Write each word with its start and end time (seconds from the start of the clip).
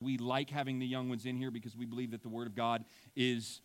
We 0.00 0.18
like 0.18 0.50
having 0.50 0.78
the 0.78 0.86
young 0.86 1.08
ones 1.08 1.26
in 1.26 1.36
here 1.36 1.50
because 1.50 1.76
we 1.76 1.86
believe 1.86 2.10
that 2.12 2.22
the 2.22 2.28
Word 2.28 2.46
of 2.46 2.54
God 2.54 2.84
is 3.14 3.60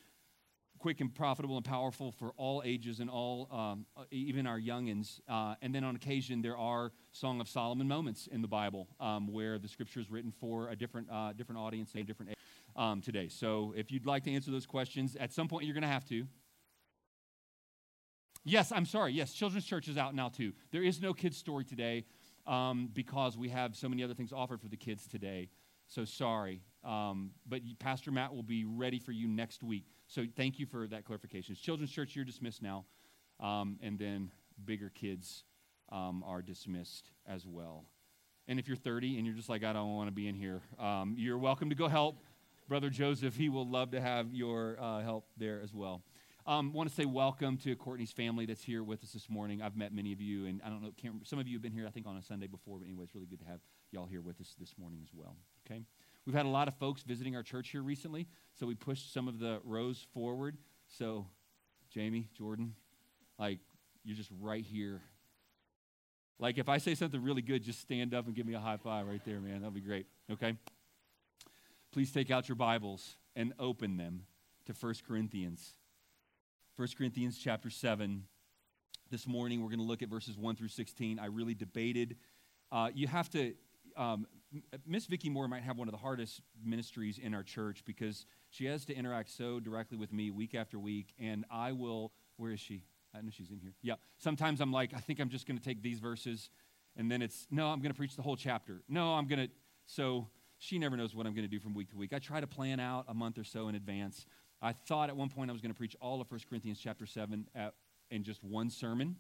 quick 0.78 1.02
and 1.02 1.14
profitable 1.16 1.56
and 1.56 1.66
powerful 1.66 2.12
for 2.12 2.32
all 2.38 2.62
ages 2.66 3.00
and 3.00 3.10
all, 3.10 3.48
um, 3.52 3.86
even 4.12 4.46
our 4.46 4.60
youngins. 4.60 5.20
Uh, 5.28 5.56
and 5.62 5.74
then 5.74 5.84
on 5.84 5.96
occasion, 5.96 6.42
there 6.42 6.58
are 6.58 6.92
Song 7.12 7.40
of 7.40 7.48
Solomon 7.48 7.88
moments 7.88 8.28
in 8.28 8.42
the 8.42 8.48
Bible 8.48 8.88
um, 9.00 9.32
where 9.32 9.58
the 9.58 9.68
Scripture 9.68 10.00
is 10.00 10.12
written 10.12 10.32
for 10.32 10.70
a 10.70 10.76
different, 10.76 11.08
uh, 11.10 11.34
different 11.34 11.60
audience, 11.60 11.94
and 11.94 12.04
a 12.04 12.06
different 12.06 12.32
age 12.32 12.38
um, 12.76 13.02
today. 13.02 13.30
So 13.30 13.74
if 13.76 13.92
you'd 13.92 14.06
like 14.06 14.24
to 14.26 14.32
answer 14.32 14.52
those 14.52 14.66
questions, 14.66 15.16
at 15.16 15.32
some 15.32 15.48
point 15.48 15.66
you're 15.66 15.74
going 15.74 15.84
to 15.84 15.88
have 15.88 16.06
to. 16.10 16.28
Yes, 18.44 18.72
I'm 18.72 18.86
sorry. 18.86 19.14
Yes, 19.14 19.34
Children's 19.34 19.66
Church 19.66 19.88
is 19.88 19.98
out 19.98 20.14
now 20.14 20.30
too. 20.30 20.54
There 20.72 20.84
is 20.84 21.02
no 21.02 21.14
kids' 21.14 21.38
story 21.38 21.64
today 21.64 22.06
um, 22.46 22.90
because 22.94 23.38
we 23.38 23.50
have 23.50 23.76
so 23.76 23.90
many 23.90 24.04
other 24.04 24.14
things 24.14 24.32
offered 24.32 24.62
for 24.62 24.68
the 24.68 24.78
kids 24.78 25.08
today. 25.08 25.50
So 25.88 26.06
sorry. 26.06 26.62
Um, 26.84 27.32
but 27.48 27.62
Pastor 27.80 28.12
Matt 28.12 28.34
will 28.34 28.44
be 28.44 28.66
ready 28.66 29.00
for 29.00 29.12
you 29.12 29.28
next 29.28 29.64
week. 29.64 29.86
So 30.08 30.26
thank 30.36 30.60
you 30.60 30.66
for 30.66 30.88
that 30.88 31.06
clarification. 31.06 31.56
Children's 31.56 31.92
Church, 31.92 32.16
you're 32.16 32.26
dismissed 32.26 32.62
now. 32.62 32.86
Um, 33.40 33.78
and 33.82 34.00
then 34.00 34.32
bigger 34.64 34.90
kids 34.90 35.44
um, 35.92 36.24
are 36.26 36.42
dismissed 36.42 37.12
as 37.28 37.46
well. 37.46 37.86
And 38.48 38.60
if 38.60 38.68
you're 38.68 38.78
30 38.78 39.18
and 39.18 39.26
you're 39.26 39.36
just 39.36 39.50
like, 39.50 39.64
I 39.64 39.74
don't 39.74 39.96
want 39.96 40.08
to 40.08 40.14
be 40.14 40.28
in 40.28 40.36
here, 40.36 40.62
um, 40.80 41.16
you're 41.18 41.38
welcome 41.38 41.70
to 41.70 41.76
go 41.76 41.88
help 41.88 42.20
Brother 42.68 42.90
Joseph. 42.90 43.36
He 43.36 43.50
will 43.50 43.68
love 43.68 43.92
to 43.92 44.02
have 44.02 44.34
your 44.34 44.78
uh, 44.80 45.02
help 45.02 45.26
there 45.38 45.62
as 45.64 45.74
well. 45.74 46.04
Um, 46.48 46.74
want 46.74 46.88
to 46.88 46.96
say 46.96 47.06
welcome 47.06 47.58
to 47.58 47.76
Courtney's 47.76 48.12
family 48.12 48.46
that's 48.46 48.64
here 48.64 48.84
with 48.84 49.04
us 49.04 49.12
this 49.14 49.32
morning. 49.32 49.64
I've 49.64 49.76
met 49.76 49.92
many 49.92 50.14
of 50.14 50.22
you, 50.22 50.46
and 50.46 50.62
I 50.64 50.70
don't 50.70 50.84
know, 50.84 50.92
some 51.24 51.40
of 51.40 51.48
you 51.48 51.56
have 51.56 51.64
been 51.64 51.72
here, 51.72 51.88
I 51.88 51.90
think, 51.90 52.06
on 52.06 52.18
a 52.18 52.22
Sunday 52.22 52.46
before, 52.46 52.78
but 52.78 52.86
anyway, 52.86 53.06
it's 53.06 53.16
really 53.16 53.26
good 53.26 53.40
to 53.40 53.46
have 53.46 53.62
y'all 53.90 54.06
here 54.06 54.22
with 54.22 54.40
us 54.40 54.56
this 54.60 54.76
morning 54.78 55.00
as 55.02 55.10
well. 55.12 55.38
Okay? 55.66 55.84
We've 56.26 56.36
had 56.36 56.46
a 56.46 56.50
lot 56.50 56.68
of 56.68 56.76
folks 56.76 57.04
visiting 57.04 57.36
our 57.36 57.44
church 57.44 57.70
here 57.70 57.84
recently, 57.84 58.28
so 58.54 58.66
we 58.66 58.76
pushed 58.76 59.14
some 59.14 59.28
of 59.28 59.40
the 59.40 59.60
rows 59.64 60.06
forward. 60.14 60.58
So, 60.88 61.28
Jamie, 61.92 62.30
Jordan, 62.36 62.74
like, 63.38 63.60
you're 64.04 64.18
just 64.18 64.32
right 64.42 64.64
here. 64.64 65.02
Like, 66.40 66.58
if 66.58 66.68
I 66.68 66.80
say 66.80 66.96
something 66.96 67.22
really 67.22 67.42
good, 67.42 67.64
just 67.64 67.80
stand 67.80 68.14
up 68.14 68.26
and 68.26 68.36
give 68.36 68.46
me 68.46 68.54
a 68.54 68.60
high 68.60 68.78
five 68.78 69.08
right 69.08 69.22
there, 69.26 69.40
man. 69.40 69.62
That'll 69.62 69.72
be 69.72 69.82
great. 69.82 70.08
Okay? 70.32 70.58
Please 71.92 72.12
take 72.12 72.32
out 72.32 72.50
your 72.50 72.56
Bibles 72.56 73.18
and 73.36 73.54
open 73.60 73.98
them 73.98 74.24
to 74.66 74.74
1 74.74 74.96
Corinthians 75.08 75.76
1 76.78 76.90
Corinthians 76.98 77.38
chapter 77.42 77.70
7. 77.70 78.24
This 79.10 79.26
morning, 79.26 79.62
we're 79.62 79.70
going 79.70 79.80
to 79.80 79.86
look 79.86 80.02
at 80.02 80.10
verses 80.10 80.38
1 80.38 80.58
through 80.58 80.68
16. 80.68 81.20
I 81.20 81.28
really 81.28 81.54
debated. 81.54 82.18
Uh, 82.70 82.90
you 82.94 83.08
have 83.08 83.30
to, 83.30 83.54
um, 83.96 84.28
Miss 84.86 85.06
Vicki 85.06 85.30
Moore 85.30 85.48
might 85.48 85.64
have 85.64 85.78
one 85.78 85.88
of 85.88 85.92
the 85.92 85.98
hardest 86.00 86.42
ministries 86.64 87.18
in 87.18 87.34
our 87.34 87.44
church 87.44 87.84
because 87.86 88.26
she 88.50 88.66
has 88.66 88.86
to 88.86 88.96
interact 88.96 89.30
so 89.30 89.60
directly 89.60 89.98
with 89.98 90.14
me 90.14 90.32
week 90.32 90.56
after 90.56 90.80
week. 90.80 91.14
And 91.20 91.46
I 91.52 91.72
will, 91.72 92.12
where 92.38 92.52
is 92.52 92.60
she? 92.60 92.84
I 93.14 93.22
know 93.22 93.30
she's 93.32 93.52
in 93.52 93.60
here. 93.60 93.74
Yeah. 93.82 93.96
Sometimes 94.18 94.62
I'm 94.62 94.72
like, 94.72 94.94
I 94.94 95.00
think 95.00 95.20
I'm 95.20 95.30
just 95.30 95.48
going 95.48 95.58
to 95.58 95.64
take 95.64 95.82
these 95.82 96.00
verses. 96.00 96.50
And 96.98 97.10
then 97.12 97.22
it's, 97.22 97.48
no, 97.52 97.68
I'm 97.68 97.80
going 97.80 97.92
to 97.92 97.98
preach 97.98 98.16
the 98.16 98.22
whole 98.22 98.36
chapter. 98.36 98.82
No, 98.88 99.14
I'm 99.14 99.28
going 99.28 99.48
to. 99.48 99.54
So 99.86 100.28
she 100.58 100.80
never 100.80 100.98
knows 100.98 101.16
what 101.16 101.26
I'm 101.26 101.34
going 101.34 101.48
to 101.48 101.52
do 101.52 101.60
from 101.60 101.74
week 101.74 101.90
to 101.92 101.98
week. 101.98 102.14
I 102.14 102.20
try 102.20 102.40
to 102.40 102.48
plan 102.48 102.80
out 102.80 103.06
a 103.08 103.14
month 103.14 103.38
or 103.38 103.44
so 103.44 103.68
in 103.68 103.76
advance. 103.76 104.26
I 104.62 104.74
thought 104.74 105.10
at 105.10 105.16
one 105.16 105.30
point 105.30 105.50
I 105.50 105.54
was 105.54 105.62
going 105.62 105.74
to 105.74 105.78
preach 105.78 105.96
all 106.02 106.22
of 106.22 106.32
1 106.32 106.40
Corinthians 106.50 106.80
chapter 106.82 107.06
7 107.06 107.48
at, 107.54 107.74
in 108.10 108.24
just 108.24 108.44
one 108.44 108.70
sermon. 108.70 109.18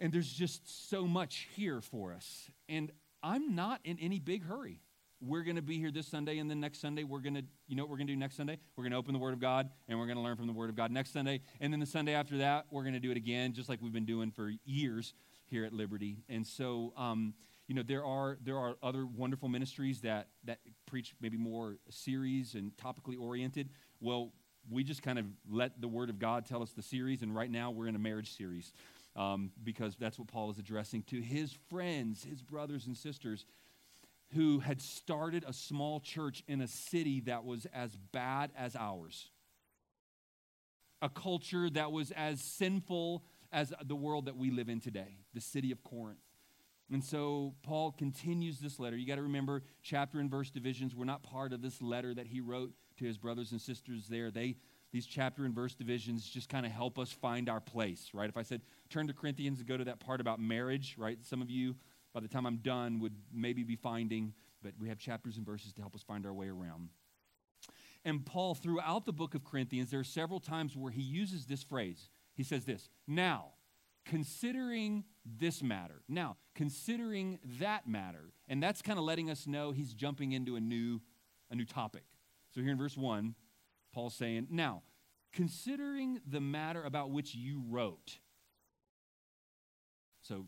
And 0.00 0.12
there's 0.12 0.32
just 0.32 0.90
so 0.90 1.06
much 1.06 1.48
here 1.54 1.80
for 1.80 2.12
us. 2.12 2.50
And 2.68 2.90
I'm 3.24 3.54
not 3.54 3.80
in 3.84 3.98
any 4.00 4.18
big 4.18 4.44
hurry. 4.44 4.82
We're 5.18 5.44
going 5.44 5.56
to 5.56 5.62
be 5.62 5.78
here 5.78 5.90
this 5.90 6.06
Sunday, 6.06 6.38
and 6.38 6.50
then 6.50 6.60
next 6.60 6.82
Sunday, 6.82 7.04
we're 7.04 7.20
going 7.20 7.36
to, 7.36 7.44
you 7.66 7.74
know 7.74 7.84
what 7.84 7.90
we're 7.90 7.96
going 7.96 8.08
to 8.08 8.12
do 8.12 8.18
next 8.18 8.36
Sunday? 8.36 8.58
We're 8.76 8.84
going 8.84 8.92
to 8.92 8.98
open 8.98 9.14
the 9.14 9.18
Word 9.18 9.32
of 9.32 9.40
God, 9.40 9.70
and 9.88 9.98
we're 9.98 10.04
going 10.04 10.18
to 10.18 10.22
learn 10.22 10.36
from 10.36 10.46
the 10.46 10.52
Word 10.52 10.68
of 10.68 10.76
God 10.76 10.90
next 10.90 11.14
Sunday. 11.14 11.40
And 11.58 11.72
then 11.72 11.80
the 11.80 11.86
Sunday 11.86 12.12
after 12.12 12.36
that, 12.38 12.66
we're 12.70 12.82
going 12.82 12.92
to 12.92 13.00
do 13.00 13.10
it 13.10 13.16
again, 13.16 13.54
just 13.54 13.70
like 13.70 13.80
we've 13.80 13.94
been 13.94 14.04
doing 14.04 14.30
for 14.30 14.52
years 14.66 15.14
here 15.46 15.64
at 15.64 15.72
Liberty. 15.72 16.18
And 16.28 16.46
so, 16.46 16.92
um, 16.98 17.32
you 17.66 17.74
know, 17.74 17.82
there 17.82 18.04
are, 18.04 18.36
there 18.44 18.58
are 18.58 18.76
other 18.82 19.06
wonderful 19.06 19.48
ministries 19.48 20.02
that, 20.02 20.28
that 20.44 20.58
preach 20.84 21.14
maybe 21.22 21.38
more 21.38 21.78
series 21.88 22.54
and 22.54 22.72
topically 22.76 23.18
oriented. 23.18 23.70
Well, 24.00 24.32
we 24.70 24.84
just 24.84 25.02
kind 25.02 25.18
of 25.18 25.24
let 25.50 25.80
the 25.80 25.88
Word 25.88 26.10
of 26.10 26.18
God 26.18 26.44
tell 26.44 26.62
us 26.62 26.72
the 26.72 26.82
series, 26.82 27.22
and 27.22 27.34
right 27.34 27.50
now 27.50 27.70
we're 27.70 27.86
in 27.86 27.96
a 27.96 27.98
marriage 27.98 28.36
series 28.36 28.74
um, 29.16 29.52
because 29.62 29.96
that's 29.96 30.18
what 30.18 30.28
Paul 30.28 30.50
is 30.50 30.58
addressing 30.58 31.02
to 31.04 31.20
his 31.20 31.56
friends, 31.70 32.24
his 32.24 32.42
brothers 32.42 32.86
and 32.86 32.96
sisters 32.96 33.46
who 34.34 34.58
had 34.58 34.80
started 34.80 35.44
a 35.46 35.52
small 35.52 36.00
church 36.00 36.42
in 36.48 36.60
a 36.60 36.66
city 36.66 37.20
that 37.20 37.44
was 37.44 37.66
as 37.72 37.96
bad 38.12 38.50
as 38.56 38.74
ours, 38.74 39.30
a 41.00 41.08
culture 41.08 41.70
that 41.70 41.92
was 41.92 42.10
as 42.12 42.40
sinful 42.40 43.24
as 43.52 43.72
the 43.84 43.94
world 43.94 44.26
that 44.26 44.36
we 44.36 44.50
live 44.50 44.68
in 44.68 44.80
today, 44.80 45.18
the 45.34 45.40
city 45.40 45.70
of 45.70 45.84
Corinth. 45.84 46.18
And 46.90 47.02
so 47.02 47.54
Paul 47.62 47.92
continues 47.92 48.58
this 48.58 48.78
letter. 48.78 48.96
You 48.96 49.06
got 49.06 49.16
to 49.16 49.22
remember, 49.22 49.62
chapter 49.82 50.18
and 50.18 50.30
verse 50.30 50.50
divisions 50.50 50.94
were 50.94 51.04
not 51.04 51.22
part 51.22 51.52
of 51.52 51.62
this 51.62 51.80
letter 51.80 52.12
that 52.14 52.26
he 52.26 52.40
wrote 52.40 52.72
to 52.98 53.04
his 53.04 53.16
brothers 53.16 53.52
and 53.52 53.60
sisters 53.60 54.06
there. 54.08 54.30
They 54.30 54.56
these 54.94 55.06
chapter 55.06 55.44
and 55.44 55.52
verse 55.52 55.74
divisions 55.74 56.24
just 56.24 56.48
kind 56.48 56.64
of 56.64 56.70
help 56.70 57.00
us 57.00 57.10
find 57.10 57.48
our 57.48 57.58
place, 57.58 58.10
right? 58.14 58.28
If 58.28 58.36
I 58.36 58.44
said 58.44 58.60
turn 58.90 59.08
to 59.08 59.12
Corinthians 59.12 59.58
and 59.58 59.66
go 59.66 59.76
to 59.76 59.82
that 59.86 59.98
part 59.98 60.20
about 60.20 60.38
marriage, 60.38 60.94
right? 60.96 61.18
Some 61.24 61.42
of 61.42 61.50
you, 61.50 61.74
by 62.12 62.20
the 62.20 62.28
time 62.28 62.46
I'm 62.46 62.58
done, 62.58 63.00
would 63.00 63.12
maybe 63.32 63.64
be 63.64 63.74
finding, 63.74 64.32
but 64.62 64.72
we 64.78 64.88
have 64.88 64.98
chapters 64.98 65.36
and 65.36 65.44
verses 65.44 65.72
to 65.72 65.80
help 65.80 65.96
us 65.96 66.04
find 66.04 66.24
our 66.24 66.32
way 66.32 66.46
around. 66.46 66.90
And 68.04 68.24
Paul, 68.24 68.54
throughout 68.54 69.04
the 69.04 69.12
book 69.12 69.34
of 69.34 69.42
Corinthians, 69.42 69.90
there 69.90 69.98
are 69.98 70.04
several 70.04 70.38
times 70.38 70.76
where 70.76 70.92
he 70.92 71.02
uses 71.02 71.46
this 71.46 71.64
phrase. 71.64 72.08
He 72.36 72.44
says 72.44 72.64
this 72.64 72.88
Now, 73.08 73.46
considering 74.04 75.02
this 75.24 75.60
matter. 75.60 76.02
Now, 76.08 76.36
considering 76.54 77.40
that 77.58 77.88
matter. 77.88 78.32
And 78.46 78.62
that's 78.62 78.80
kind 78.80 79.00
of 79.00 79.04
letting 79.04 79.28
us 79.28 79.48
know 79.48 79.72
he's 79.72 79.92
jumping 79.92 80.30
into 80.30 80.54
a 80.54 80.60
new, 80.60 81.00
a 81.50 81.56
new 81.56 81.64
topic. 81.64 82.04
So 82.54 82.60
here 82.60 82.70
in 82.70 82.78
verse 82.78 82.96
1, 82.96 83.34
Paul's 83.94 84.14
saying, 84.14 84.48
Now, 84.50 84.82
considering 85.32 86.20
the 86.26 86.40
matter 86.40 86.82
about 86.82 87.10
which 87.10 87.34
you 87.34 87.62
wrote. 87.68 88.18
So 90.22 90.46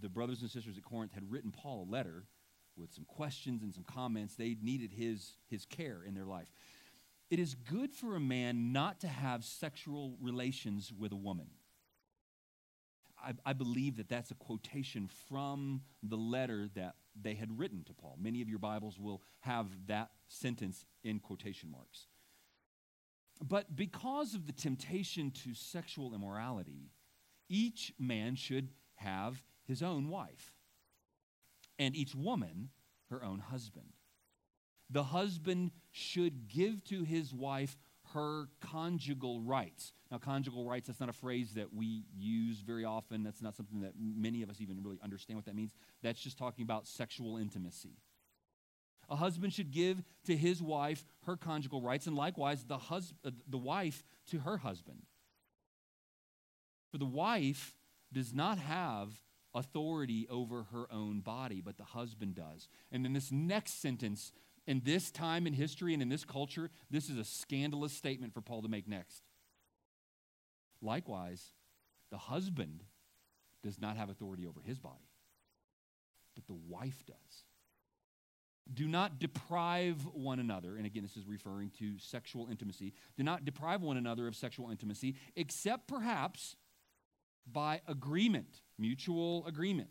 the 0.00 0.08
brothers 0.08 0.42
and 0.42 0.50
sisters 0.50 0.76
at 0.76 0.84
Corinth 0.84 1.12
had 1.12 1.30
written 1.30 1.50
Paul 1.50 1.86
a 1.88 1.90
letter 1.90 2.24
with 2.76 2.92
some 2.92 3.04
questions 3.04 3.62
and 3.62 3.72
some 3.72 3.84
comments. 3.84 4.34
They 4.34 4.56
needed 4.60 4.92
his, 4.92 5.36
his 5.48 5.64
care 5.64 6.02
in 6.06 6.14
their 6.14 6.24
life. 6.24 6.48
It 7.30 7.38
is 7.38 7.54
good 7.54 7.92
for 7.92 8.16
a 8.16 8.20
man 8.20 8.72
not 8.72 9.00
to 9.00 9.08
have 9.08 9.44
sexual 9.44 10.16
relations 10.20 10.92
with 10.96 11.12
a 11.12 11.16
woman. 11.16 11.48
I, 13.24 13.32
I 13.46 13.52
believe 13.54 13.96
that 13.96 14.08
that's 14.08 14.30
a 14.30 14.34
quotation 14.34 15.08
from 15.28 15.82
the 16.02 16.16
letter 16.16 16.68
that 16.74 16.96
they 17.20 17.34
had 17.34 17.58
written 17.58 17.84
to 17.84 17.94
Paul. 17.94 18.18
Many 18.20 18.42
of 18.42 18.48
your 18.48 18.58
Bibles 18.58 18.98
will 18.98 19.22
have 19.40 19.66
that 19.86 20.10
sentence 20.28 20.84
in 21.02 21.20
quotation 21.20 21.70
marks. 21.70 22.06
But 23.42 23.74
because 23.74 24.34
of 24.34 24.46
the 24.46 24.52
temptation 24.52 25.30
to 25.44 25.54
sexual 25.54 26.14
immorality, 26.14 26.90
each 27.48 27.92
man 27.98 28.36
should 28.36 28.70
have 28.96 29.42
his 29.64 29.82
own 29.82 30.08
wife, 30.08 30.52
and 31.78 31.96
each 31.96 32.14
woman 32.14 32.70
her 33.10 33.24
own 33.24 33.38
husband. 33.38 33.92
The 34.90 35.02
husband 35.02 35.72
should 35.90 36.48
give 36.48 36.84
to 36.84 37.02
his 37.02 37.34
wife 37.34 37.76
her 38.12 38.48
conjugal 38.60 39.40
rights. 39.40 39.92
Now, 40.10 40.18
conjugal 40.18 40.68
rights, 40.68 40.86
that's 40.86 41.00
not 41.00 41.08
a 41.08 41.14
phrase 41.14 41.54
that 41.54 41.72
we 41.74 42.04
use 42.14 42.60
very 42.60 42.84
often. 42.84 43.22
That's 43.22 43.42
not 43.42 43.56
something 43.56 43.80
that 43.80 43.94
many 43.98 44.42
of 44.42 44.50
us 44.50 44.60
even 44.60 44.82
really 44.82 44.98
understand 45.02 45.36
what 45.38 45.46
that 45.46 45.56
means. 45.56 45.74
That's 46.02 46.20
just 46.20 46.38
talking 46.38 46.62
about 46.62 46.86
sexual 46.86 47.36
intimacy. 47.38 47.96
A 49.10 49.16
husband 49.16 49.52
should 49.52 49.70
give 49.70 50.02
to 50.24 50.36
his 50.36 50.62
wife 50.62 51.04
her 51.26 51.36
conjugal 51.36 51.82
rights, 51.82 52.06
and 52.06 52.16
likewise 52.16 52.64
the, 52.64 52.78
hus- 52.78 53.14
uh, 53.24 53.30
the 53.48 53.58
wife 53.58 54.04
to 54.30 54.40
her 54.40 54.58
husband. 54.58 55.02
For 56.90 56.98
the 56.98 57.04
wife 57.04 57.76
does 58.12 58.32
not 58.32 58.58
have 58.58 59.10
authority 59.54 60.26
over 60.28 60.64
her 60.72 60.86
own 60.92 61.20
body, 61.20 61.60
but 61.60 61.76
the 61.76 61.84
husband 61.84 62.34
does. 62.34 62.68
And 62.90 63.06
in 63.06 63.12
this 63.12 63.30
next 63.30 63.80
sentence, 63.80 64.32
in 64.66 64.82
this 64.84 65.10
time 65.10 65.46
in 65.46 65.52
history 65.52 65.92
and 65.92 66.02
in 66.02 66.08
this 66.08 66.24
culture, 66.24 66.70
this 66.90 67.08
is 67.08 67.18
a 67.18 67.24
scandalous 67.24 67.92
statement 67.92 68.32
for 68.32 68.40
Paul 68.40 68.62
to 68.62 68.68
make 68.68 68.88
next. 68.88 69.22
Likewise, 70.80 71.52
the 72.10 72.18
husband 72.18 72.82
does 73.62 73.80
not 73.80 73.96
have 73.96 74.10
authority 74.10 74.46
over 74.46 74.60
his 74.60 74.78
body, 74.78 75.08
but 76.34 76.46
the 76.46 76.58
wife 76.68 77.04
does. 77.06 77.43
Do 78.72 78.88
not 78.88 79.18
deprive 79.18 80.06
one 80.14 80.38
another, 80.38 80.76
and 80.76 80.86
again, 80.86 81.02
this 81.02 81.16
is 81.16 81.26
referring 81.26 81.70
to 81.78 81.98
sexual 81.98 82.48
intimacy. 82.50 82.94
Do 83.16 83.22
not 83.22 83.44
deprive 83.44 83.82
one 83.82 83.98
another 83.98 84.26
of 84.26 84.34
sexual 84.34 84.70
intimacy, 84.70 85.16
except 85.36 85.86
perhaps 85.86 86.56
by 87.50 87.82
agreement, 87.86 88.62
mutual 88.78 89.46
agreement, 89.46 89.90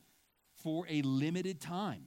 for 0.56 0.86
a 0.90 1.02
limited 1.04 1.62
time 1.62 2.06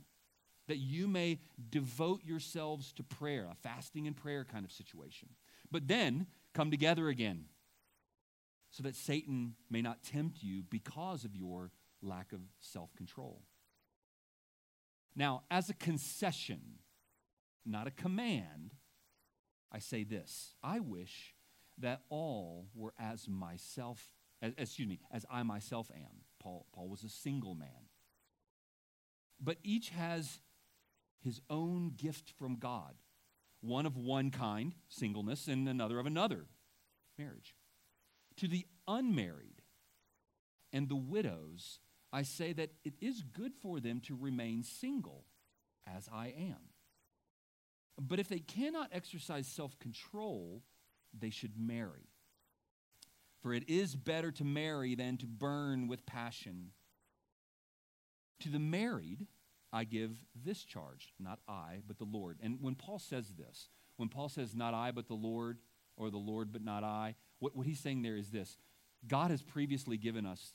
that 0.66 0.78
you 0.78 1.06
may 1.06 1.38
devote 1.70 2.24
yourselves 2.24 2.92
to 2.94 3.04
prayer, 3.04 3.46
a 3.50 3.54
fasting 3.54 4.06
and 4.06 4.16
prayer 4.16 4.44
kind 4.44 4.64
of 4.64 4.72
situation. 4.72 5.28
But 5.70 5.86
then 5.86 6.26
come 6.54 6.70
together 6.70 7.08
again 7.08 7.44
so 8.70 8.82
that 8.82 8.96
Satan 8.96 9.54
may 9.70 9.82
not 9.82 10.02
tempt 10.02 10.42
you 10.42 10.62
because 10.68 11.24
of 11.24 11.36
your 11.36 11.70
lack 12.02 12.32
of 12.32 12.40
self 12.60 12.94
control. 12.96 13.42
Now, 15.16 15.44
as 15.50 15.70
a 15.70 15.74
concession, 15.74 16.60
not 17.64 17.86
a 17.86 17.90
command, 17.90 18.74
I 19.72 19.78
say 19.78 20.04
this 20.04 20.54
I 20.62 20.80
wish 20.80 21.34
that 21.78 22.02
all 22.08 22.68
were 22.74 22.94
as 22.98 23.28
myself, 23.28 24.12
as, 24.42 24.52
excuse 24.56 24.88
me, 24.88 25.00
as 25.10 25.24
I 25.30 25.42
myself 25.42 25.90
am. 25.94 26.22
Paul, 26.38 26.66
Paul 26.72 26.88
was 26.88 27.02
a 27.02 27.08
single 27.08 27.54
man. 27.54 27.88
But 29.40 29.58
each 29.62 29.90
has 29.90 30.40
his 31.20 31.40
own 31.50 31.92
gift 31.96 32.30
from 32.38 32.56
God 32.56 32.94
one 33.60 33.86
of 33.86 33.96
one 33.96 34.30
kind, 34.30 34.74
singleness, 34.88 35.48
and 35.48 35.68
another 35.68 35.98
of 35.98 36.06
another, 36.06 36.46
marriage. 37.18 37.54
To 38.36 38.48
the 38.48 38.66
unmarried 38.86 39.62
and 40.72 40.88
the 40.88 40.96
widows, 40.96 41.80
I 42.12 42.22
say 42.22 42.52
that 42.54 42.70
it 42.84 42.94
is 43.00 43.22
good 43.22 43.52
for 43.54 43.80
them 43.80 44.00
to 44.06 44.16
remain 44.16 44.62
single, 44.62 45.24
as 45.86 46.08
I 46.12 46.34
am. 46.38 46.70
But 48.00 48.18
if 48.18 48.28
they 48.28 48.38
cannot 48.38 48.90
exercise 48.92 49.46
self 49.46 49.78
control, 49.78 50.62
they 51.18 51.30
should 51.30 51.58
marry. 51.58 52.10
For 53.42 53.52
it 53.52 53.68
is 53.68 53.94
better 53.94 54.32
to 54.32 54.44
marry 54.44 54.94
than 54.94 55.16
to 55.18 55.26
burn 55.26 55.88
with 55.88 56.06
passion. 56.06 56.72
To 58.40 58.48
the 58.48 58.58
married, 58.58 59.26
I 59.72 59.84
give 59.84 60.16
this 60.34 60.64
charge, 60.64 61.14
not 61.18 61.38
I, 61.48 61.80
but 61.86 61.98
the 61.98 62.04
Lord. 62.04 62.38
And 62.42 62.58
when 62.60 62.74
Paul 62.74 62.98
says 62.98 63.32
this, 63.38 63.68
when 63.96 64.08
Paul 64.08 64.28
says, 64.28 64.54
not 64.54 64.74
I, 64.74 64.90
but 64.90 65.08
the 65.08 65.14
Lord, 65.14 65.58
or 65.96 66.10
the 66.10 66.18
Lord, 66.18 66.52
but 66.52 66.62
not 66.62 66.84
I, 66.84 67.14
what, 67.38 67.56
what 67.56 67.66
he's 67.66 67.80
saying 67.80 68.02
there 68.02 68.16
is 68.16 68.30
this 68.30 68.58
God 69.06 69.30
has 69.30 69.42
previously 69.42 69.96
given 69.96 70.26
us 70.26 70.52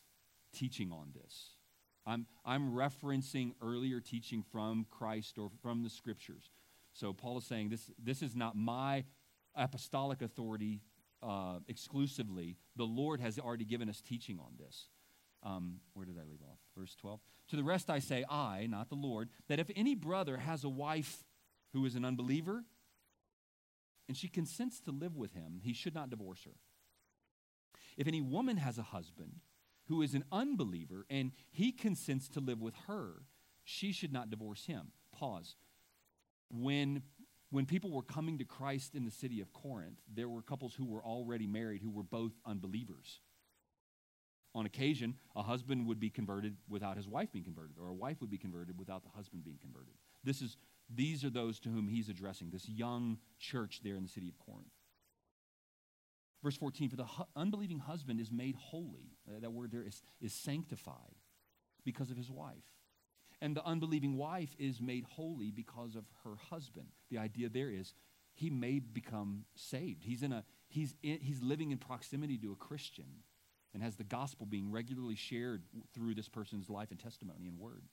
teaching 0.51 0.91
on 0.91 1.13
this. 1.13 1.51
I'm, 2.05 2.25
I'm 2.45 2.71
referencing 2.71 3.53
earlier 3.61 3.99
teaching 3.99 4.43
from 4.51 4.85
Christ 4.89 5.37
or 5.37 5.51
from 5.61 5.83
the 5.83 5.89
scriptures. 5.89 6.49
So 6.93 7.13
Paul 7.13 7.37
is 7.37 7.45
saying 7.45 7.69
this, 7.69 7.91
this 8.01 8.21
is 8.21 8.35
not 8.35 8.55
my 8.55 9.05
apostolic 9.55 10.21
authority 10.21 10.81
uh, 11.21 11.59
exclusively. 11.67 12.57
The 12.75 12.83
Lord 12.83 13.21
has 13.21 13.37
already 13.37 13.65
given 13.65 13.89
us 13.89 14.01
teaching 14.01 14.39
on 14.39 14.53
this. 14.57 14.87
Um, 15.43 15.79
where 15.93 16.05
did 16.05 16.17
I 16.17 16.23
leave 16.23 16.41
off? 16.41 16.59
Verse 16.77 16.95
12. 16.95 17.19
To 17.49 17.55
the 17.55 17.63
rest 17.63 17.89
I 17.89 17.99
say, 17.99 18.23
I, 18.29 18.67
not 18.69 18.89
the 18.89 18.95
Lord, 18.95 19.29
that 19.47 19.59
if 19.59 19.69
any 19.75 19.95
brother 19.95 20.37
has 20.37 20.63
a 20.63 20.69
wife 20.69 21.23
who 21.73 21.85
is 21.85 21.95
an 21.95 22.05
unbeliever, 22.05 22.63
and 24.07 24.17
she 24.17 24.27
consents 24.27 24.81
to 24.81 24.91
live 24.91 25.15
with 25.15 25.33
him, 25.33 25.59
he 25.63 25.73
should 25.73 25.95
not 25.95 26.09
divorce 26.09 26.43
her. 26.43 26.51
If 27.97 28.07
any 28.07 28.21
woman 28.21 28.57
has 28.57 28.77
a 28.77 28.83
husband 28.83 29.39
who 29.91 30.01
is 30.01 30.13
an 30.13 30.23
unbeliever 30.31 31.05
and 31.09 31.33
he 31.51 31.73
consents 31.73 32.29
to 32.29 32.39
live 32.39 32.61
with 32.61 32.73
her, 32.87 33.23
she 33.65 33.91
should 33.91 34.13
not 34.13 34.29
divorce 34.29 34.65
him. 34.65 34.93
Pause. 35.11 35.55
When, 36.49 37.03
when 37.49 37.65
people 37.65 37.91
were 37.91 38.01
coming 38.01 38.37
to 38.37 38.45
Christ 38.45 38.95
in 38.95 39.03
the 39.03 39.11
city 39.11 39.41
of 39.41 39.51
Corinth, 39.51 39.99
there 40.11 40.29
were 40.29 40.41
couples 40.41 40.73
who 40.73 40.85
were 40.85 41.03
already 41.03 41.45
married 41.45 41.81
who 41.81 41.91
were 41.91 42.03
both 42.03 42.31
unbelievers. 42.45 43.19
On 44.55 44.65
occasion, 44.65 45.15
a 45.35 45.43
husband 45.43 45.85
would 45.87 45.99
be 45.99 46.09
converted 46.09 46.55
without 46.69 46.95
his 46.95 47.09
wife 47.09 47.29
being 47.33 47.43
converted, 47.43 47.75
or 47.77 47.89
a 47.89 47.93
wife 47.93 48.21
would 48.21 48.31
be 48.31 48.37
converted 48.37 48.79
without 48.79 49.03
the 49.03 49.09
husband 49.09 49.43
being 49.43 49.59
converted. 49.61 49.93
This 50.23 50.41
is, 50.41 50.55
these 50.89 51.25
are 51.25 51.29
those 51.29 51.59
to 51.61 51.69
whom 51.69 51.89
he's 51.89 52.07
addressing, 52.07 52.49
this 52.49 52.69
young 52.69 53.17
church 53.39 53.81
there 53.83 53.95
in 53.95 54.03
the 54.03 54.09
city 54.09 54.29
of 54.29 54.39
Corinth. 54.39 54.71
Verse 56.43 56.57
14, 56.57 56.89
for 56.89 56.95
the 56.95 57.05
hu- 57.05 57.27
unbelieving 57.35 57.79
husband 57.79 58.19
is 58.19 58.31
made 58.31 58.55
holy. 58.55 59.17
Uh, 59.27 59.39
that 59.39 59.51
word 59.51 59.71
there 59.71 59.83
is, 59.83 60.01
is 60.19 60.33
sanctified 60.33 61.15
because 61.85 62.09
of 62.09 62.17
his 62.17 62.31
wife. 62.31 62.63
And 63.41 63.55
the 63.55 63.65
unbelieving 63.65 64.17
wife 64.17 64.55
is 64.59 64.81
made 64.81 65.03
holy 65.03 65.51
because 65.51 65.95
of 65.95 66.05
her 66.23 66.35
husband. 66.49 66.87
The 67.09 67.17
idea 67.17 67.49
there 67.49 67.69
is 67.69 67.93
he 68.33 68.49
may 68.49 68.79
become 68.79 69.45
saved. 69.55 70.03
He's, 70.03 70.23
in 70.23 70.31
a, 70.31 70.43
he's, 70.67 70.95
in, 71.03 71.19
he's 71.19 71.41
living 71.41 71.71
in 71.71 71.77
proximity 71.77 72.37
to 72.39 72.51
a 72.51 72.55
Christian 72.55 73.23
and 73.73 73.83
has 73.83 73.95
the 73.95 74.03
gospel 74.03 74.45
being 74.45 74.71
regularly 74.71 75.15
shared 75.15 75.63
through 75.93 76.15
this 76.15 76.29
person's 76.29 76.69
life 76.69 76.91
and 76.91 76.99
testimony 76.99 77.47
and 77.47 77.59
word. 77.59 77.83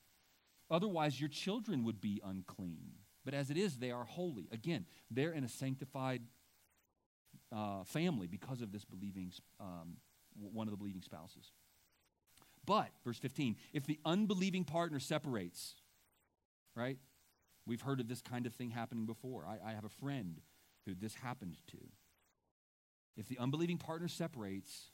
Otherwise, 0.71 1.21
your 1.21 1.29
children 1.29 1.85
would 1.85 2.01
be 2.01 2.21
unclean. 2.25 2.93
But 3.25 3.35
as 3.35 3.51
it 3.51 3.57
is, 3.57 3.77
they 3.77 3.91
are 3.91 4.05
holy. 4.05 4.49
Again, 4.53 4.87
they're 5.11 5.33
in 5.33 5.45
a 5.45 5.49
sanctified 5.49 6.23
uh, 7.55 7.85
family 7.85 8.27
because 8.27 8.61
of 8.61 8.73
this 8.73 8.85
believing, 8.85 9.33
um, 9.61 9.97
one 10.41 10.67
of 10.67 10.73
the 10.73 10.77
believing 10.77 11.03
spouses. 11.03 11.53
But, 12.65 12.91
verse 13.05 13.19
15, 13.19 13.57
if 13.73 13.87
the 13.87 13.99
unbelieving 14.05 14.65
partner 14.65 15.01
separates, 15.01 15.75
right? 16.75 16.99
We've 17.67 17.81
heard 17.81 18.01
of 18.01 18.09
this 18.09 18.23
kind 18.23 18.47
of 18.47 18.55
thing 18.55 18.71
happening 18.71 19.07
before. 19.07 19.47
I, 19.47 19.71
I 19.71 19.73
have 19.73 19.85
a 19.85 19.91
friend 19.91 20.41
who 20.87 20.95
this 20.95 21.15
happened 21.15 21.57
to. 21.69 21.79
If 23.17 23.29
the 23.29 23.39
unbelieving 23.39 23.79
partner 23.79 24.09
separates, 24.09 24.91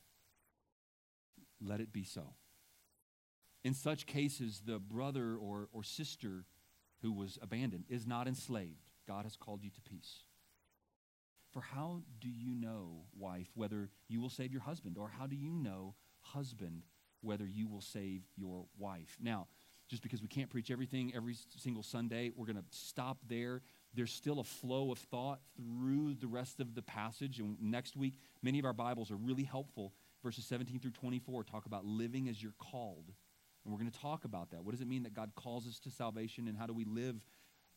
let 1.61 1.81
it 1.81 1.93
be 1.93 2.05
so. 2.05 2.35
In 3.63 3.75
such 3.75 4.07
cases, 4.07 4.63
the 4.65 4.79
brother 4.79 5.37
or, 5.37 5.69
or 5.73 5.85
sister 5.85 6.47
who 7.03 7.13
was 7.13 7.39
abandoned 7.41 7.85
is 7.89 8.07
not 8.07 8.27
enslaved. 8.27 8.91
God 9.07 9.25
has 9.25 9.37
called 9.37 9.63
you 9.63 9.71
to 9.71 9.81
peace. 9.83 10.24
For 11.55 11.61
how 11.61 12.03
do 12.21 12.29
you 12.29 12.55
know, 12.55 13.05
wife, 13.17 13.49
whether 13.55 13.89
you 14.09 14.21
will 14.21 14.29
save 14.29 14.53
your 14.53 14.61
husband? 14.61 14.99
Or 14.99 15.09
how 15.09 15.27
do 15.29 15.37
you 15.37 15.53
know, 15.53 15.95
husband, 16.21 16.83
whether 17.23 17.47
you 17.47 17.69
will 17.69 17.81
save 17.81 18.23
your 18.37 18.67
wife? 18.77 19.17
Now, 19.23 19.47
just 19.89 20.03
because 20.03 20.21
we 20.21 20.27
can't 20.27 20.51
preach 20.51 20.73
everything 20.73 21.13
every 21.15 21.37
single 21.57 21.85
Sunday, 21.85 22.33
we're 22.35 22.47
going 22.47 22.57
to 22.57 22.65
stop 22.71 23.19
there. 23.29 23.63
There's 23.95 24.13
still 24.13 24.41
a 24.41 24.45
flow 24.45 24.91
of 24.91 24.99
thought 24.99 25.41
through 25.57 26.15
the 26.15 26.27
rest 26.27 26.59
of 26.59 26.75
the 26.75 26.83
passage. 26.83 27.39
And 27.39 27.57
next 27.63 27.97
week, 27.97 28.19
many 28.43 28.59
of 28.59 28.65
our 28.65 28.73
Bibles 28.73 29.13
are 29.13 29.17
really 29.17 29.45
helpful 29.45 29.93
verses 30.25 30.47
17 30.47 30.81
through 30.81 30.91
24 30.91 31.45
talk 31.45 31.67
about 31.67 31.85
living 31.85 32.29
as 32.29 32.43
you're 32.43 32.55
called. 32.59 33.13
And 33.65 33.73
we're 33.73 33.79
going 33.79 33.91
to 33.91 34.01
talk 34.01 34.25
about 34.25 34.51
that. 34.51 34.65
What 34.65 34.73
does 34.73 34.81
it 34.81 34.89
mean 34.89 35.05
that 35.05 35.15
God 35.15 35.31
calls 35.37 35.69
us 35.69 35.79
to 35.81 35.91
salvation 35.91 36.49
and 36.49 36.59
how 36.59 36.67
do 36.67 36.73
we 36.73 36.85
live 36.85 37.17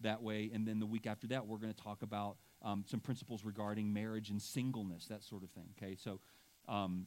that 0.02 0.24
way? 0.24 0.50
And 0.52 0.68
then 0.68 0.80
the 0.80 0.86
week 0.86 1.06
after 1.06 1.28
that, 1.28 1.46
we're 1.46 1.58
going 1.58 1.74
to 1.74 1.84
talk 1.84 2.02
about 2.02 2.38
um, 2.62 2.84
some 2.88 3.00
principles 3.00 3.44
regarding 3.44 3.94
marriage 3.94 4.30
and 4.30 4.42
singleness, 4.42 5.06
that 5.08 5.24
sort 5.24 5.44
of 5.44 5.50
thing. 5.52 5.70
Okay, 5.78 5.96
so 5.96 6.20
um, 6.68 7.06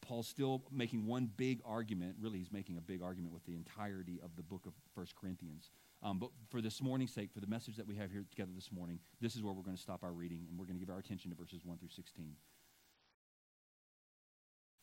Paul's 0.00 0.28
still 0.28 0.62
making 0.70 1.06
one 1.06 1.28
big 1.36 1.60
argument. 1.64 2.16
Really, 2.20 2.38
he's 2.38 2.52
making 2.52 2.76
a 2.76 2.80
big 2.80 3.02
argument 3.02 3.34
with 3.34 3.44
the 3.44 3.54
entirety 3.54 4.20
of 4.22 4.36
the 4.36 4.42
book 4.42 4.66
of 4.66 4.72
First 4.94 5.16
Corinthians. 5.16 5.70
Um, 6.02 6.18
but 6.18 6.30
for 6.50 6.60
this 6.60 6.80
morning's 6.80 7.12
sake, 7.12 7.32
for 7.32 7.40
the 7.40 7.46
message 7.46 7.76
that 7.76 7.86
we 7.86 7.96
have 7.96 8.10
here 8.10 8.24
together 8.30 8.52
this 8.54 8.70
morning, 8.70 9.00
this 9.20 9.34
is 9.34 9.42
where 9.42 9.52
we're 9.52 9.62
going 9.62 9.76
to 9.76 9.82
stop 9.82 10.04
our 10.04 10.12
reading, 10.12 10.46
and 10.48 10.58
we're 10.58 10.66
going 10.66 10.78
to 10.78 10.84
give 10.84 10.92
our 10.92 11.00
attention 11.00 11.30
to 11.30 11.36
verses 11.36 11.64
1 11.64 11.78
through 11.78 11.88
16. 11.88 12.34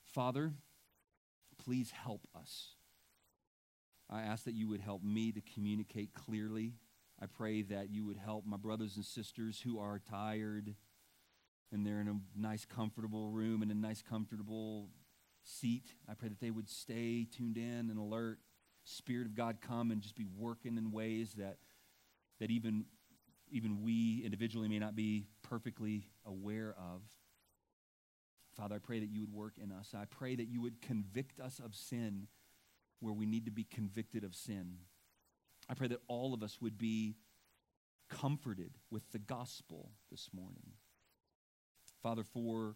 Father, 0.03 0.53
please 1.63 1.91
help 1.91 2.27
us. 2.35 2.75
I 4.09 4.21
ask 4.21 4.43
that 4.43 4.53
you 4.53 4.67
would 4.67 4.81
help 4.81 5.03
me 5.03 5.31
to 5.31 5.41
communicate 5.41 6.13
clearly. 6.13 6.73
I 7.23 7.27
pray 7.27 7.61
that 7.61 7.89
you 7.89 8.05
would 8.05 8.17
help 8.17 8.45
my 8.45 8.57
brothers 8.57 8.97
and 8.97 9.05
sisters 9.05 9.61
who 9.63 9.79
are 9.79 10.01
tired 10.09 10.75
and 11.71 11.87
they're 11.87 12.01
in 12.01 12.09
a 12.09 12.19
nice, 12.37 12.65
comfortable 12.65 13.31
room 13.31 13.61
and 13.61 13.71
a 13.71 13.75
nice, 13.75 14.01
comfortable 14.01 14.89
seat. 15.41 15.85
I 16.09 16.15
pray 16.15 16.27
that 16.27 16.41
they 16.41 16.51
would 16.51 16.69
stay 16.69 17.25
tuned 17.31 17.55
in 17.55 17.89
and 17.89 17.97
alert. 17.97 18.39
Spirit 18.83 19.25
of 19.25 19.35
God 19.35 19.59
come 19.61 19.89
and 19.89 20.01
just 20.01 20.17
be 20.17 20.25
working 20.37 20.77
in 20.77 20.91
ways 20.91 21.35
that, 21.37 21.59
that 22.41 22.51
even, 22.51 22.83
even 23.49 23.83
we 23.83 24.21
individually 24.25 24.67
may 24.67 24.79
not 24.79 24.93
be 24.93 25.27
perfectly 25.43 26.09
aware 26.25 26.75
of. 26.77 27.03
Father, 28.57 28.75
I 28.75 28.79
pray 28.79 28.99
that 28.99 29.09
you 29.09 29.21
would 29.21 29.33
work 29.33 29.53
in 29.63 29.71
us. 29.71 29.93
I 29.97 30.03
pray 30.09 30.35
that 30.35 30.49
you 30.49 30.61
would 30.61 30.81
convict 30.81 31.39
us 31.39 31.61
of 31.63 31.73
sin 31.73 32.27
where 32.99 33.13
we 33.13 33.25
need 33.25 33.45
to 33.45 33.51
be 33.51 33.63
convicted 33.63 34.25
of 34.25 34.35
sin. 34.35 34.79
I 35.69 35.73
pray 35.75 35.87
that 35.87 36.01
all 36.07 36.33
of 36.33 36.43
us 36.43 36.59
would 36.61 36.77
be 36.77 37.15
comforted 38.09 38.71
with 38.91 39.03
the 39.11 39.19
gospel 39.19 39.91
this 40.11 40.29
morning. 40.33 40.73
Father, 42.01 42.23
for 42.23 42.75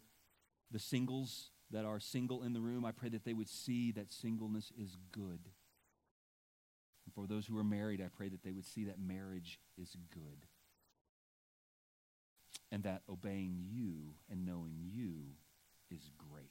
the 0.72 0.80
singles 0.80 1.52
that 1.72 1.86
are 1.86 2.00
single 2.00 2.44
in 2.44 2.54
the 2.54 2.62
room, 2.62 2.86
I 2.86 2.92
pray 2.92 3.10
that 3.10 3.26
they 3.26 3.34
would 3.34 3.50
see 3.50 3.92
that 3.92 4.12
singleness 4.12 4.72
is 4.78 4.96
good. 5.12 5.50
And 7.06 7.14
for 7.14 7.28
those 7.28 7.46
who 7.46 7.58
are 7.58 7.64
married, 7.64 8.02
I 8.02 8.08
pray 8.08 8.30
that 8.30 8.44
they 8.44 8.52
would 8.52 8.66
see 8.66 8.86
that 8.86 9.00
marriage 9.00 9.60
is 9.78 9.96
good. 10.12 10.46
And 12.72 12.84
that 12.84 13.04
obeying 13.10 13.60
you 13.70 14.16
and 14.30 14.46
knowing 14.46 14.76
you 14.82 15.36
is 15.90 16.12
great. 16.18 16.50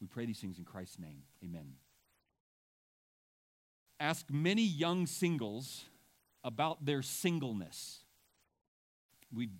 We 0.00 0.06
pray 0.06 0.26
these 0.26 0.38
things 0.38 0.58
in 0.58 0.64
Christ's 0.64 0.98
name. 0.98 1.22
Amen. 1.42 1.74
Ask 4.00 4.30
many 4.30 4.62
young 4.62 5.06
singles 5.06 5.84
about 6.42 6.84
their 6.84 7.02
singleness. 7.02 8.00
We 9.32 9.50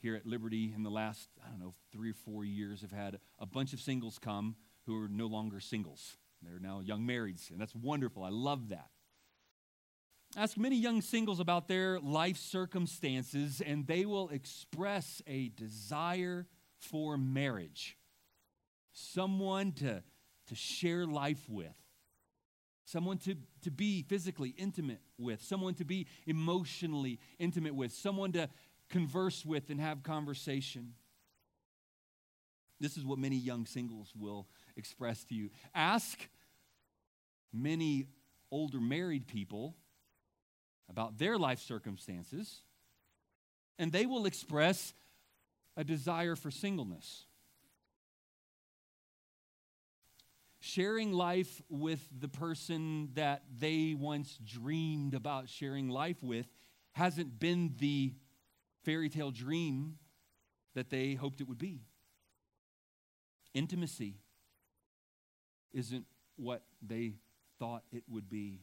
here 0.00 0.14
at 0.14 0.26
Liberty 0.26 0.72
in 0.74 0.82
the 0.82 0.90
last, 0.90 1.28
I 1.44 1.50
don't 1.50 1.58
know, 1.58 1.74
three 1.92 2.10
or 2.10 2.14
four 2.14 2.44
years 2.44 2.82
have 2.82 2.92
had 2.92 3.18
a 3.38 3.46
bunch 3.46 3.72
of 3.72 3.80
singles 3.80 4.18
come 4.18 4.54
who 4.86 5.02
are 5.02 5.08
no 5.08 5.26
longer 5.26 5.60
singles. 5.60 6.16
They're 6.42 6.60
now 6.60 6.80
young 6.80 7.00
marrieds, 7.00 7.50
and 7.50 7.60
that's 7.60 7.74
wonderful. 7.74 8.22
I 8.22 8.28
love 8.30 8.68
that. 8.68 8.90
Ask 10.36 10.56
many 10.56 10.76
young 10.76 11.00
singles 11.02 11.40
about 11.40 11.68
their 11.68 11.98
life 11.98 12.36
circumstances, 12.36 13.60
and 13.64 13.86
they 13.86 14.04
will 14.04 14.28
express 14.28 15.20
a 15.26 15.48
desire 15.48 16.46
for 16.78 17.16
marriage. 17.16 17.96
Someone 18.92 19.72
to, 19.72 20.02
to 20.46 20.54
share 20.54 21.06
life 21.06 21.48
with, 21.48 21.74
someone 22.88 23.18
to, 23.18 23.36
to 23.62 23.70
be 23.70 24.02
physically 24.02 24.54
intimate 24.56 25.00
with, 25.18 25.42
someone 25.42 25.74
to 25.74 25.84
be 25.84 26.06
emotionally 26.26 27.20
intimate 27.38 27.74
with, 27.74 27.92
someone 27.92 28.32
to 28.32 28.48
converse 28.88 29.44
with 29.44 29.68
and 29.68 29.78
have 29.78 30.02
conversation. 30.02 30.94
This 32.80 32.96
is 32.96 33.04
what 33.04 33.18
many 33.18 33.36
young 33.36 33.66
singles 33.66 34.12
will 34.18 34.46
express 34.76 35.22
to 35.24 35.34
you. 35.34 35.50
Ask 35.74 36.18
many 37.52 38.06
older 38.50 38.80
married 38.80 39.26
people 39.26 39.76
about 40.88 41.18
their 41.18 41.36
life 41.36 41.60
circumstances, 41.60 42.62
and 43.78 43.92
they 43.92 44.06
will 44.06 44.24
express 44.24 44.94
a 45.76 45.84
desire 45.84 46.36
for 46.36 46.50
singleness. 46.50 47.26
Sharing 50.60 51.12
life 51.12 51.62
with 51.68 52.06
the 52.18 52.28
person 52.28 53.10
that 53.14 53.42
they 53.58 53.94
once 53.96 54.38
dreamed 54.44 55.14
about 55.14 55.48
sharing 55.48 55.88
life 55.88 56.22
with 56.22 56.46
hasn't 56.92 57.38
been 57.38 57.74
the 57.78 58.14
fairy 58.84 59.08
tale 59.08 59.30
dream 59.30 59.98
that 60.74 60.90
they 60.90 61.14
hoped 61.14 61.40
it 61.40 61.48
would 61.48 61.58
be. 61.58 61.82
Intimacy 63.54 64.16
isn't 65.72 66.06
what 66.36 66.62
they 66.82 67.14
thought 67.58 67.84
it 67.92 68.04
would 68.08 68.28
be. 68.28 68.62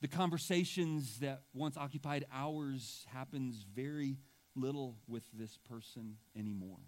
The 0.00 0.08
conversations 0.08 1.20
that 1.20 1.42
once 1.52 1.76
occupied 1.76 2.26
hours 2.32 3.06
happens 3.12 3.64
very 3.74 4.18
little 4.54 4.96
with 5.06 5.24
this 5.32 5.56
person 5.56 6.16
anymore. 6.36 6.78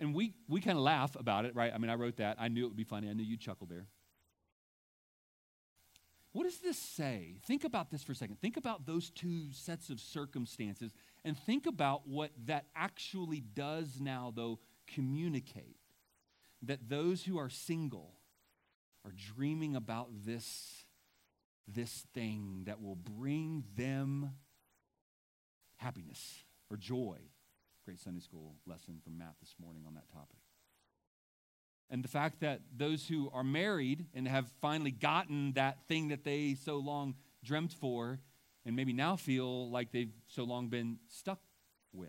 And 0.00 0.14
we, 0.14 0.32
we 0.48 0.60
kind 0.62 0.78
of 0.78 0.82
laugh 0.82 1.14
about 1.14 1.44
it, 1.44 1.54
right? 1.54 1.72
I 1.72 1.78
mean, 1.78 1.90
I 1.90 1.94
wrote 1.94 2.16
that. 2.16 2.38
I 2.40 2.48
knew 2.48 2.64
it 2.64 2.68
would 2.68 2.76
be 2.76 2.84
funny. 2.84 3.08
I 3.08 3.12
knew 3.12 3.22
you'd 3.22 3.40
chuckle 3.40 3.66
there. 3.68 3.86
What 6.32 6.44
does 6.44 6.58
this 6.58 6.78
say? 6.78 7.36
Think 7.44 7.64
about 7.64 7.90
this 7.90 8.02
for 8.02 8.12
a 8.12 8.14
second. 8.14 8.40
Think 8.40 8.56
about 8.56 8.86
those 8.86 9.10
two 9.10 9.52
sets 9.52 9.90
of 9.90 10.00
circumstances 10.00 10.92
and 11.24 11.36
think 11.36 11.66
about 11.66 12.08
what 12.08 12.30
that 12.46 12.66
actually 12.74 13.40
does 13.40 14.00
now, 14.00 14.32
though, 14.34 14.58
communicate. 14.86 15.76
That 16.62 16.88
those 16.88 17.24
who 17.24 17.38
are 17.38 17.48
single 17.48 18.14
are 19.04 19.12
dreaming 19.34 19.74
about 19.76 20.08
this, 20.24 20.84
this 21.66 22.06
thing 22.14 22.62
that 22.66 22.80
will 22.80 22.96
bring 22.96 23.64
them 23.76 24.32
happiness 25.78 26.44
or 26.70 26.76
joy. 26.76 27.18
Great 27.84 28.00
Sunday 28.00 28.20
school 28.20 28.54
lesson 28.66 29.00
from 29.02 29.18
Matt 29.18 29.34
this 29.40 29.54
morning 29.58 29.84
on 29.86 29.94
that 29.94 30.08
topic 30.12 30.38
and 31.90 32.04
the 32.04 32.08
fact 32.08 32.40
that 32.40 32.60
those 32.74 33.06
who 33.08 33.28
are 33.34 33.42
married 33.42 34.06
and 34.14 34.26
have 34.28 34.46
finally 34.60 34.92
gotten 34.92 35.52
that 35.54 35.78
thing 35.88 36.08
that 36.08 36.24
they 36.24 36.54
so 36.54 36.76
long 36.76 37.14
dreamt 37.44 37.72
for 37.72 38.20
and 38.64 38.76
maybe 38.76 38.92
now 38.92 39.16
feel 39.16 39.68
like 39.70 39.90
they've 39.90 40.12
so 40.28 40.44
long 40.44 40.68
been 40.68 40.98
stuck 41.08 41.40
with. 41.92 42.08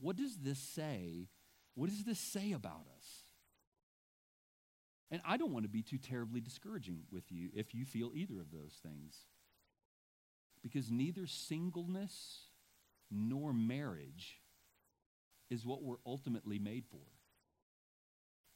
What 0.00 0.16
does 0.16 0.38
this 0.38 0.58
say? 0.58 1.28
What 1.74 1.90
does 1.90 2.04
this 2.04 2.18
say 2.18 2.52
about 2.52 2.86
us? 2.96 3.06
And 5.10 5.20
I 5.24 5.36
don't 5.36 5.52
want 5.52 5.64
to 5.64 5.68
be 5.68 5.82
too 5.82 5.98
terribly 5.98 6.40
discouraging 6.40 7.02
with 7.12 7.30
you 7.30 7.50
if 7.54 7.74
you 7.74 7.84
feel 7.84 8.12
either 8.14 8.40
of 8.40 8.50
those 8.50 8.78
things. 8.82 9.26
Because 10.62 10.90
neither 10.90 11.26
singleness 11.26 12.45
nor 13.10 13.52
marriage 13.52 14.40
is 15.50 15.64
what 15.64 15.82
we're 15.82 15.96
ultimately 16.04 16.58
made 16.58 16.84
for 16.90 17.06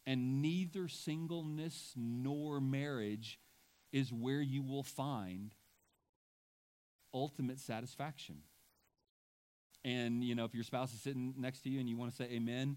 and 0.06 0.42
neither 0.42 0.88
singleness 0.88 1.92
nor 1.96 2.60
marriage 2.60 3.38
is 3.92 4.12
where 4.12 4.40
you 4.40 4.62
will 4.62 4.82
find 4.82 5.54
ultimate 7.12 7.60
satisfaction. 7.60 8.42
And, 9.84 10.24
you 10.24 10.34
know, 10.34 10.44
if 10.44 10.54
your 10.54 10.64
spouse 10.64 10.92
is 10.92 11.00
sitting 11.00 11.34
next 11.38 11.60
to 11.62 11.70
you 11.70 11.80
and 11.80 11.88
you 11.88 11.96
want 11.96 12.10
to 12.10 12.16
say 12.16 12.24
amen 12.24 12.76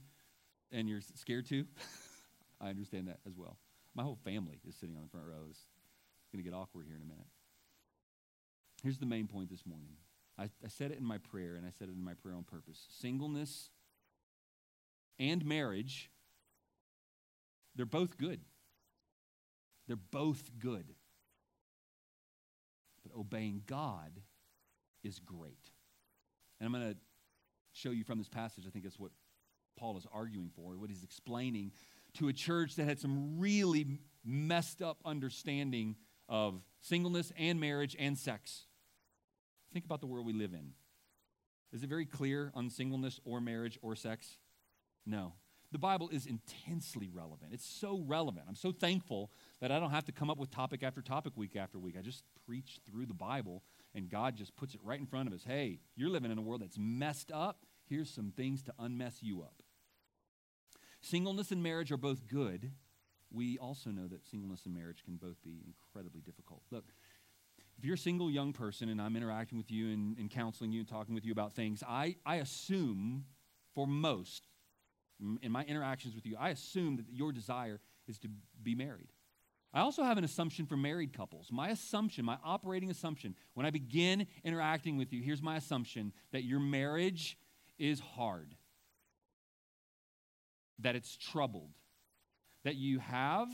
and 0.72 0.88
you're 0.88 1.02
scared 1.16 1.48
to, 1.48 1.66
I 2.62 2.70
understand 2.70 3.08
that 3.08 3.20
as 3.28 3.36
well. 3.36 3.58
My 3.96 4.04
whole 4.04 4.20
family 4.24 4.60
is 4.68 4.76
sitting 4.76 4.96
on 4.96 5.04
the 5.04 5.10
front 5.10 5.26
row. 5.28 5.46
It's 5.50 5.66
going 6.32 6.44
to 6.44 6.50
get 6.50 6.56
awkward 6.56 6.86
here 6.88 6.96
in 6.96 7.02
a 7.02 7.06
minute. 7.06 7.28
Here's 8.82 8.98
the 8.98 9.06
main 9.06 9.28
point 9.28 9.50
this 9.50 9.66
morning. 9.66 9.96
I, 10.38 10.44
I 10.44 10.68
said 10.68 10.92
it 10.92 10.98
in 10.98 11.06
my 11.06 11.20
prayer, 11.20 11.56
and 11.56 11.66
I 11.66 11.70
said 11.78 11.90
it 11.90 11.96
in 11.96 12.04
my 12.04 12.14
prayer 12.16 12.36
on 12.36 12.44
purpose. 12.44 12.88
Singleness 12.90 13.70
and 15.20 15.46
marriage 15.46 16.10
they're 17.76 17.86
both 17.86 18.18
good. 18.18 18.40
They're 19.88 19.96
both 19.96 20.50
good. 20.60 20.94
But 23.04 23.18
obeying 23.18 23.64
God 23.66 24.22
is 25.04 25.20
great. 25.20 25.72
And 26.60 26.68
I'm 26.68 26.80
going 26.80 26.94
to 26.94 26.98
show 27.74 27.92
you 27.92 28.04
from 28.04 28.20
this 28.20 28.30
passage, 28.30 28.66
I 28.68 28.70
think 28.70 28.84
that's 28.86 29.00
what 29.00 29.12
Paul 29.78 29.98
is 29.98 30.06
arguing 30.14 30.52
for, 30.56 30.78
what 30.78 30.90
he's 30.90 31.04
explaining 31.04 31.72
to 32.14 32.28
a 32.28 32.34
church 32.34 32.76
that 32.76 32.86
had 32.86 33.00
some 33.00 33.40
really 33.40 34.00
messed 34.24 34.82
up 34.82 35.00
understanding 35.04 35.96
of 36.30 36.62
singleness 36.80 37.34
and 37.38 37.60
marriage 37.60 37.96
and 38.00 38.18
sex. 38.18 38.68
Think 39.74 39.86
about 39.86 40.02
the 40.02 40.08
world 40.08 40.26
we 40.26 40.34
live 40.34 40.54
in. 40.54 40.74
Is 41.72 41.84
it 41.84 41.90
very 41.90 42.06
clear 42.06 42.52
on 42.54 42.70
singleness 42.70 43.20
or 43.26 43.42
marriage 43.42 43.80
or 43.82 43.96
sex? 43.96 44.38
No 45.06 45.34
the 45.74 45.80
Bible 45.80 46.08
is 46.10 46.28
intensely 46.28 47.10
relevant. 47.12 47.52
It's 47.52 47.66
so 47.66 48.04
relevant. 48.06 48.46
I'm 48.48 48.56
so 48.56 48.72
thankful 48.72 49.32
that 49.60 49.72
I 49.72 49.80
don't 49.80 49.90
have 49.90 50.06
to 50.06 50.12
come 50.12 50.30
up 50.30 50.38
with 50.38 50.52
topic 50.52 50.84
after 50.84 51.02
topic 51.02 51.34
week 51.36 51.56
after 51.56 51.80
week. 51.80 51.96
I 51.98 52.02
just 52.02 52.24
preach 52.46 52.80
through 52.86 53.08
the 53.08 53.14
Bible, 53.16 53.64
and 53.96 54.08
God 54.08 54.36
just 54.36 54.56
puts 54.56 54.76
it 54.76 54.82
right 54.84 55.00
in 55.00 55.08
front 55.08 55.28
of 55.28 55.34
us. 55.34 55.44
Hey, 55.44 55.80
you're 55.96 56.12
living 56.12 56.32
in 56.32 56.38
a 56.38 56.42
world 56.42 56.62
that's 56.62 56.78
messed 56.78 57.32
up. 57.32 57.66
Here's 57.90 58.10
some 58.10 58.32
things 58.38 58.62
to 58.64 58.74
unmess 58.78 59.24
you 59.24 59.42
up. 59.42 59.64
Singleness 61.02 61.52
and 61.52 61.64
marriage 61.64 61.92
are 61.92 61.98
both 61.98 62.28
good. 62.28 62.72
We 63.32 63.58
also 63.58 63.90
know 63.90 64.08
that 64.08 64.28
singleness 64.28 64.66
and 64.66 64.76
marriage 64.76 65.04
can 65.04 65.16
both 65.16 65.42
be 65.42 65.64
incredibly 65.66 66.22
difficult. 66.22 66.62
Look, 66.70 66.86
if 67.84 67.88
you're 67.88 67.96
a 67.96 67.98
single 67.98 68.32
young 68.32 68.54
person 68.54 68.88
and 68.88 69.02
I'm 69.02 69.18
interacting 69.18 69.58
with 69.58 69.70
you 69.70 69.92
and, 69.92 70.18
and 70.18 70.32
counseling 70.32 70.72
you 70.72 70.80
and 70.80 70.88
talking 70.88 71.14
with 71.14 71.26
you 71.26 71.34
about 71.34 71.54
things, 71.54 71.84
I, 71.86 72.16
I 72.26 72.36
assume 72.36 73.26
for 73.76 73.86
most 73.86 74.48
in 75.42 75.52
my 75.52 75.66
interactions 75.66 76.16
with 76.16 76.26
you, 76.26 76.38
I 76.40 76.52
assume 76.52 76.96
that 76.96 77.08
your 77.12 77.34
desire 77.34 77.82
is 78.08 78.18
to 78.20 78.30
be 78.64 78.74
married. 78.74 79.10
I 79.74 79.82
also 79.82 80.02
have 80.02 80.18
an 80.18 80.24
assumption 80.24 80.66
for 80.66 80.78
married 80.78 81.12
couples. 81.12 81.50
My 81.52 81.72
assumption, 81.72 82.24
my 82.24 82.38
operating 82.42 82.90
assumption, 82.90 83.36
when 83.54 83.66
I 83.66 83.70
begin 83.70 84.28
interacting 84.46 84.96
with 84.96 85.12
you, 85.12 85.22
here's 85.22 85.42
my 85.42 85.58
assumption 85.58 86.14
that 86.32 86.46
your 86.46 86.62
marriage 86.62 87.38
is 87.78 88.00
hard, 88.00 88.56
that 90.80 90.96
it's 90.96 91.18
troubled, 91.18 91.72
that 92.64 92.76
you 92.76 93.00
have 93.00 93.50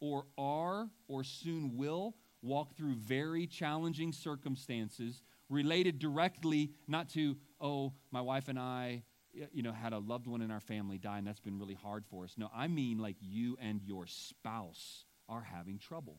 or 0.00 0.24
are 0.38 0.88
or 1.08 1.24
soon 1.24 1.76
will 1.76 2.14
walk 2.42 2.74
through 2.76 2.94
very 2.94 3.46
challenging 3.46 4.12
circumstances 4.12 5.22
related 5.48 5.98
directly 5.98 6.72
not 6.86 7.08
to, 7.10 7.36
oh, 7.60 7.92
my 8.10 8.20
wife 8.20 8.48
and 8.48 8.58
I 8.58 9.02
you 9.52 9.62
know, 9.62 9.72
had 9.72 9.92
a 9.92 9.98
loved 9.98 10.26
one 10.26 10.42
in 10.42 10.50
our 10.50 10.60
family 10.60 10.98
die, 10.98 11.18
and 11.18 11.26
that's 11.26 11.40
been 11.40 11.58
really 11.58 11.74
hard 11.74 12.04
for 12.06 12.24
us. 12.24 12.34
No, 12.36 12.50
I 12.54 12.68
mean 12.68 12.98
like 12.98 13.16
you 13.20 13.56
and 13.60 13.80
your 13.82 14.06
spouse 14.06 15.04
are 15.28 15.42
having 15.42 15.78
trouble. 15.78 16.18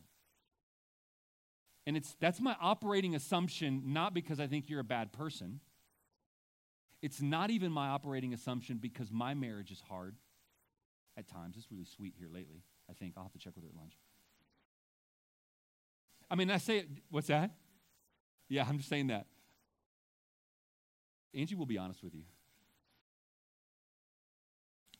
And 1.86 1.98
it's 1.98 2.16
that's 2.20 2.40
my 2.40 2.56
operating 2.62 3.16
assumption, 3.16 3.84
not 3.88 4.14
because 4.14 4.40
I 4.40 4.48
think 4.48 4.70
you're 4.70 4.80
a 4.80 4.86
bad 4.86 5.12
person. 5.12 5.60
It's 7.02 7.22
not 7.22 7.50
even 7.50 7.72
my 7.72 7.90
operating 7.90 8.34
assumption 8.34 8.78
because 8.78 9.12
my 9.12 9.34
marriage 9.34 9.72
is 9.72 9.82
hard 9.90 10.16
at 11.18 11.28
times. 11.28 11.56
It's 11.58 11.72
really 11.72 11.86
sweet 11.86 12.14
here 12.18 12.30
lately, 12.32 12.64
I 12.90 12.94
think. 12.94 13.16
I'll 13.18 13.24
have 13.24 13.34
to 13.34 13.40
check 13.40 13.56
with 13.56 13.64
her 13.64 13.70
at 13.72 13.76
lunch. 13.76 13.98
I 16.32 16.36
mean, 16.36 16.50
I 16.50 16.58
say, 16.58 16.86
what's 17.10 17.28
that? 17.28 17.52
Yeah, 18.48 18.66
I'm 18.68 18.78
just 18.78 18.90
saying 18.90 19.08
that. 19.08 19.28
Angie 21.34 21.56
will 21.56 21.66
be 21.66 21.78
honest 21.78 22.02
with 22.02 22.16
you. 22.16 22.24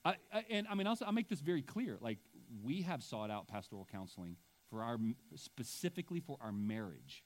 I, 0.04 0.16
I, 0.34 0.46
and 0.50 0.68
I 0.70 0.76
mean, 0.76 0.88
also, 0.88 1.06
I'll 1.06 1.14
make 1.14 1.30
this 1.30 1.40
very 1.40 1.62
clear. 1.62 1.98
Like, 2.02 2.18
we 2.64 2.82
have 2.82 3.02
sought 3.02 3.32
out 3.32 3.48
pastoral 3.48 3.88
counseling 3.90 4.36
for 4.70 4.84
our 4.84 4.98
specifically 5.36 6.20
for 6.20 6.38
our 6.42 6.52
marriage. 6.52 7.24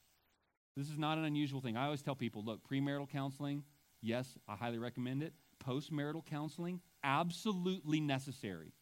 This 0.78 0.90
is 0.90 1.00
not 1.00 1.18
an 1.18 1.24
unusual 1.24 1.62
thing. 1.62 1.76
I 1.76 1.86
always 1.86 2.04
tell 2.04 2.16
people, 2.16 2.44
look, 2.44 2.60
premarital 2.70 3.10
counseling, 3.10 3.64
yes, 4.02 4.38
I 4.48 4.56
highly 4.56 4.78
recommend 4.78 5.24
it. 5.24 5.34
Postmarital 5.66 6.26
counseling, 6.26 6.82
absolutely 7.04 8.02
necessary. 8.02 8.74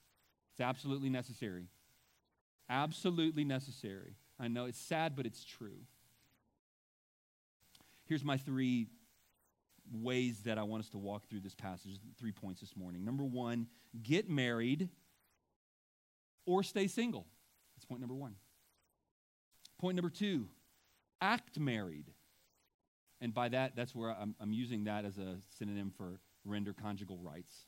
It's 0.51 0.61
absolutely 0.61 1.09
necessary. 1.09 1.67
Absolutely 2.69 3.45
necessary. 3.45 4.17
I 4.43 4.49
know 4.49 4.65
it's 4.65 4.79
sad, 4.79 5.15
but 5.15 5.25
it's 5.25 5.45
true. 5.45 5.79
Here's 8.05 8.25
my 8.25 8.35
three 8.35 8.87
ways 9.89 10.41
that 10.41 10.57
I 10.57 10.63
want 10.63 10.83
us 10.83 10.89
to 10.89 10.97
walk 10.97 11.29
through 11.29 11.39
this 11.39 11.55
passage, 11.55 11.91
three 12.19 12.33
points 12.33 12.59
this 12.59 12.75
morning. 12.75 13.05
Number 13.05 13.23
one, 13.23 13.67
get 14.01 14.29
married 14.29 14.89
or 16.45 16.61
stay 16.61 16.87
single. 16.87 17.25
That's 17.75 17.85
point 17.85 18.01
number 18.01 18.15
one. 18.15 18.35
Point 19.79 19.95
number 19.95 20.09
two, 20.09 20.47
act 21.21 21.57
married. 21.57 22.11
And 23.21 23.33
by 23.33 23.47
that, 23.49 23.77
that's 23.77 23.95
where 23.95 24.09
I'm, 24.11 24.35
I'm 24.41 24.51
using 24.51 24.83
that 24.83 25.05
as 25.05 25.17
a 25.17 25.37
synonym 25.57 25.89
for 25.95 26.19
render 26.43 26.73
conjugal 26.73 27.17
rights. 27.23 27.67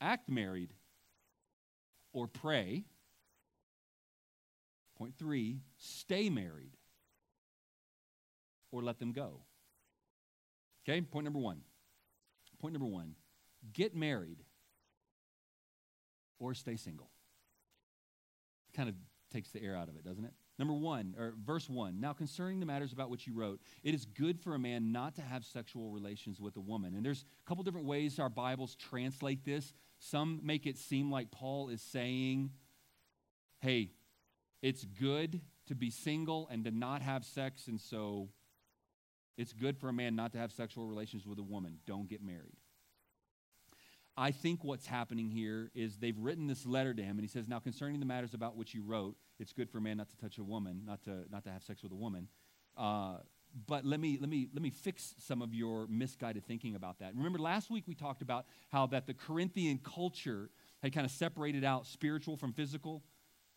Act 0.00 0.28
married 0.28 0.72
or 2.12 2.28
pray. 2.28 2.84
Point 4.98 5.14
three, 5.16 5.60
stay 5.76 6.28
married 6.28 6.76
or 8.72 8.82
let 8.82 8.98
them 8.98 9.12
go. 9.12 9.42
Okay, 10.86 11.00
point 11.00 11.24
number 11.24 11.38
one. 11.38 11.60
Point 12.60 12.74
number 12.74 12.88
one 12.88 13.14
get 13.72 13.94
married 13.94 14.38
or 16.40 16.54
stay 16.54 16.76
single. 16.76 17.10
Kind 18.74 18.88
of 18.88 18.94
takes 19.32 19.50
the 19.50 19.62
air 19.62 19.76
out 19.76 19.88
of 19.88 19.96
it, 19.96 20.04
doesn't 20.04 20.24
it? 20.24 20.32
Number 20.58 20.74
one, 20.74 21.14
or 21.16 21.34
verse 21.44 21.68
one. 21.68 22.00
Now, 22.00 22.12
concerning 22.12 22.58
the 22.58 22.66
matters 22.66 22.92
about 22.92 23.10
which 23.10 23.26
you 23.26 23.34
wrote, 23.34 23.60
it 23.84 23.94
is 23.94 24.04
good 24.04 24.40
for 24.40 24.54
a 24.54 24.58
man 24.58 24.90
not 24.90 25.14
to 25.16 25.22
have 25.22 25.44
sexual 25.44 25.90
relations 25.90 26.40
with 26.40 26.56
a 26.56 26.60
woman. 26.60 26.94
And 26.94 27.04
there's 27.04 27.24
a 27.44 27.48
couple 27.48 27.62
different 27.62 27.86
ways 27.86 28.18
our 28.18 28.28
Bibles 28.28 28.74
translate 28.74 29.44
this. 29.44 29.72
Some 30.00 30.40
make 30.42 30.66
it 30.66 30.76
seem 30.76 31.10
like 31.12 31.30
Paul 31.30 31.68
is 31.68 31.82
saying, 31.82 32.50
hey, 33.60 33.92
it's 34.62 34.84
good 34.84 35.40
to 35.66 35.74
be 35.74 35.90
single 35.90 36.48
and 36.50 36.64
to 36.64 36.70
not 36.70 37.02
have 37.02 37.24
sex, 37.24 37.68
and 37.68 37.80
so 37.80 38.28
it's 39.36 39.52
good 39.52 39.78
for 39.78 39.88
a 39.88 39.92
man 39.92 40.16
not 40.16 40.32
to 40.32 40.38
have 40.38 40.52
sexual 40.52 40.86
relations 40.86 41.26
with 41.26 41.38
a 41.38 41.42
woman. 41.42 41.78
Don't 41.86 42.08
get 42.08 42.22
married. 42.22 42.56
I 44.16 44.32
think 44.32 44.64
what's 44.64 44.86
happening 44.86 45.30
here 45.30 45.70
is 45.76 45.98
they've 45.98 46.18
written 46.18 46.48
this 46.48 46.66
letter 46.66 46.92
to 46.92 47.02
him, 47.02 47.12
and 47.12 47.20
he 47.20 47.28
says, 47.28 47.46
Now 47.46 47.60
concerning 47.60 48.00
the 48.00 48.06
matters 48.06 48.34
about 48.34 48.56
which 48.56 48.74
you 48.74 48.82
wrote, 48.82 49.16
it's 49.38 49.52
good 49.52 49.70
for 49.70 49.78
a 49.78 49.80
man 49.80 49.98
not 49.98 50.10
to 50.10 50.16
touch 50.16 50.38
a 50.38 50.44
woman, 50.44 50.82
not 50.84 51.04
to, 51.04 51.24
not 51.30 51.44
to 51.44 51.50
have 51.50 51.62
sex 51.62 51.84
with 51.84 51.92
a 51.92 51.96
woman. 51.96 52.26
Uh, 52.76 53.18
but 53.66 53.84
let 53.84 54.00
me, 54.00 54.18
let, 54.20 54.28
me, 54.28 54.48
let 54.52 54.60
me 54.60 54.70
fix 54.70 55.14
some 55.18 55.40
of 55.40 55.54
your 55.54 55.86
misguided 55.86 56.44
thinking 56.44 56.74
about 56.74 56.98
that. 56.98 57.14
Remember, 57.14 57.38
last 57.38 57.70
week 57.70 57.84
we 57.86 57.94
talked 57.94 58.22
about 58.22 58.46
how 58.70 58.86
that 58.88 59.06
the 59.06 59.14
Corinthian 59.14 59.78
culture 59.78 60.50
had 60.82 60.92
kind 60.92 61.04
of 61.04 61.12
separated 61.12 61.64
out 61.64 61.86
spiritual 61.86 62.36
from 62.36 62.52
physical 62.52 63.04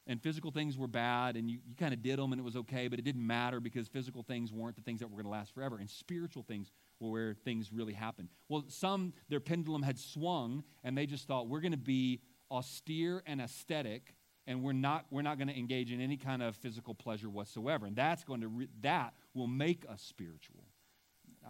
and 0.07 0.21
physical 0.21 0.51
things 0.51 0.77
were 0.77 0.87
bad 0.87 1.35
and 1.35 1.49
you, 1.49 1.59
you 1.65 1.75
kind 1.75 1.93
of 1.93 2.01
did 2.01 2.17
them 2.17 2.31
and 2.31 2.39
it 2.39 2.43
was 2.43 2.55
okay, 2.55 2.87
but 2.87 2.99
it 2.99 3.03
didn't 3.03 3.25
matter 3.25 3.59
because 3.59 3.87
physical 3.87 4.23
things 4.23 4.51
weren't 4.51 4.75
the 4.75 4.81
things 4.81 4.99
that 4.99 5.07
were 5.07 5.15
going 5.15 5.25
to 5.25 5.29
last 5.31 5.53
forever. 5.53 5.77
And 5.77 5.89
spiritual 5.89 6.43
things 6.43 6.71
were 6.99 7.09
where 7.09 7.33
things 7.33 7.71
really 7.71 7.93
happened. 7.93 8.29
Well, 8.49 8.65
some, 8.67 9.13
their 9.29 9.39
pendulum 9.39 9.83
had 9.83 9.99
swung 9.99 10.63
and 10.83 10.97
they 10.97 11.05
just 11.05 11.27
thought, 11.27 11.47
we're 11.47 11.61
going 11.61 11.71
to 11.71 11.77
be 11.77 12.21
austere 12.49 13.23
and 13.25 13.39
aesthetic 13.39 14.15
and 14.47 14.63
we're 14.63 14.73
not, 14.73 15.05
we're 15.11 15.21
not 15.21 15.37
going 15.37 15.47
to 15.47 15.57
engage 15.57 15.91
in 15.91 16.01
any 16.01 16.17
kind 16.17 16.41
of 16.41 16.55
physical 16.55 16.95
pleasure 16.95 17.29
whatsoever. 17.29 17.85
And 17.85 17.95
that's 17.95 18.23
going 18.23 18.41
to, 18.41 18.47
re- 18.47 18.69
that 18.81 19.13
will 19.33 19.47
make 19.47 19.85
us 19.87 20.01
spiritual. 20.01 20.65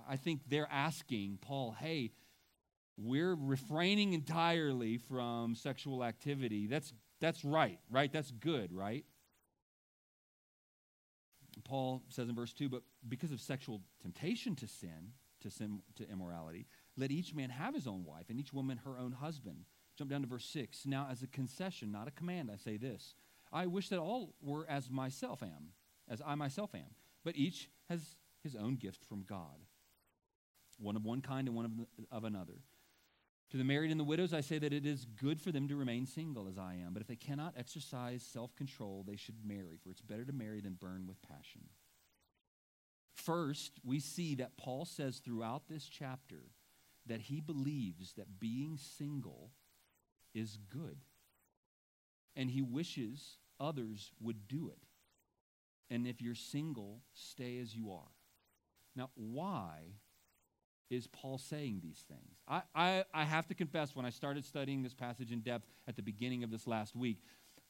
I 0.07 0.17
think 0.17 0.41
they're 0.47 0.69
asking 0.71 1.39
Paul, 1.41 1.75
hey, 1.79 2.11
we're 2.97 3.35
refraining 3.35 4.13
entirely 4.13 4.97
from 4.97 5.55
sexual 5.55 6.03
activity. 6.03 6.67
That's 6.67 6.93
that's 7.21 7.45
right, 7.45 7.79
right? 7.89 8.11
That's 8.11 8.31
good, 8.31 8.73
right? 8.73 9.05
Paul 11.63 12.03
says 12.09 12.27
in 12.27 12.35
verse 12.35 12.53
2 12.53 12.67
But 12.67 12.83
because 13.07 13.31
of 13.31 13.39
sexual 13.39 13.81
temptation 14.01 14.55
to 14.57 14.67
sin, 14.67 15.13
to 15.41 15.49
sin, 15.49 15.81
to 15.95 16.09
immorality, 16.09 16.65
let 16.97 17.11
each 17.11 17.33
man 17.33 17.49
have 17.49 17.73
his 17.73 17.87
own 17.87 18.03
wife, 18.03 18.29
and 18.29 18.39
each 18.39 18.53
woman 18.53 18.81
her 18.83 18.97
own 18.97 19.11
husband. 19.13 19.65
Jump 19.97 20.09
down 20.09 20.21
to 20.21 20.27
verse 20.27 20.45
6. 20.45 20.85
Now, 20.85 21.07
as 21.11 21.21
a 21.21 21.27
concession, 21.27 21.91
not 21.91 22.07
a 22.07 22.11
command, 22.11 22.49
I 22.51 22.57
say 22.57 22.77
this 22.77 23.15
I 23.51 23.67
wish 23.67 23.89
that 23.89 23.99
all 23.99 24.33
were 24.41 24.65
as 24.67 24.89
myself 24.89 25.43
am, 25.43 25.73
as 26.09 26.21
I 26.25 26.35
myself 26.35 26.73
am, 26.73 26.95
but 27.23 27.35
each 27.35 27.69
has 27.89 28.15
his 28.43 28.55
own 28.55 28.75
gift 28.75 29.05
from 29.05 29.23
God, 29.23 29.65
one 30.79 30.95
of 30.95 31.05
one 31.05 31.21
kind 31.21 31.47
and 31.47 31.55
one 31.55 31.65
of, 31.65 31.71
of 32.11 32.23
another. 32.23 32.61
To 33.51 33.57
the 33.57 33.63
married 33.65 33.91
and 33.91 33.99
the 33.99 34.05
widows, 34.05 34.33
I 34.33 34.39
say 34.39 34.59
that 34.59 34.71
it 34.71 34.85
is 34.85 35.05
good 35.21 35.41
for 35.41 35.51
them 35.51 35.67
to 35.67 35.75
remain 35.75 36.05
single 36.05 36.47
as 36.47 36.57
I 36.57 36.75
am. 36.75 36.93
But 36.93 37.01
if 37.01 37.07
they 37.07 37.17
cannot 37.17 37.53
exercise 37.57 38.23
self 38.23 38.55
control, 38.55 39.03
they 39.05 39.17
should 39.17 39.45
marry, 39.45 39.77
for 39.83 39.91
it's 39.91 40.01
better 40.01 40.23
to 40.23 40.31
marry 40.31 40.61
than 40.61 40.73
burn 40.73 41.05
with 41.05 41.21
passion. 41.21 41.63
First, 43.13 43.73
we 43.83 43.99
see 43.99 44.35
that 44.35 44.57
Paul 44.57 44.85
says 44.85 45.17
throughout 45.17 45.63
this 45.67 45.89
chapter 45.89 46.43
that 47.07 47.21
he 47.21 47.41
believes 47.41 48.13
that 48.13 48.39
being 48.39 48.77
single 48.77 49.51
is 50.33 50.57
good. 50.71 51.03
And 52.37 52.49
he 52.49 52.61
wishes 52.61 53.37
others 53.59 54.11
would 54.21 54.47
do 54.47 54.69
it. 54.69 54.79
And 55.93 56.07
if 56.07 56.21
you're 56.21 56.35
single, 56.35 57.01
stay 57.13 57.59
as 57.59 57.75
you 57.75 57.91
are. 57.91 58.11
Now, 58.95 59.09
why 59.15 59.95
is 60.91 61.07
Paul 61.07 61.37
saying 61.37 61.79
these 61.81 62.03
things? 62.07 62.35
I, 62.47 62.61
I, 62.75 63.05
I 63.13 63.23
have 63.23 63.47
to 63.47 63.55
confess, 63.55 63.95
when 63.95 64.05
I 64.05 64.09
started 64.09 64.43
studying 64.43 64.83
this 64.83 64.93
passage 64.93 65.31
in 65.31 65.39
depth 65.39 65.65
at 65.87 65.95
the 65.95 66.01
beginning 66.03 66.43
of 66.43 66.51
this 66.51 66.67
last 66.67 66.95
week, 66.95 67.19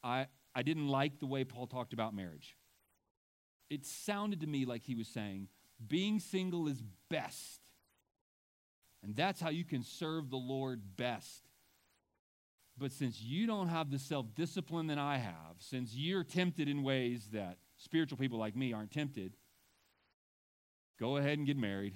I, 0.04 0.26
I 0.56 0.64
didn't 0.64 0.88
like 0.88 1.20
the 1.20 1.28
way 1.28 1.44
Paul 1.44 1.68
talked 1.68 1.94
about 1.94 2.16
marriage. 2.16 2.58
It 3.70 3.86
sounded 3.86 4.42
to 4.42 4.48
me 4.48 4.66
like 4.66 4.84
he 4.84 4.96
was 4.96 5.08
saying, 5.08 5.48
being 5.88 6.20
single 6.20 6.68
is 6.68 6.82
best. 7.10 7.62
And 9.04 9.16
that's 9.16 9.40
how 9.40 9.50
you 9.50 9.66
can 9.66 9.84
serve 9.84 10.32
the 10.32 10.38
Lord 10.38 10.82
best. 10.98 11.44
But 12.78 12.92
since 12.92 13.22
you 13.22 13.46
don't 13.46 13.68
have 13.68 13.92
the 13.92 14.00
self 14.00 14.34
discipline 14.34 14.88
that 14.88 14.98
I 14.98 15.18
have, 15.18 15.58
since 15.60 15.94
you're 15.94 16.24
tempted 16.24 16.68
in 16.68 16.82
ways 16.82 17.30
that 17.34 17.58
spiritual 17.78 18.18
people 18.18 18.40
like 18.40 18.56
me 18.56 18.74
aren't 18.74 18.92
tempted, 18.92 19.36
go 21.00 21.18
ahead 21.18 21.38
and 21.38 21.46
get 21.46 21.58
married. 21.58 21.96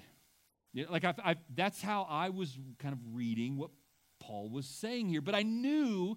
Like 0.90 1.04
I've, 1.04 1.18
I've, 1.24 1.38
that's 1.54 1.80
how 1.80 2.06
I 2.08 2.28
was 2.28 2.58
kind 2.78 2.92
of 2.92 2.98
reading 3.12 3.56
what 3.56 3.70
Paul 4.20 4.50
was 4.50 4.66
saying 4.66 5.08
here. 5.08 5.20
But 5.20 5.34
I 5.34 5.42
knew 5.42 6.16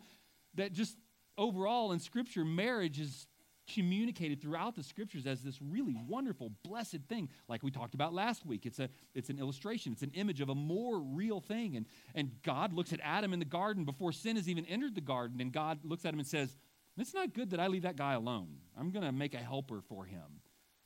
that 0.55 0.73
just 0.73 0.97
overall 1.37 1.91
in 1.91 1.99
Scripture, 1.99 2.43
marriage 2.43 2.99
is 2.99 3.27
communicated 3.73 4.41
throughout 4.41 4.75
the 4.75 4.83
Scriptures 4.83 5.25
as 5.27 5.41
this 5.41 5.61
really 5.61 5.95
wonderful, 6.07 6.51
blessed 6.63 7.03
thing. 7.07 7.29
Like 7.47 7.63
we 7.63 7.71
talked 7.71 7.93
about 7.93 8.13
last 8.13 8.45
week, 8.45 8.65
it's 8.65 8.79
a 8.79 8.89
it's 9.13 9.29
an 9.29 9.39
illustration. 9.39 9.93
It's 9.93 10.01
an 10.01 10.11
image 10.13 10.41
of 10.41 10.49
a 10.49 10.55
more 10.55 10.99
real 10.99 11.39
thing. 11.39 11.75
And 11.75 11.85
and 12.15 12.31
God 12.43 12.73
looks 12.73 12.91
at 12.93 12.99
Adam 13.03 13.33
in 13.33 13.39
the 13.39 13.45
garden 13.45 13.85
before 13.85 14.11
sin 14.11 14.35
has 14.35 14.49
even 14.49 14.65
entered 14.65 14.95
the 14.95 15.01
garden, 15.01 15.39
and 15.39 15.51
God 15.51 15.79
looks 15.83 16.05
at 16.05 16.13
him 16.13 16.19
and 16.19 16.27
says, 16.27 16.57
"It's 16.97 17.13
not 17.13 17.33
good 17.33 17.51
that 17.51 17.59
I 17.59 17.67
leave 17.67 17.83
that 17.83 17.95
guy 17.95 18.13
alone. 18.13 18.57
I'm 18.77 18.91
going 18.91 19.05
to 19.05 19.11
make 19.11 19.33
a 19.33 19.37
helper 19.37 19.81
for 19.87 20.05
him." 20.05 20.41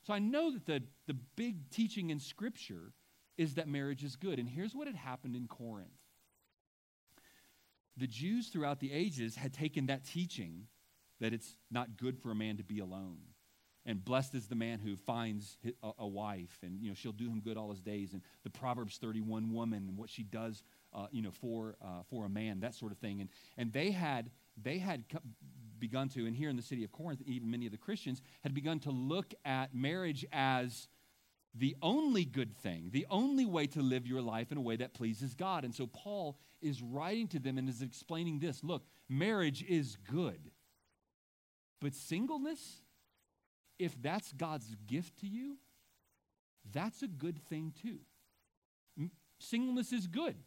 So 0.06 0.14
I 0.14 0.20
know 0.20 0.52
that 0.52 0.66
the 0.66 0.84
the 1.08 1.18
big 1.36 1.70
teaching 1.70 2.10
in 2.10 2.20
Scripture 2.20 2.94
is 3.38 3.56
that 3.56 3.67
marriage 3.67 4.04
is 4.04 4.15
good. 4.15 4.39
And 4.39 4.48
here's 4.48 4.76
what 4.76 4.88
had 4.88 4.96
happened 4.96 5.36
in 5.36 5.48
Corinth 5.48 5.89
the 7.96 8.08
Jews 8.08 8.48
throughout 8.48 8.80
the 8.80 8.91
ages 8.91 9.36
had 9.36 9.54
taken 9.54 9.86
that 9.86 10.04
teaching 10.04 10.65
that 11.19 11.34
it's 11.34 11.56
not 11.69 11.98
good 11.98 12.17
for 12.17 12.32
a 12.32 12.36
man 12.36 12.58
to 12.58 12.63
be 12.63 12.80
alone. 12.80 13.19
And 13.86 14.04
blessed 14.04 14.34
is 14.34 14.48
the 14.48 14.56
man 14.56 14.80
who 14.80 14.96
finds 14.96 15.58
a, 16.00 16.08
wife, 16.08 16.58
and 16.63 16.82
you 16.82 16.88
know 16.88 16.96
she'll 16.96 17.12
do 17.12 17.30
him 17.30 17.41
good 17.41 17.58
all 17.58 17.69
his 17.69 17.82
days. 17.82 18.13
And 18.13 18.22
the 18.43 18.50
Proverbs 18.50 18.98
31 18.98 19.52
woman 19.52 19.89
and 19.89 19.98
what 19.98 20.10
she 20.10 20.24
does, 20.24 20.63
uh, 20.93 21.08
you 21.12 21.22
know, 21.22 21.32
for 21.32 21.76
uh, 21.84 22.04
for 22.10 22.26
a 22.26 22.30
man, 22.30 22.62
that 22.62 22.76
sort 22.76 22.93
of 22.93 22.98
thing. 22.98 23.19
And 23.19 23.30
and 23.58 23.74
they 23.74 23.91
had 23.91 24.32
they 24.62 24.78
had 24.78 25.04
begun 25.80 26.08
to, 26.10 26.26
and 26.26 26.34
here 26.34 26.50
in 26.50 26.56
the 26.56 26.62
city 26.62 26.86
of 26.86 26.93
Corinth, 26.93 27.22
even 27.26 27.52
many 27.52 27.65
of 27.65 27.74
the 27.74 27.78
Christians 27.78 28.22
had 28.41 28.54
begun 28.54 28.80
to 28.80 28.91
look 28.91 29.34
at 29.43 29.76
marriage 29.76 30.26
as 30.32 30.88
the 31.56 31.76
only 31.82 32.26
good 32.26 32.56
thing, 32.58 32.89
the 32.92 33.06
only 33.10 33.46
way 33.46 33.68
to 33.68 33.82
live 33.82 34.08
your 34.08 34.22
life 34.22 34.52
in 34.52 34.58
a 34.58 34.62
way 34.62 34.76
that 34.78 34.94
pleases 34.94 35.36
God. 35.36 35.63
And 35.63 35.74
so 35.74 35.88
Paul 35.88 36.38
is 36.62 36.82
writing 36.82 37.28
to 37.30 37.39
them 37.39 37.58
and 37.58 37.70
is 37.70 37.82
explaining 37.82 38.39
this 38.39 38.63
look, 38.63 38.84
marriage 39.08 39.63
is 39.68 39.98
good. 40.10 40.52
But 41.80 41.94
singleness, 41.94 42.82
if 43.78 44.02
that's 44.02 44.32
God's 44.32 44.76
gift 44.88 45.20
to 45.20 45.28
you, 45.28 45.58
that's 46.72 47.04
a 47.04 47.08
good 47.08 47.39
thing 47.50 47.74
too. 47.82 48.00
Singleness 49.39 49.92
is 49.92 50.08
good. 50.08 50.38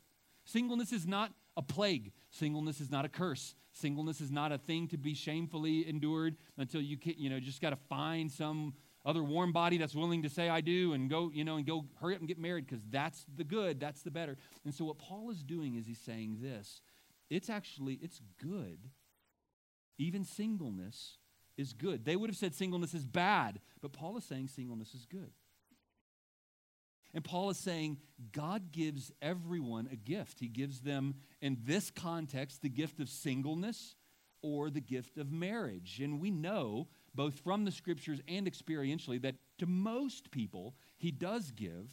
Singleness 0.45 0.93
is 0.93 1.07
not 1.07 1.33
a 1.57 1.63
plague. 1.63 2.13
Singleness 2.31 2.81
is 2.81 2.91
not 2.91 3.05
a 3.05 3.09
curse. 3.09 3.55
Singleness 3.73 4.21
is 4.21 4.31
not 4.31 4.53
a 4.53 4.59
thing 4.59 4.89
to 4.89 4.97
be 4.97 5.13
shamefully 5.13 5.87
endured 5.87 6.37
until 6.57 6.81
you 6.81 6.97
can, 6.97 7.15
you 7.19 7.29
know, 7.29 7.39
just 7.39 7.61
got 7.61 7.71
to 7.71 7.77
find 7.77 8.31
some 8.31 8.73
other 9.07 9.23
warm 9.23 9.53
body 9.53 9.79
that's 9.79 9.95
willing 9.95 10.25
to 10.25 10.29
say 10.29 10.49
I 10.49 10.61
do 10.61 10.93
and 10.93 11.09
go, 11.09 11.31
you 11.33 11.45
know, 11.45 11.57
and 11.57 11.65
go 11.65 11.87
hurry 12.01 12.15
up 12.15 12.21
and 12.21 12.29
get 12.29 12.39
married 12.39 12.67
because 12.67 12.83
that's 12.91 13.25
the 13.37 13.45
good, 13.45 13.79
that's 13.79 14.03
the 14.03 14.11
better. 14.11 14.37
And 14.65 14.75
so 14.75 14.85
what 14.85 14.99
Paul 14.99 15.31
is 15.31 15.43
doing 15.43 15.77
is 15.77 15.87
he's 15.87 16.01
saying 16.01 16.39
this. 16.43 16.83
It's 17.31 17.49
actually 17.49 17.95
it's 18.03 18.21
good. 18.43 18.79
Even 19.97 20.25
singleness 20.25 21.19
is 21.57 21.73
good. 21.73 22.05
They 22.05 22.17
would 22.17 22.29
have 22.29 22.37
said 22.37 22.55
singleness 22.55 22.95
is 22.95 23.07
bad, 23.07 23.61
but 23.81 23.93
Paul 23.93 24.17
is 24.17 24.25
saying 24.25 24.49
singleness 24.49 24.93
is 24.93 25.07
good. 25.07 25.31
And 27.15 27.25
Paul 27.25 27.49
is 27.49 27.57
saying 27.57 27.99
God 28.33 28.73
gives 28.73 29.11
everyone 29.23 29.89
a 29.91 29.97
gift. 29.97 30.41
He 30.41 30.49
gives 30.49 30.81
them, 30.81 31.15
in 31.41 31.57
this 31.65 31.91
context, 31.91 32.61
the 32.61 32.69
gift 32.69 33.01
of 33.01 33.09
singleness 33.09 33.95
or 34.43 34.69
the 34.69 34.83
gift 34.83 35.17
of 35.17 35.33
marriage. 35.33 36.01
And 36.03 36.21
we 36.21 36.31
know, 36.31 36.89
both 37.17 37.41
from 37.41 37.65
the 37.65 37.73
scriptures 37.73 38.21
and 38.29 38.47
experientially, 38.47 39.21
that 39.23 39.35
to 39.59 39.67
most 39.67 40.31
people, 40.31 40.75
he 40.99 41.11
does 41.11 41.51
give 41.51 41.91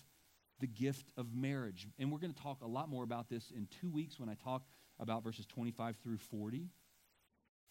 the 0.59 0.67
gift 0.67 1.11
of 1.17 1.33
marriage. 1.33 1.87
And 1.97 2.11
we're 2.11 2.19
going 2.19 2.33
to 2.33 2.41
talk 2.41 2.61
a 2.61 2.67
lot 2.67 2.89
more 2.89 3.03
about 3.03 3.29
this 3.29 3.51
in 3.55 3.67
two 3.81 3.89
weeks 3.89 4.19
when 4.19 4.29
I 4.29 4.35
talk 4.35 4.63
about 4.99 5.23
verses 5.23 5.45
25 5.45 5.97
through 6.03 6.17
40. 6.17 6.67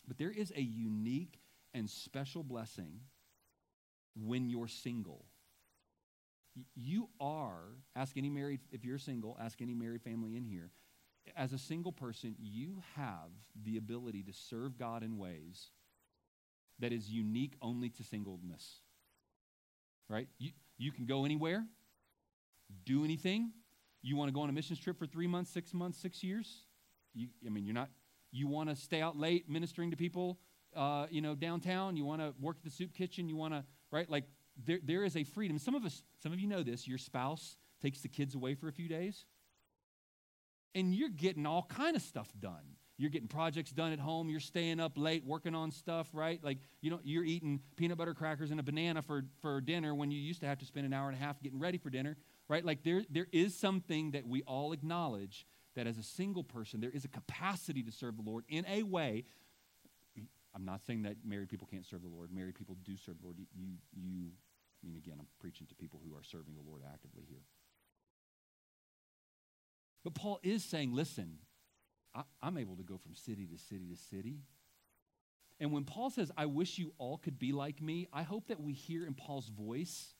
But 0.08 0.18
there 0.18 0.30
is 0.30 0.52
a 0.56 0.60
unique 0.60 1.38
and 1.74 1.88
special 1.88 2.42
blessing 2.42 3.00
when 4.16 4.48
you're 4.48 4.68
single. 4.68 5.26
You 6.74 7.08
are, 7.20 7.76
ask 7.96 8.16
any 8.16 8.28
married, 8.28 8.60
if 8.72 8.84
you're 8.84 8.98
single, 8.98 9.38
ask 9.40 9.62
any 9.62 9.74
married 9.74 10.02
family 10.02 10.36
in 10.36 10.44
here. 10.44 10.70
As 11.36 11.52
a 11.52 11.58
single 11.58 11.92
person, 11.92 12.34
you 12.38 12.82
have 12.96 13.30
the 13.64 13.76
ability 13.76 14.22
to 14.24 14.32
serve 14.32 14.76
God 14.76 15.02
in 15.02 15.18
ways 15.18 15.70
that 16.78 16.92
is 16.92 17.11
unique 17.11 17.54
only 17.62 17.90
to 17.90 18.04
singleness. 18.04 18.80
Right? 20.08 20.28
You, 20.38 20.50
you 20.78 20.92
can 20.92 21.06
go 21.06 21.24
anywhere, 21.24 21.64
do 22.85 23.04
anything. 23.04 23.52
You 24.02 24.16
want 24.16 24.28
to 24.28 24.32
go 24.32 24.40
on 24.40 24.48
a 24.48 24.52
missions 24.52 24.80
trip 24.80 24.98
for 24.98 25.06
three 25.06 25.26
months, 25.26 25.50
six 25.50 25.72
months, 25.72 25.98
six 25.98 26.22
years? 26.22 26.66
You, 27.14 27.28
I 27.46 27.50
mean, 27.50 27.64
you're 27.64 27.74
not, 27.74 27.88
you 28.30 28.48
want 28.48 28.68
to 28.68 28.76
stay 28.76 29.00
out 29.00 29.16
late 29.16 29.48
ministering 29.48 29.90
to 29.90 29.96
people, 29.96 30.38
uh, 30.74 31.06
you 31.11 31.20
know, 31.20 31.35
downtown. 31.35 31.96
You 31.96 32.04
want 32.04 32.20
to 32.20 32.35
work 32.40 32.56
at 32.58 32.64
the 32.64 32.70
soup 32.70 32.94
kitchen. 32.94 33.28
You 33.28 33.37
want 33.37 33.54
to, 33.54 33.64
right? 33.90 34.11
Like, 34.11 34.24
there, 34.66 34.80
there 34.82 35.04
is 35.04 35.16
a 35.16 35.24
freedom. 35.24 35.58
Some 35.58 35.74
of 35.74 35.85
us, 35.85 36.02
some 36.22 36.32
of 36.32 36.40
you 36.40 36.48
know 36.48 36.62
this. 36.62 36.87
Your 36.87 36.98
spouse 36.98 37.56
takes 37.80 38.00
the 38.00 38.08
kids 38.08 38.35
away 38.35 38.54
for 38.54 38.68
a 38.68 38.72
few 38.72 38.88
days, 38.88 39.24
and 40.74 40.94
you're 40.94 41.08
getting 41.08 41.46
all 41.46 41.66
kind 41.68 41.96
of 41.96 42.02
stuff 42.02 42.30
done. 42.38 42.76
You're 42.98 43.11
getting 43.11 43.28
projects 43.28 43.72
done 43.72 43.92
at 43.92 43.98
home. 43.98 44.28
You're 44.28 44.40
staying 44.40 44.78
up 44.78 44.92
late 44.96 45.24
working 45.24 45.55
on 45.55 45.70
stuff, 45.70 46.09
right? 46.12 46.42
Like 46.42 46.59
you 46.81 46.90
know, 46.90 47.00
you're 47.02 47.24
eating 47.24 47.61
peanut 47.76 47.98
butter 47.98 48.14
crackers 48.14 48.50
and 48.50 48.61
a 48.61 48.62
banana 48.62 49.02
for 49.02 49.24
for 49.40 49.61
dinner 49.61 49.94
when 49.94 50.11
you 50.11 50.20
used 50.20 50.40
to 50.40 50.46
have 50.46 50.59
to 50.59 50.66
spend 50.66 50.87
an 50.87 50.92
hour 50.92 51.09
and 51.09 51.16
a 51.16 51.20
half 51.20 51.40
getting 51.42 51.59
ready 51.59 51.78
for 51.78 51.90
dinner, 51.90 52.16
right? 52.48 52.64
Like 52.64 52.83
there 52.85 53.02
there 53.11 53.28
is 53.33 53.57
something 53.57 54.12
that 54.12 54.26
we 54.26 54.42
all 54.42 54.72
acknowledge 54.72 55.46
that 55.74 55.87
as 55.87 55.96
a 55.96 56.02
single 56.02 56.44
person 56.44 56.81
there 56.81 56.90
is 56.90 57.05
a 57.05 57.09
capacity 57.09 57.83
to 57.83 57.90
serve 57.90 58.16
the 58.16 58.22
Lord 58.22 58.44
in 58.48 58.66
a 58.66 58.83
way 58.83 59.24
I'm 60.55 60.64
not 60.64 60.83
saying 60.85 61.02
that 61.02 61.16
married 61.24 61.48
people 61.48 61.66
can't 61.70 61.87
serve 61.87 62.02
the 62.02 62.09
Lord. 62.09 62.31
Married 62.33 62.55
people 62.55 62.76
do 62.85 62.96
serve 62.96 63.18
the 63.20 63.24
Lord. 63.24 63.38
You, 63.38 63.46
you, 63.94 64.31
I 64.83 64.87
mean, 64.87 64.96
again, 64.96 65.16
I'm 65.18 65.26
preaching 65.40 65.66
to 65.68 65.74
people 65.74 66.00
who 66.05 66.14
are 66.14 66.22
serving 66.22 66.55
the 66.55 66.68
Lord 66.68 66.83
actively 66.87 67.24
here. 67.26 67.44
But 70.05 70.14
Paul 70.14 70.40
is 70.42 70.64
saying, 70.64 70.92
listen, 70.92 71.38
I, 72.14 72.22
I'm 72.42 72.59
able 72.59 72.77
to 72.77 72.83
go 72.83 72.98
from 72.98 73.14
city 73.14 73.46
to 73.46 73.59
city 73.59 73.88
to 73.90 73.96
city. 73.96 74.38
And 75.61 75.72
when 75.72 75.85
Paul 75.85 76.11
says, 76.11 76.33
I 76.37 76.46
wish 76.46 76.79
you 76.79 76.92
all 76.98 77.18
could 77.18 77.38
be 77.38 77.53
like 77.53 77.81
me, 77.81 78.09
I 78.12 78.22
hope 78.22 78.48
that 78.48 78.61
we 78.61 78.72
hear 78.72 79.07
in 79.07 79.14
Paul's 79.14 79.48
voice 79.48 80.14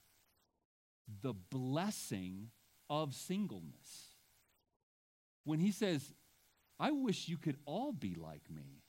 the 1.23 1.35
blessing 1.51 2.51
of 2.89 3.15
singleness. 3.15 4.17
When 5.45 5.59
he 5.59 5.73
says, 5.73 6.15
I 6.79 6.93
wish 6.93 7.29
you 7.29 7.39
could 7.39 7.57
all 7.65 7.93
be 7.93 8.15
like 8.15 8.49
me. 8.51 8.83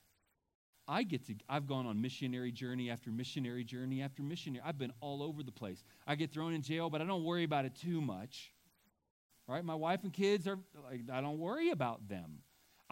I 0.88 1.04
get 1.04 1.26
to, 1.28 1.36
I've 1.48 1.66
gone 1.66 1.86
on 1.86 2.02
missionary 2.02 2.52
journey 2.52 2.90
after 2.90 3.10
missionary 3.10 3.64
journey 3.64 4.02
after 4.02 4.22
missionary. 4.22 4.64
I've 4.66 4.78
been 4.78 4.94
all 5.00 5.24
over 5.24 5.42
the 5.42 5.52
place. 5.52 5.84
I 6.06 6.16
get 6.16 6.32
thrown 6.32 6.54
in 6.54 6.62
jail, 6.62 6.90
but 6.90 7.02
I 7.02 7.06
don't 7.06 7.24
worry 7.24 7.46
about 7.46 7.66
it 7.66 7.74
too 7.76 8.02
much. 8.02 8.52
Right? 9.48 9.64
My 9.64 9.76
wife 9.76 10.04
and 10.04 10.14
kids 10.14 10.48
are, 10.48 10.60
like, 10.90 11.02
I 11.12 11.22
don't 11.22 11.40
worry 11.40 11.70
about 11.72 12.08
them. 12.08 12.40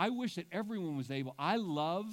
I 0.01 0.09
wish 0.09 0.33
that 0.33 0.47
everyone 0.51 0.97
was 0.97 1.11
able. 1.11 1.35
I 1.37 1.57
love, 1.57 2.07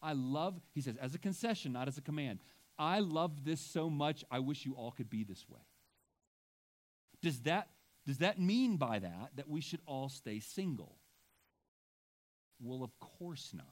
I 0.00 0.12
love, 0.12 0.54
he 0.72 0.80
says, 0.80 0.94
as 1.02 1.16
a 1.16 1.18
concession, 1.18 1.72
not 1.72 1.88
as 1.88 1.98
a 1.98 2.00
command. 2.00 2.38
I 2.78 3.00
love 3.00 3.44
this 3.44 3.60
so 3.60 3.90
much, 3.90 4.24
I 4.30 4.38
wish 4.38 4.64
you 4.64 4.74
all 4.74 4.92
could 4.92 5.10
be 5.10 5.24
this 5.24 5.44
way. 5.48 5.58
Does 7.22 7.40
that, 7.40 7.70
does 8.06 8.18
that 8.18 8.38
mean 8.38 8.76
by 8.76 9.00
that 9.00 9.30
that 9.34 9.48
we 9.48 9.60
should 9.60 9.80
all 9.84 10.08
stay 10.08 10.38
single? 10.38 10.94
Well, 12.62 12.84
of 12.84 12.92
course 13.00 13.50
not. 13.52 13.66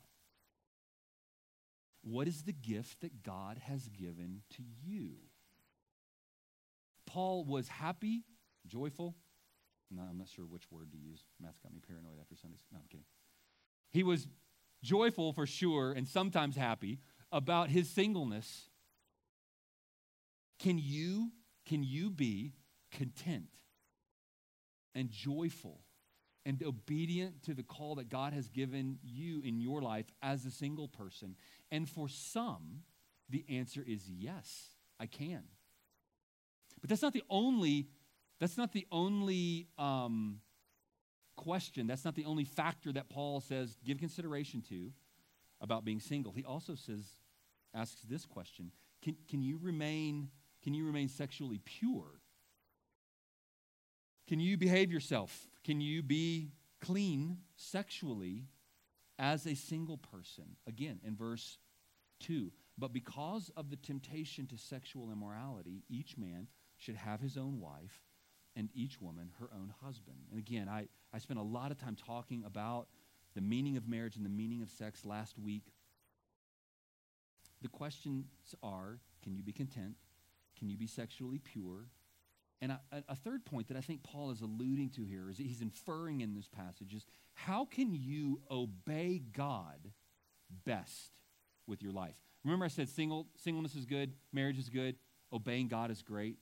What 2.03 2.27
is 2.27 2.43
the 2.43 2.53
gift 2.53 3.03
that 3.03 3.23
God 3.23 3.59
has 3.59 3.89
given 3.91 4.43
to 4.57 4.65
you? 4.85 5.13
Paul 7.07 7.45
was 7.45 7.69
happy, 7.69 8.25
joyful. 8.67 9.15
No, 9.89 10.03
I'm 10.03 10.19
not 10.19 10.31
sure 10.31 10.47
which 10.47 10.69
word 10.69 10.91
to 10.91 10.99
use. 10.99 11.23
Matt's 11.41 11.61
got 11.61 11.73
me 11.73 11.81
paranoid 11.87 12.19
after 12.21 12.35
Sunday. 12.35 12.59
No, 12.73 12.81
I'm 12.81 12.89
kidding. 12.89 13.07
He 13.93 14.03
was 14.03 14.27
joyful 14.83 15.33
for 15.33 15.47
sure 15.47 15.93
and 15.93 16.09
sometimes 16.09 16.57
happy 16.57 16.99
about 17.31 17.71
his 17.71 17.89
singleness. 17.89 18.69
Can 20.59 20.79
you 20.79 21.31
can 21.65 21.83
you 21.83 22.11
be 22.11 22.55
content 22.91 23.49
and 24.95 25.11
joyful 25.11 25.81
and 26.45 26.61
obedient 26.63 27.45
to 27.45 27.55
the 27.55 27.63
call 27.63 27.95
that 27.97 28.09
God 28.09 28.33
has 28.33 28.49
given 28.49 28.99
you 29.03 29.41
in 29.43 29.61
your 29.61 29.81
life 29.81 30.07
as 30.23 30.45
a 30.45 30.51
single 30.51 30.89
person? 30.89 31.37
And 31.71 31.89
for 31.89 32.09
some, 32.09 32.83
the 33.29 33.45
answer 33.49 33.85
is 33.87 34.09
yes, 34.09 34.71
I 34.99 35.07
can. 35.07 35.45
But 36.81 36.91
that's 36.91 37.03
not 37.03 37.13
the 37.13 37.23
only, 37.31 37.87
that's 38.41 38.59
not 38.59 38.73
the 38.73 38.87
only 38.91 39.69
um, 39.79 40.41
question, 41.37 41.87
that's 41.87 42.05
not 42.05 42.15
the 42.15 42.25
only 42.25 42.45
factor 42.45 42.93
that 42.93 43.09
Paul 43.09 43.41
says 43.41 43.77
give 43.85 43.99
consideration 43.99 44.63
to 44.69 44.93
about 45.61 45.85
being 45.85 46.01
single. 46.01 46.33
He 46.33 46.45
also 46.45 46.75
says, 46.75 47.05
asks 47.75 48.03
this 48.03 48.27
question 48.27 48.71
can, 49.03 49.17
can 49.29 49.43
you 49.43 49.59
remain 49.61 50.29
can 50.63 50.75
you 50.75 50.85
remain 50.87 51.09
sexually 51.09 51.59
pure 51.65 52.21
can 54.29 54.39
you 54.39 54.59
behave 54.59 54.93
yourself 54.93 55.49
can 55.65 55.81
you 55.81 56.03
be 56.03 56.53
clean 56.83 57.39
sexually 57.57 58.49
as 59.19 59.47
a 59.47 59.55
single 59.55 59.97
person? 59.97 60.57
Again, 60.67 60.99
in 61.05 61.17
verse 61.17 61.59
2. 62.21 62.51
But 62.77 62.93
because 62.93 63.51
of 63.57 63.71
the 63.71 63.77
temptation 63.77 64.47
to 64.49 64.59
sexual 64.59 65.13
immorality, 65.13 65.85
each 65.89 66.19
man 66.19 66.49
should 66.77 66.97
have 66.97 67.21
his 67.21 67.37
own 67.37 67.61
wife 67.61 68.03
and 68.57 68.69
each 68.75 69.01
woman 69.01 69.31
her 69.41 69.51
own 69.55 69.73
husband. 69.83 70.17
And 70.31 70.39
again, 70.39 70.69
I, 70.69 70.89
I 71.13 71.19
spent 71.19 71.41
a 71.41 71.43
lot 71.43 71.71
of 71.71 71.79
time 71.79 71.97
talking 71.97 72.45
about 72.45 72.89
the 73.35 73.41
meaning 73.41 73.77
of 73.77 73.89
marriage 73.89 74.17
and 74.17 74.25
the 74.25 74.31
meaning 74.31 74.63
of 74.63 74.71
sex 74.71 75.05
last 75.05 75.39
week. 75.39 75.73
The 77.63 77.69
questions 77.69 78.27
are 78.63 78.99
can 79.23 79.35
you 79.37 79.43
be 79.43 79.53
content? 79.53 79.95
Can 80.59 80.69
you 80.69 80.77
be 80.77 80.87
sexually 80.87 81.39
pure? 81.39 81.87
And 82.61 82.73
a, 82.73 82.81
a, 83.09 83.17
third 83.17 83.45
point 83.45 83.69
that 83.69 83.77
I 83.77 83.81
think 83.81 84.05
Paul 84.05 84.31
is 84.31 84.41
alluding 84.41 84.91
to 84.91 85.03
here 85.03 85.29
is 85.29 85.37
he's 85.37 85.63
inferring 85.63 86.21
in 86.21 86.35
this 86.35 86.49
passage 86.49 86.95
is 86.95 87.05
how 87.35 87.65
can 87.65 87.93
you 87.93 88.41
obey 88.51 89.21
God 89.33 89.91
best 90.65 91.11
with 91.67 91.83
your 91.83 91.91
life? 91.91 92.15
Remember, 92.45 92.65
I 92.65 92.69
said 92.69 92.89
single, 92.89 93.27
singleness 93.37 93.75
is 93.75 93.85
good, 93.85 94.13
marriage 94.33 94.59
is 94.59 94.69
good, 94.69 94.95
obeying 95.33 95.67
God 95.67 95.91
is 95.91 96.03
great. 96.03 96.37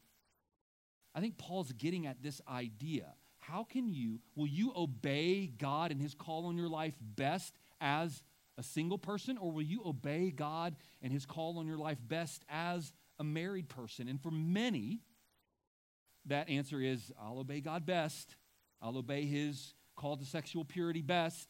I 1.14 1.20
think 1.20 1.38
Paul's 1.38 1.73
getting 1.73 2.07
at 2.07 2.23
this 2.23 2.40
idea. 2.49 3.14
How 3.38 3.64
can 3.64 3.88
you, 3.88 4.20
will 4.37 4.46
you 4.46 4.73
obey 4.77 5.46
God 5.46 5.90
and 5.90 6.01
his 6.01 6.14
call 6.14 6.46
on 6.46 6.57
your 6.57 6.68
life 6.68 6.94
best 7.01 7.59
as 7.81 8.23
a 8.59 8.62
single 8.62 8.99
person, 8.99 9.38
or 9.38 9.51
will 9.51 9.62
you 9.62 9.83
obey 9.85 10.31
God 10.31 10.77
and 11.03 11.12
his 11.12 11.25
call 11.25 11.59
on 11.59 11.66
your 11.66 11.79
life 11.79 11.99
best 12.07 12.44
as 12.49 12.92
a 13.18 13.25
married 13.25 13.68
person? 13.68 14.07
And 14.07 14.20
for 14.20 14.31
many, 14.31 15.01
that 16.27 16.49
answer 16.49 16.81
is 16.81 17.11
I'll 17.20 17.38
obey 17.38 17.61
God 17.61 17.87
best. 17.87 18.37
I'll 18.83 18.99
obey 18.99 19.25
his 19.25 19.75
call 19.96 20.16
to 20.16 20.25
sexual 20.25 20.64
purity 20.64 21.03
best. 21.03 21.49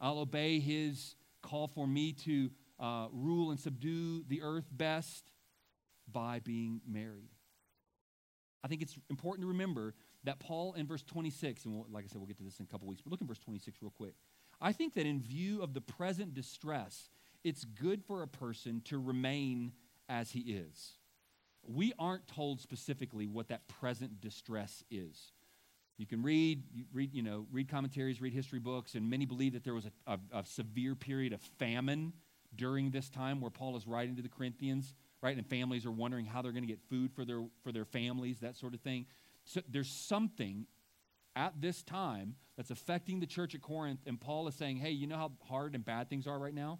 I'll 0.00 0.18
obey 0.18 0.58
his 0.58 1.14
call 1.42 1.68
for 1.68 1.86
me 1.86 2.12
to 2.12 2.50
uh, 2.78 3.06
rule 3.12 3.50
and 3.50 3.60
subdue 3.60 4.24
the 4.28 4.42
earth 4.42 4.66
best 4.72 5.30
by 6.10 6.40
being 6.40 6.80
married. 6.86 7.30
I 8.62 8.68
think 8.68 8.82
it's 8.82 8.98
important 9.08 9.42
to 9.44 9.48
remember 9.48 9.94
that 10.24 10.38
Paul 10.38 10.74
in 10.74 10.86
verse 10.86 11.02
26, 11.02 11.64
and 11.64 11.74
we'll, 11.74 11.86
like 11.90 12.04
I 12.04 12.08
said, 12.08 12.18
we'll 12.18 12.26
get 12.26 12.36
to 12.38 12.44
this 12.44 12.58
in 12.58 12.64
a 12.64 12.68
couple 12.68 12.86
weeks, 12.86 13.00
but 13.02 13.10
look 13.10 13.20
in 13.20 13.26
verse 13.26 13.38
26 13.38 13.78
real 13.80 13.92
quick. 13.96 14.14
I 14.60 14.72
think 14.72 14.94
that 14.94 15.06
in 15.06 15.20
view 15.20 15.62
of 15.62 15.72
the 15.72 15.80
present 15.80 16.34
distress, 16.34 17.08
it's 17.42 17.64
good 17.64 18.04
for 18.04 18.22
a 18.22 18.28
person 18.28 18.82
to 18.86 18.98
remain 18.98 19.72
as 20.08 20.32
he 20.32 20.40
is. 20.40 20.92
We 21.62 21.92
aren't 21.98 22.26
told 22.26 22.60
specifically 22.60 23.26
what 23.26 23.48
that 23.48 23.66
present 23.68 24.20
distress 24.20 24.84
is. 24.90 25.32
You 25.96 26.06
can 26.06 26.22
read, 26.22 26.64
you 26.72 26.84
read, 26.92 27.14
you 27.14 27.22
know, 27.22 27.46
read 27.52 27.68
commentaries, 27.68 28.20
read 28.20 28.32
history 28.32 28.58
books, 28.58 28.94
and 28.94 29.08
many 29.08 29.26
believe 29.26 29.52
that 29.52 29.64
there 29.64 29.74
was 29.74 29.86
a, 29.86 30.12
a, 30.12 30.40
a 30.40 30.46
severe 30.46 30.94
period 30.94 31.32
of 31.32 31.40
famine 31.58 32.14
during 32.54 32.90
this 32.90 33.10
time 33.10 33.40
where 33.40 33.50
Paul 33.50 33.76
is 33.76 33.86
writing 33.86 34.16
to 34.16 34.22
the 34.22 34.28
Corinthians, 34.28 34.94
right? 35.22 35.36
And 35.36 35.46
families 35.46 35.86
are 35.86 35.90
wondering 35.90 36.26
how 36.26 36.42
they're 36.42 36.52
going 36.52 36.64
to 36.64 36.68
get 36.68 36.80
food 36.88 37.12
for 37.12 37.24
their 37.24 37.42
for 37.62 37.72
their 37.72 37.84
families, 37.84 38.40
that 38.40 38.56
sort 38.56 38.74
of 38.74 38.80
thing. 38.80 39.06
So 39.44 39.60
there's 39.68 39.90
something 39.90 40.66
at 41.36 41.60
this 41.60 41.82
time 41.82 42.36
that's 42.56 42.70
affecting 42.70 43.20
the 43.20 43.26
church 43.26 43.54
at 43.54 43.62
Corinth, 43.62 44.00
and 44.06 44.20
Paul 44.20 44.48
is 44.48 44.54
saying, 44.54 44.78
"Hey, 44.78 44.90
you 44.90 45.06
know 45.06 45.16
how 45.16 45.32
hard 45.48 45.74
and 45.74 45.84
bad 45.84 46.08
things 46.08 46.26
are 46.26 46.38
right 46.38 46.54
now, 46.54 46.78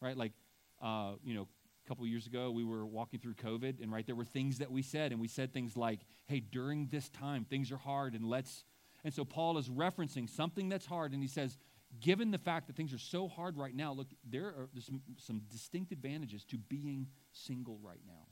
right? 0.00 0.16
Like, 0.16 0.32
uh, 0.80 1.12
you 1.24 1.34
know, 1.34 1.48
a 1.86 1.88
couple 1.88 2.06
years 2.06 2.26
ago 2.26 2.50
we 2.50 2.64
were 2.64 2.84
walking 2.84 3.20
through 3.20 3.34
covid 3.34 3.80
and 3.80 3.92
right 3.92 4.06
there 4.06 4.16
were 4.16 4.24
things 4.24 4.58
that 4.58 4.70
we 4.70 4.82
said 4.82 5.12
and 5.12 5.20
we 5.20 5.28
said 5.28 5.52
things 5.52 5.76
like 5.76 6.00
hey 6.26 6.40
during 6.40 6.88
this 6.88 7.08
time 7.10 7.44
things 7.44 7.70
are 7.70 7.76
hard 7.76 8.14
and 8.14 8.24
let's 8.24 8.64
and 9.04 9.14
so 9.14 9.24
paul 9.24 9.56
is 9.56 9.68
referencing 9.68 10.28
something 10.28 10.68
that's 10.68 10.86
hard 10.86 11.12
and 11.12 11.22
he 11.22 11.28
says 11.28 11.56
given 12.00 12.32
the 12.32 12.38
fact 12.38 12.66
that 12.66 12.74
things 12.74 12.92
are 12.92 12.98
so 12.98 13.28
hard 13.28 13.56
right 13.56 13.74
now 13.74 13.92
look 13.92 14.08
there 14.28 14.46
are 14.46 14.68
some, 14.80 15.00
some 15.16 15.40
distinct 15.48 15.92
advantages 15.92 16.44
to 16.44 16.58
being 16.58 17.06
single 17.44 17.78
right 17.82 18.02
now 18.06 18.26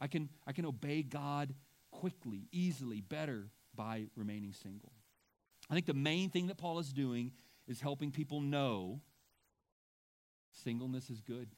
i 0.00 0.06
can 0.06 0.28
i 0.46 0.52
can 0.52 0.64
obey 0.64 1.02
god 1.02 1.54
quickly 1.90 2.48
easily 2.52 3.00
better 3.00 3.48
by 3.74 4.06
remaining 4.16 4.52
single 4.52 4.92
i 5.70 5.74
think 5.74 5.86
the 5.86 5.94
main 5.94 6.30
thing 6.30 6.46
that 6.46 6.58
paul 6.58 6.78
is 6.78 6.92
doing 6.92 7.32
is 7.66 7.80
helping 7.80 8.10
people 8.10 8.40
know 8.40 9.00
singleness 10.52 11.10
is 11.10 11.20
good 11.20 11.48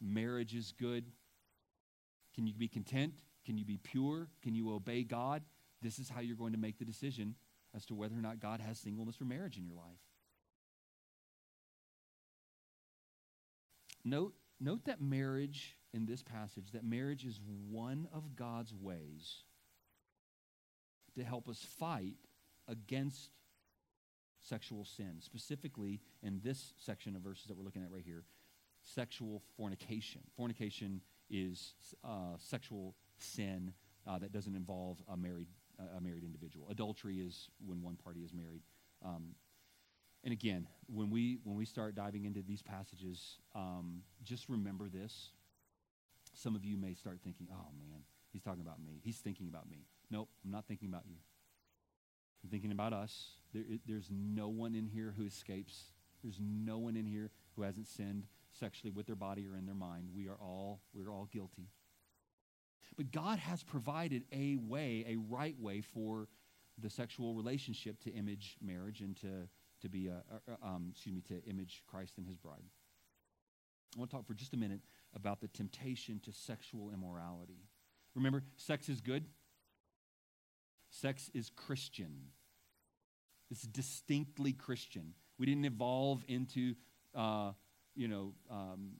Marriage 0.00 0.54
is 0.54 0.72
good. 0.78 1.10
Can 2.34 2.46
you 2.46 2.54
be 2.54 2.68
content? 2.68 3.14
Can 3.44 3.58
you 3.58 3.64
be 3.64 3.78
pure? 3.78 4.28
Can 4.42 4.54
you 4.54 4.72
obey 4.72 5.02
God? 5.02 5.42
This 5.82 5.98
is 5.98 6.08
how 6.08 6.20
you're 6.20 6.36
going 6.36 6.52
to 6.52 6.58
make 6.58 6.78
the 6.78 6.84
decision 6.84 7.34
as 7.74 7.84
to 7.86 7.94
whether 7.94 8.16
or 8.16 8.22
not 8.22 8.40
God 8.40 8.60
has 8.60 8.78
singleness 8.78 9.20
or 9.20 9.24
marriage 9.24 9.56
in 9.56 9.64
your 9.64 9.74
life. 9.74 9.98
Note, 14.04 14.34
note 14.60 14.84
that 14.84 15.00
marriage 15.00 15.76
in 15.92 16.06
this 16.06 16.22
passage, 16.22 16.72
that 16.72 16.84
marriage 16.84 17.24
is 17.24 17.40
one 17.70 18.08
of 18.12 18.36
God's 18.36 18.74
ways 18.74 19.42
to 21.16 21.24
help 21.24 21.48
us 21.48 21.66
fight 21.78 22.16
against 22.68 23.30
sexual 24.40 24.84
sin. 24.84 25.16
Specifically, 25.20 26.00
in 26.22 26.40
this 26.44 26.74
section 26.78 27.16
of 27.16 27.22
verses 27.22 27.46
that 27.46 27.56
we're 27.56 27.64
looking 27.64 27.82
at 27.82 27.90
right 27.90 28.04
here, 28.04 28.24
sexual 28.84 29.42
fornication. 29.56 30.22
Fornication 30.36 31.00
is 31.30 31.74
uh, 32.04 32.36
sexual 32.38 32.94
sin 33.18 33.72
uh, 34.06 34.18
that 34.18 34.32
doesn't 34.32 34.54
involve 34.54 34.98
a 35.12 35.16
married, 35.16 35.48
uh, 35.78 35.96
a 35.96 36.00
married 36.00 36.24
individual. 36.24 36.68
Adultery 36.70 37.18
is 37.18 37.48
when 37.64 37.82
one 37.82 37.96
party 37.96 38.20
is 38.20 38.32
married. 38.32 38.62
Um, 39.04 39.34
and 40.24 40.32
again, 40.32 40.66
when 40.92 41.10
we, 41.10 41.38
when 41.44 41.56
we 41.56 41.64
start 41.64 41.94
diving 41.94 42.24
into 42.24 42.42
these 42.42 42.62
passages, 42.62 43.38
um, 43.54 44.02
just 44.24 44.48
remember 44.48 44.88
this. 44.88 45.30
Some 46.38 46.54
of 46.54 46.64
you 46.64 46.76
may 46.76 46.94
start 46.94 47.18
thinking, 47.24 47.48
oh 47.52 47.66
man, 47.76 48.02
he's 48.32 48.42
talking 48.42 48.60
about 48.60 48.80
me. 48.80 49.00
He's 49.02 49.16
thinking 49.16 49.48
about 49.48 49.68
me. 49.68 49.86
Nope, 50.08 50.28
I'm 50.44 50.52
not 50.52 50.66
thinking 50.68 50.88
about 50.88 51.02
you. 51.08 51.16
I'm 52.44 52.50
thinking 52.50 52.70
about 52.70 52.92
us. 52.92 53.30
There, 53.52 53.64
there's 53.86 54.08
no 54.12 54.48
one 54.48 54.76
in 54.76 54.86
here 54.86 55.14
who 55.16 55.26
escapes. 55.26 55.92
There's 56.22 56.38
no 56.40 56.78
one 56.78 56.96
in 56.96 57.06
here 57.06 57.30
who 57.56 57.62
hasn't 57.62 57.88
sinned 57.88 58.26
sexually 58.52 58.92
with 58.92 59.06
their 59.06 59.16
body 59.16 59.48
or 59.48 59.56
in 59.56 59.66
their 59.66 59.74
mind. 59.74 60.10
We 60.14 60.28
are 60.28 60.36
all, 60.40 60.80
we're 60.94 61.10
all 61.10 61.28
guilty. 61.32 61.70
But 62.96 63.10
God 63.10 63.40
has 63.40 63.64
provided 63.64 64.22
a 64.32 64.58
way, 64.60 65.04
a 65.08 65.16
right 65.16 65.58
way 65.60 65.80
for 65.80 66.28
the 66.80 66.88
sexual 66.88 67.34
relationship 67.34 68.00
to 68.04 68.10
image 68.10 68.56
marriage 68.62 69.00
and 69.00 69.16
to, 69.16 69.48
to 69.82 69.88
be, 69.88 70.06
a, 70.06 70.22
um, 70.62 70.90
excuse 70.92 71.16
me, 71.16 71.22
to 71.22 71.42
image 71.50 71.82
Christ 71.88 72.14
and 72.16 72.26
his 72.26 72.36
bride. 72.36 72.62
I 73.96 73.98
want 73.98 74.10
to 74.10 74.16
talk 74.16 74.26
for 74.26 74.34
just 74.34 74.54
a 74.54 74.56
minute 74.56 74.80
about 75.14 75.40
the 75.40 75.48
temptation 75.48 76.20
to 76.24 76.32
sexual 76.32 76.90
immorality. 76.90 77.68
Remember, 78.14 78.42
sex 78.56 78.88
is 78.88 79.00
good. 79.00 79.24
Sex 80.90 81.30
is 81.34 81.50
Christian. 81.54 82.28
It's 83.50 83.62
distinctly 83.62 84.52
Christian. 84.52 85.14
We 85.38 85.46
didn't 85.46 85.64
evolve 85.64 86.24
into 86.28 86.74
uh, 87.14 87.52
you 87.94 88.08
know, 88.08 88.32
um, 88.50 88.92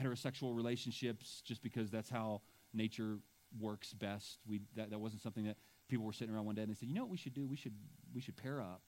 heterosexual 0.00 0.54
relationships 0.54 1.42
just 1.44 1.62
because 1.62 1.90
that's 1.90 2.10
how 2.10 2.42
nature 2.72 3.18
works 3.58 3.92
best. 3.94 4.38
We, 4.46 4.60
that, 4.76 4.90
that 4.90 4.98
wasn't 4.98 5.22
something 5.22 5.44
that 5.44 5.56
people 5.88 6.04
were 6.04 6.12
sitting 6.12 6.34
around 6.34 6.44
one 6.44 6.54
day 6.54 6.62
and 6.62 6.70
they 6.70 6.74
said, 6.74 6.88
you 6.88 6.94
know 6.94 7.02
what 7.02 7.10
we 7.10 7.16
should 7.16 7.34
do? 7.34 7.46
We 7.46 7.56
should, 7.56 7.74
we 8.14 8.20
should 8.20 8.36
pair 8.36 8.60
up. 8.60 8.82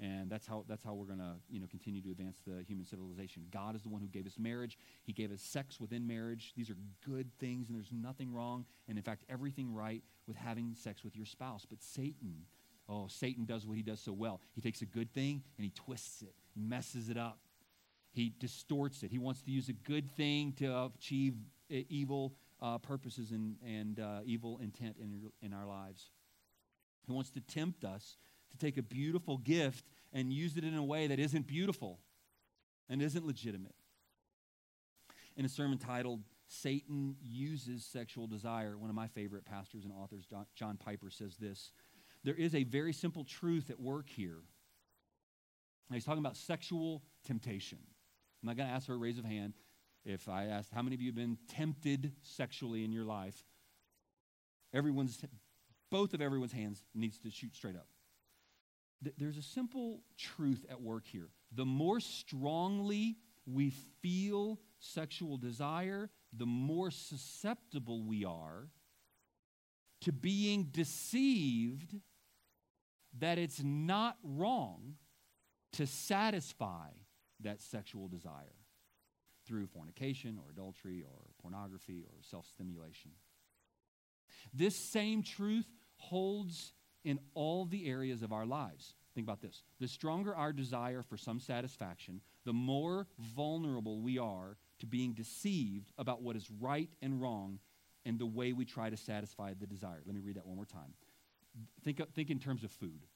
And 0.00 0.30
that's 0.30 0.46
how, 0.46 0.64
that's 0.68 0.84
how 0.84 0.94
we're 0.94 1.06
going 1.06 1.18
to 1.18 1.34
you 1.50 1.58
know, 1.58 1.66
continue 1.66 2.00
to 2.02 2.10
advance 2.10 2.36
the 2.46 2.62
human 2.62 2.84
civilization. 2.84 3.42
God 3.50 3.74
is 3.74 3.82
the 3.82 3.88
one 3.88 4.00
who 4.00 4.06
gave 4.06 4.26
us 4.26 4.38
marriage. 4.38 4.78
He 5.02 5.12
gave 5.12 5.32
us 5.32 5.42
sex 5.42 5.80
within 5.80 6.06
marriage. 6.06 6.52
These 6.56 6.70
are 6.70 6.76
good 7.04 7.30
things, 7.40 7.68
and 7.68 7.76
there's 7.76 7.90
nothing 7.92 8.32
wrong, 8.32 8.64
and 8.88 8.96
in 8.96 9.02
fact, 9.02 9.24
everything 9.28 9.74
right 9.74 10.02
with 10.28 10.36
having 10.36 10.74
sex 10.74 11.02
with 11.02 11.16
your 11.16 11.26
spouse. 11.26 11.66
But 11.68 11.82
Satan, 11.82 12.44
oh, 12.88 13.08
Satan 13.08 13.44
does 13.44 13.66
what 13.66 13.76
he 13.76 13.82
does 13.82 14.00
so 14.00 14.12
well. 14.12 14.40
He 14.54 14.60
takes 14.60 14.82
a 14.82 14.86
good 14.86 15.12
thing 15.12 15.42
and 15.56 15.64
he 15.64 15.70
twists 15.70 16.22
it, 16.22 16.34
he 16.54 16.60
messes 16.60 17.08
it 17.08 17.16
up, 17.16 17.40
he 18.12 18.32
distorts 18.38 19.02
it. 19.02 19.10
He 19.10 19.18
wants 19.18 19.42
to 19.42 19.50
use 19.50 19.68
a 19.68 19.72
good 19.72 20.10
thing 20.16 20.52
to 20.58 20.90
achieve 20.96 21.34
evil 21.70 22.34
uh, 22.60 22.78
purposes 22.78 23.32
and, 23.32 23.56
and 23.64 24.00
uh, 24.00 24.20
evil 24.24 24.58
intent 24.62 24.96
in, 25.00 25.30
in 25.42 25.52
our 25.52 25.66
lives. 25.66 26.10
He 27.06 27.12
wants 27.12 27.30
to 27.30 27.40
tempt 27.40 27.84
us 27.84 28.16
to 28.50 28.58
take 28.58 28.76
a 28.76 28.82
beautiful 28.82 29.38
gift 29.38 29.84
and 30.12 30.32
use 30.32 30.56
it 30.56 30.64
in 30.64 30.74
a 30.74 30.84
way 30.84 31.06
that 31.06 31.18
isn't 31.18 31.46
beautiful 31.46 32.00
and 32.88 33.02
isn't 33.02 33.26
legitimate. 33.26 33.74
In 35.36 35.44
a 35.44 35.48
sermon 35.48 35.78
titled, 35.78 36.22
Satan 36.48 37.16
Uses 37.22 37.84
Sexual 37.84 38.26
Desire, 38.26 38.76
one 38.76 38.90
of 38.90 38.96
my 38.96 39.06
favorite 39.06 39.44
pastors 39.44 39.84
and 39.84 39.92
authors, 39.92 40.26
John 40.56 40.76
Piper, 40.76 41.10
says 41.10 41.36
this 41.36 41.72
There 42.24 42.34
is 42.34 42.54
a 42.54 42.64
very 42.64 42.92
simple 42.92 43.24
truth 43.24 43.70
at 43.70 43.78
work 43.78 44.08
here. 44.08 44.40
Now, 45.90 45.94
he's 45.94 46.04
talking 46.04 46.24
about 46.24 46.36
sexual 46.36 47.02
temptation. 47.24 47.78
I'm 48.42 48.46
not 48.46 48.56
going 48.56 48.68
to 48.68 48.74
ask 48.74 48.86
for 48.86 48.94
a 48.94 48.98
raise 48.98 49.18
of 49.18 49.24
hand. 49.24 49.54
If 50.04 50.28
I 50.28 50.44
asked, 50.44 50.70
how 50.72 50.82
many 50.82 50.94
of 50.94 51.02
you 51.02 51.08
have 51.08 51.16
been 51.16 51.38
tempted 51.48 52.12
sexually 52.22 52.84
in 52.84 52.92
your 52.92 53.04
life? 53.04 53.44
Everyone's, 54.72 55.22
both 55.90 56.14
of 56.14 56.20
everyone's 56.20 56.52
hands 56.52 56.82
needs 56.94 57.18
to 57.20 57.30
shoot 57.30 57.54
straight 57.54 57.76
up. 57.76 57.88
There's 59.16 59.38
a 59.38 59.42
simple 59.42 60.02
truth 60.16 60.66
at 60.70 60.80
work 60.80 61.06
here. 61.06 61.28
The 61.52 61.64
more 61.64 62.00
strongly 62.00 63.16
we 63.46 63.70
feel 64.02 64.58
sexual 64.80 65.36
desire, 65.36 66.10
the 66.32 66.46
more 66.46 66.90
susceptible 66.90 68.02
we 68.02 68.24
are 68.24 68.68
to 70.02 70.12
being 70.12 70.64
deceived 70.64 71.96
that 73.18 73.38
it's 73.38 73.62
not 73.62 74.16
wrong 74.22 74.94
to 75.72 75.86
satisfy 75.86 76.88
that 77.40 77.60
sexual 77.60 78.08
desire 78.08 78.54
through 79.46 79.66
fornication 79.66 80.38
or 80.38 80.50
adultery 80.50 81.02
or 81.02 81.30
pornography 81.40 82.02
or 82.02 82.22
self 82.22 82.46
stimulation. 82.46 83.12
This 84.52 84.76
same 84.76 85.22
truth 85.22 85.66
holds 85.96 86.72
in 87.04 87.18
all 87.34 87.64
the 87.64 87.88
areas 87.88 88.22
of 88.22 88.32
our 88.32 88.46
lives. 88.46 88.94
Think 89.14 89.26
about 89.26 89.40
this. 89.40 89.62
The 89.80 89.88
stronger 89.88 90.34
our 90.34 90.52
desire 90.52 91.02
for 91.02 91.16
some 91.16 91.40
satisfaction, 91.40 92.20
the 92.44 92.52
more 92.52 93.06
vulnerable 93.18 94.00
we 94.00 94.18
are 94.18 94.56
to 94.78 94.86
being 94.86 95.12
deceived 95.12 95.92
about 95.98 96.22
what 96.22 96.36
is 96.36 96.50
right 96.60 96.90
and 97.02 97.20
wrong 97.20 97.58
and 98.04 98.18
the 98.18 98.26
way 98.26 98.52
we 98.52 98.64
try 98.64 98.90
to 98.90 98.96
satisfy 98.96 99.54
the 99.58 99.66
desire. 99.66 100.00
Let 100.06 100.14
me 100.14 100.20
read 100.20 100.36
that 100.36 100.46
one 100.46 100.56
more 100.56 100.64
time. 100.64 100.94
Think, 101.84 102.00
think 102.14 102.30
in 102.30 102.38
terms 102.38 102.62
of 102.62 102.70
food. 102.70 103.06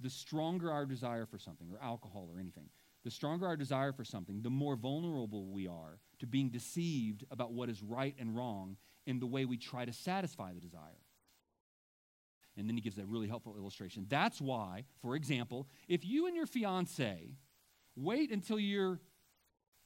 The 0.00 0.10
stronger 0.10 0.70
our 0.70 0.84
desire 0.84 1.26
for 1.26 1.38
something, 1.38 1.68
or 1.72 1.82
alcohol, 1.82 2.28
or 2.32 2.40
anything, 2.40 2.68
the 3.04 3.10
stronger 3.10 3.46
our 3.46 3.56
desire 3.56 3.92
for 3.92 4.04
something, 4.04 4.42
the 4.42 4.50
more 4.50 4.76
vulnerable 4.76 5.46
we 5.46 5.66
are 5.66 5.98
to 6.18 6.26
being 6.26 6.50
deceived 6.50 7.24
about 7.30 7.52
what 7.52 7.68
is 7.68 7.82
right 7.82 8.14
and 8.18 8.36
wrong 8.36 8.76
in 9.06 9.18
the 9.18 9.26
way 9.26 9.44
we 9.44 9.56
try 9.56 9.84
to 9.84 9.92
satisfy 9.92 10.52
the 10.52 10.60
desire. 10.60 11.01
And 12.56 12.68
then 12.68 12.76
he 12.76 12.82
gives 12.82 12.98
a 12.98 13.06
really 13.06 13.28
helpful 13.28 13.56
illustration. 13.56 14.06
That's 14.08 14.40
why, 14.40 14.84
for 15.00 15.16
example, 15.16 15.68
if 15.88 16.04
you 16.04 16.26
and 16.26 16.36
your 16.36 16.46
fiance 16.46 17.36
wait 17.96 18.30
until 18.30 18.58
you're 18.58 19.00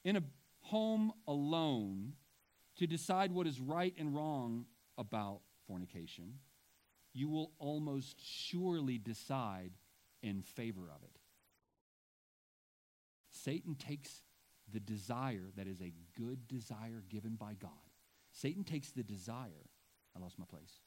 in 0.04 0.16
a 0.16 0.22
home 0.60 1.12
alone 1.28 2.14
to 2.76 2.86
decide 2.86 3.32
what 3.32 3.46
is 3.46 3.60
right 3.60 3.94
and 3.98 4.14
wrong 4.14 4.66
about 4.98 5.40
fornication, 5.66 6.34
you 7.12 7.28
will 7.28 7.52
almost 7.58 8.16
surely 8.20 8.98
decide 8.98 9.72
in 10.22 10.42
favor 10.42 10.90
of 10.94 11.02
it. 11.02 11.18
Satan 13.30 13.74
takes 13.74 14.22
the 14.72 14.80
desire 14.80 15.50
that 15.56 15.68
is 15.68 15.80
a 15.80 15.92
good 16.18 16.48
desire 16.48 17.04
given 17.08 17.36
by 17.36 17.54
God. 17.54 17.70
Satan 18.32 18.64
takes 18.64 18.90
the 18.90 19.02
desire. 19.02 19.70
I 20.16 20.18
lost 20.18 20.38
my 20.38 20.44
place. 20.44 20.80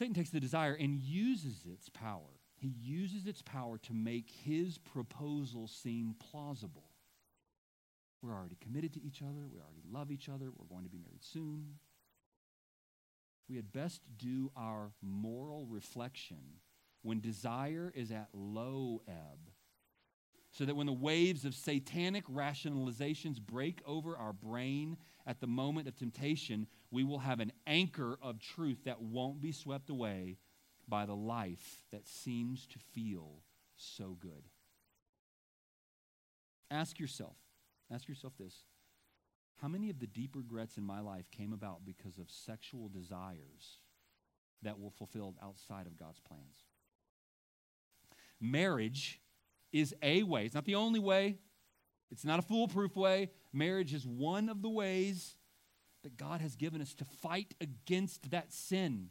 Satan 0.00 0.14
takes 0.14 0.30
the 0.30 0.40
desire 0.40 0.72
and 0.80 0.98
uses 0.98 1.66
its 1.70 1.90
power. 1.90 2.40
He 2.56 2.72
uses 2.80 3.26
its 3.26 3.42
power 3.42 3.76
to 3.82 3.92
make 3.92 4.30
his 4.30 4.78
proposal 4.78 5.68
seem 5.68 6.14
plausible. 6.30 6.88
We're 8.22 8.32
already 8.32 8.56
committed 8.62 8.94
to 8.94 9.04
each 9.04 9.20
other. 9.20 9.46
We 9.52 9.60
already 9.60 9.82
love 9.92 10.10
each 10.10 10.30
other. 10.30 10.46
We're 10.56 10.74
going 10.74 10.84
to 10.84 10.90
be 10.90 10.96
married 10.96 11.22
soon. 11.22 11.74
We 13.46 13.56
had 13.56 13.74
best 13.74 14.00
do 14.16 14.50
our 14.56 14.92
moral 15.02 15.66
reflection 15.66 16.60
when 17.02 17.20
desire 17.20 17.92
is 17.94 18.10
at 18.10 18.28
low 18.32 19.02
ebb 19.06 19.50
so 20.50 20.64
that 20.64 20.76
when 20.76 20.86
the 20.86 20.94
waves 20.94 21.44
of 21.44 21.54
satanic 21.54 22.26
rationalizations 22.26 23.38
break 23.38 23.82
over 23.84 24.16
our 24.16 24.32
brain 24.32 24.96
at 25.26 25.42
the 25.42 25.46
moment 25.46 25.88
of 25.88 25.96
temptation, 25.96 26.66
we 26.90 27.04
will 27.04 27.20
have 27.20 27.40
an 27.40 27.52
anchor 27.66 28.18
of 28.20 28.40
truth 28.40 28.84
that 28.84 29.00
won't 29.00 29.40
be 29.40 29.52
swept 29.52 29.90
away 29.90 30.38
by 30.88 31.06
the 31.06 31.14
life 31.14 31.84
that 31.92 32.06
seems 32.06 32.66
to 32.66 32.78
feel 32.78 33.42
so 33.76 34.16
good. 34.18 34.48
Ask 36.70 36.98
yourself, 36.98 37.36
ask 37.92 38.08
yourself 38.08 38.34
this. 38.38 38.64
How 39.60 39.68
many 39.68 39.90
of 39.90 39.98
the 39.98 40.06
deep 40.06 40.34
regrets 40.34 40.78
in 40.78 40.84
my 40.84 41.00
life 41.00 41.30
came 41.30 41.52
about 41.52 41.84
because 41.84 42.18
of 42.18 42.30
sexual 42.30 42.88
desires 42.88 43.78
that 44.62 44.78
were 44.78 44.90
fulfilled 44.90 45.36
outside 45.42 45.86
of 45.86 45.96
God's 45.98 46.20
plans? 46.20 46.64
Marriage 48.40 49.20
is 49.72 49.94
a 50.02 50.22
way. 50.22 50.46
It's 50.46 50.54
not 50.54 50.64
the 50.64 50.76
only 50.76 50.98
way, 50.98 51.38
it's 52.10 52.24
not 52.24 52.38
a 52.38 52.42
foolproof 52.42 52.96
way. 52.96 53.30
Marriage 53.52 53.94
is 53.94 54.06
one 54.06 54.48
of 54.48 54.62
the 54.62 54.68
ways 54.68 55.36
that 56.02 56.16
God 56.16 56.40
has 56.40 56.56
given 56.56 56.80
us 56.80 56.94
to 56.94 57.04
fight 57.04 57.54
against 57.60 58.30
that 58.30 58.52
sin. 58.52 59.10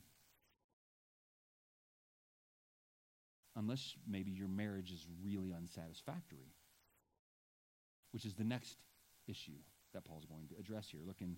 Unless 3.56 3.96
maybe 4.08 4.32
your 4.32 4.48
marriage 4.48 4.92
is 4.92 5.06
really 5.24 5.52
unsatisfactory, 5.52 6.54
which 8.12 8.26
is 8.26 8.34
the 8.36 8.44
next 8.44 8.78
issue 9.28 9.60
that 9.94 10.06
Paul's 10.06 10.26
going 10.26 10.48
to 10.48 10.56
address 10.60 10.88
here. 10.90 11.02
Look 11.06 11.22
in 11.22 11.36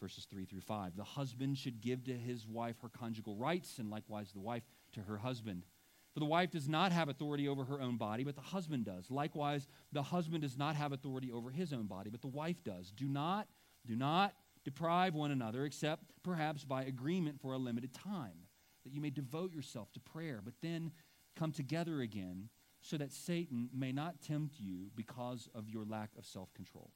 verses 0.00 0.26
3 0.30 0.46
through 0.46 0.60
5. 0.60 0.96
The 0.96 1.04
husband 1.04 1.58
should 1.58 1.80
give 1.80 2.04
to 2.04 2.12
his 2.12 2.46
wife 2.46 2.76
her 2.82 2.88
conjugal 2.88 3.36
rights, 3.36 3.78
and 3.78 3.90
likewise 3.90 4.32
the 4.32 4.40
wife 4.40 4.62
to 4.92 5.00
her 5.02 5.18
husband. 5.18 5.64
For 6.12 6.20
the 6.20 6.26
wife 6.26 6.50
does 6.50 6.68
not 6.68 6.90
have 6.90 7.08
authority 7.08 7.46
over 7.46 7.64
her 7.64 7.80
own 7.80 7.96
body, 7.96 8.24
but 8.24 8.34
the 8.34 8.40
husband 8.40 8.84
does. 8.84 9.10
Likewise, 9.10 9.68
the 9.92 10.02
husband 10.02 10.42
does 10.42 10.58
not 10.58 10.74
have 10.74 10.92
authority 10.92 11.30
over 11.30 11.50
his 11.50 11.72
own 11.72 11.86
body, 11.86 12.10
but 12.10 12.20
the 12.20 12.26
wife 12.26 12.64
does. 12.64 12.90
Do 12.90 13.06
not, 13.06 13.46
do 13.86 13.94
not 13.94 14.34
deprive 14.70 15.14
one 15.14 15.30
another, 15.30 15.64
except 15.64 16.04
perhaps 16.22 16.64
by 16.64 16.84
agreement 16.84 17.40
for 17.40 17.52
a 17.52 17.58
limited 17.58 17.92
time, 17.92 18.46
that 18.84 18.92
you 18.92 19.00
may 19.00 19.10
devote 19.10 19.52
yourself 19.52 19.90
to 19.92 20.00
prayer, 20.00 20.40
but 20.44 20.54
then 20.62 20.92
come 21.36 21.52
together 21.52 22.00
again, 22.00 22.48
so 22.82 22.96
that 22.96 23.12
Satan 23.12 23.68
may 23.74 23.92
not 23.92 24.22
tempt 24.22 24.54
you 24.58 24.90
because 24.94 25.48
of 25.54 25.68
your 25.68 25.84
lack 25.84 26.10
of 26.16 26.24
self 26.24 26.52
control. 26.54 26.90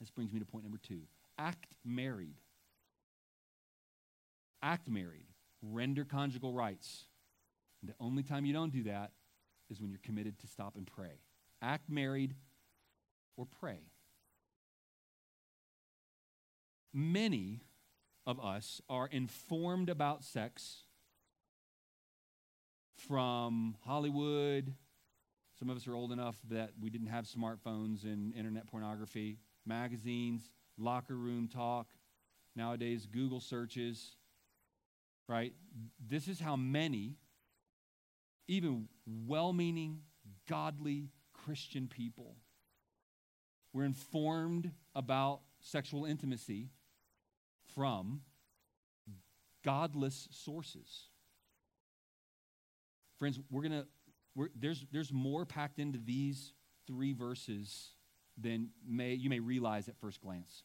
This 0.00 0.10
brings 0.10 0.32
me 0.32 0.40
to 0.40 0.44
point 0.44 0.64
number 0.64 0.80
two 0.82 1.02
act 1.38 1.74
married. 1.84 2.36
Act 4.62 4.90
married. 4.90 5.26
Render 5.62 6.04
conjugal 6.04 6.52
rights. 6.52 7.04
And 7.80 7.90
the 7.90 7.94
only 8.00 8.22
time 8.22 8.44
you 8.44 8.52
don't 8.52 8.72
do 8.72 8.82
that 8.84 9.12
is 9.70 9.80
when 9.80 9.90
you're 9.90 10.00
committed 10.02 10.38
to 10.40 10.46
stop 10.46 10.76
and 10.76 10.86
pray. 10.86 11.20
Act 11.62 11.88
married 11.88 12.34
or 13.36 13.46
pray. 13.46 13.80
Many 16.96 17.60
of 18.24 18.38
us 18.38 18.80
are 18.88 19.08
informed 19.08 19.90
about 19.90 20.22
sex 20.22 20.84
from 22.96 23.76
Hollywood. 23.84 24.72
Some 25.58 25.70
of 25.70 25.76
us 25.76 25.88
are 25.88 25.94
old 25.94 26.12
enough 26.12 26.36
that 26.50 26.70
we 26.80 26.90
didn't 26.90 27.08
have 27.08 27.24
smartphones 27.26 28.04
and 28.04 28.32
internet 28.36 28.68
pornography, 28.68 29.38
magazines, 29.66 30.48
locker 30.78 31.16
room 31.16 31.48
talk, 31.48 31.88
nowadays, 32.54 33.08
Google 33.10 33.40
searches, 33.40 34.14
right? 35.28 35.52
This 36.08 36.28
is 36.28 36.38
how 36.38 36.54
many 36.54 37.16
even 38.46 38.88
well 39.26 39.52
meaning, 39.52 40.02
godly 40.48 41.08
Christian 41.32 41.88
people. 41.88 42.36
We're 43.72 43.84
informed 43.84 44.70
about 44.94 45.40
sexual 45.60 46.04
intimacy 46.04 46.68
from 47.74 48.20
godless 49.64 50.28
sources. 50.30 51.08
Friends, 53.18 53.38
we're 53.50 53.62
going 53.62 53.84
to, 54.36 54.48
there's, 54.58 54.84
there's 54.92 55.12
more 55.12 55.46
packed 55.46 55.78
into 55.78 55.98
these 55.98 56.52
three 56.86 57.12
verses 57.12 57.90
than 58.36 58.70
may, 58.86 59.14
you 59.14 59.30
may 59.30 59.40
realize 59.40 59.88
at 59.88 59.96
first 59.98 60.20
glance 60.20 60.64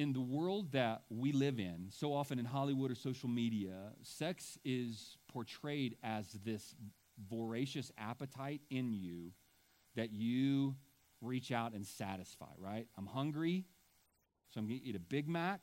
in 0.00 0.14
the 0.14 0.20
world 0.20 0.72
that 0.72 1.02
we 1.10 1.30
live 1.30 1.58
in, 1.58 1.88
so 1.90 2.14
often 2.14 2.38
in 2.38 2.46
Hollywood 2.46 2.90
or 2.90 2.94
social 2.94 3.28
media, 3.28 3.92
sex 4.02 4.56
is 4.64 5.18
portrayed 5.28 5.96
as 6.02 6.32
this 6.44 6.74
voracious 7.28 7.92
appetite 7.98 8.62
in 8.70 8.94
you 8.94 9.32
that 9.96 10.10
you 10.10 10.74
reach 11.20 11.52
out 11.52 11.74
and 11.74 11.86
satisfy, 11.86 12.50
right? 12.56 12.86
I'm 12.96 13.04
hungry, 13.04 13.66
so 14.50 14.60
I'm 14.60 14.66
going 14.66 14.80
to 14.80 14.84
eat 14.84 14.96
a 14.96 15.00
Big 15.00 15.28
Mac. 15.28 15.60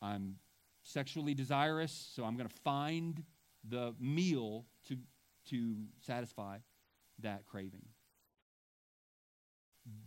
I'm 0.00 0.36
sexually 0.82 1.34
desirous, 1.34 2.10
so 2.14 2.24
I'm 2.24 2.36
going 2.36 2.48
to 2.48 2.54
find 2.62 3.24
the 3.68 3.94
meal 3.98 4.66
to, 4.88 4.96
to 5.50 5.76
satisfy 6.00 6.58
that 7.20 7.44
craving. 7.44 7.86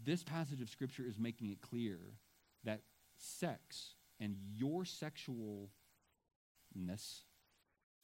This 0.04 0.24
passage 0.24 0.62
of 0.62 0.69
Scripture 0.69 1.06
is 1.08 1.19
making 1.19 1.52
it 1.52 1.62
clear 1.62 2.00
that 2.63 2.82
sex 3.17 3.95
and 4.19 4.36
your 4.56 4.84
sexualness 4.84 5.69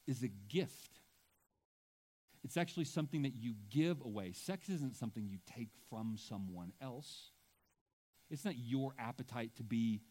is 0.06 0.22
a 0.22 0.28
gift. 0.48 1.00
It's 2.44 2.56
actually 2.56 2.84
something 2.84 3.22
that 3.22 3.34
you 3.34 3.54
give 3.70 4.00
away. 4.02 4.32
Sex 4.32 4.68
isn't 4.68 4.96
something 4.96 5.26
you 5.26 5.38
take 5.46 5.70
from 5.90 6.16
someone 6.16 6.72
else. 6.80 7.32
It's 8.30 8.44
not 8.44 8.56
your 8.56 8.94
appetite 8.98 9.56
to 9.56 9.62
be 9.62 10.02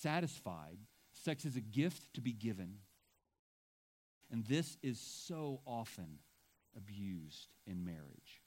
satisfied. 0.00 0.78
Sex 1.12 1.44
is 1.44 1.56
a 1.56 1.60
gift 1.60 2.14
to 2.14 2.20
be 2.20 2.32
given. 2.32 2.78
And 4.30 4.44
this 4.46 4.76
is 4.82 4.98
so 4.98 5.60
often 5.66 6.18
abused 6.76 7.52
in 7.66 7.84
marriage 7.84 8.42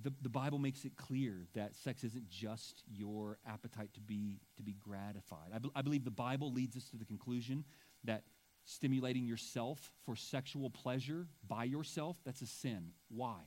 the, 0.00 0.12
the 0.22 0.28
Bible 0.28 0.58
makes 0.58 0.84
it 0.84 0.96
clear 0.96 1.46
that 1.54 1.74
sex 1.74 2.04
isn't 2.04 2.28
just 2.28 2.82
your 2.90 3.38
appetite 3.46 3.92
to 3.94 4.00
be, 4.00 4.40
to 4.56 4.62
be 4.62 4.74
gratified. 4.74 5.50
I, 5.54 5.58
be, 5.58 5.70
I 5.74 5.82
believe 5.82 6.04
the 6.04 6.10
Bible 6.10 6.52
leads 6.52 6.76
us 6.76 6.88
to 6.90 6.96
the 6.96 7.04
conclusion 7.04 7.64
that 8.04 8.22
stimulating 8.64 9.26
yourself 9.26 9.90
for 10.04 10.16
sexual 10.16 10.70
pleasure 10.70 11.26
by 11.46 11.64
yourself, 11.64 12.16
that's 12.24 12.42
a 12.42 12.46
sin. 12.46 12.92
Why? 13.08 13.40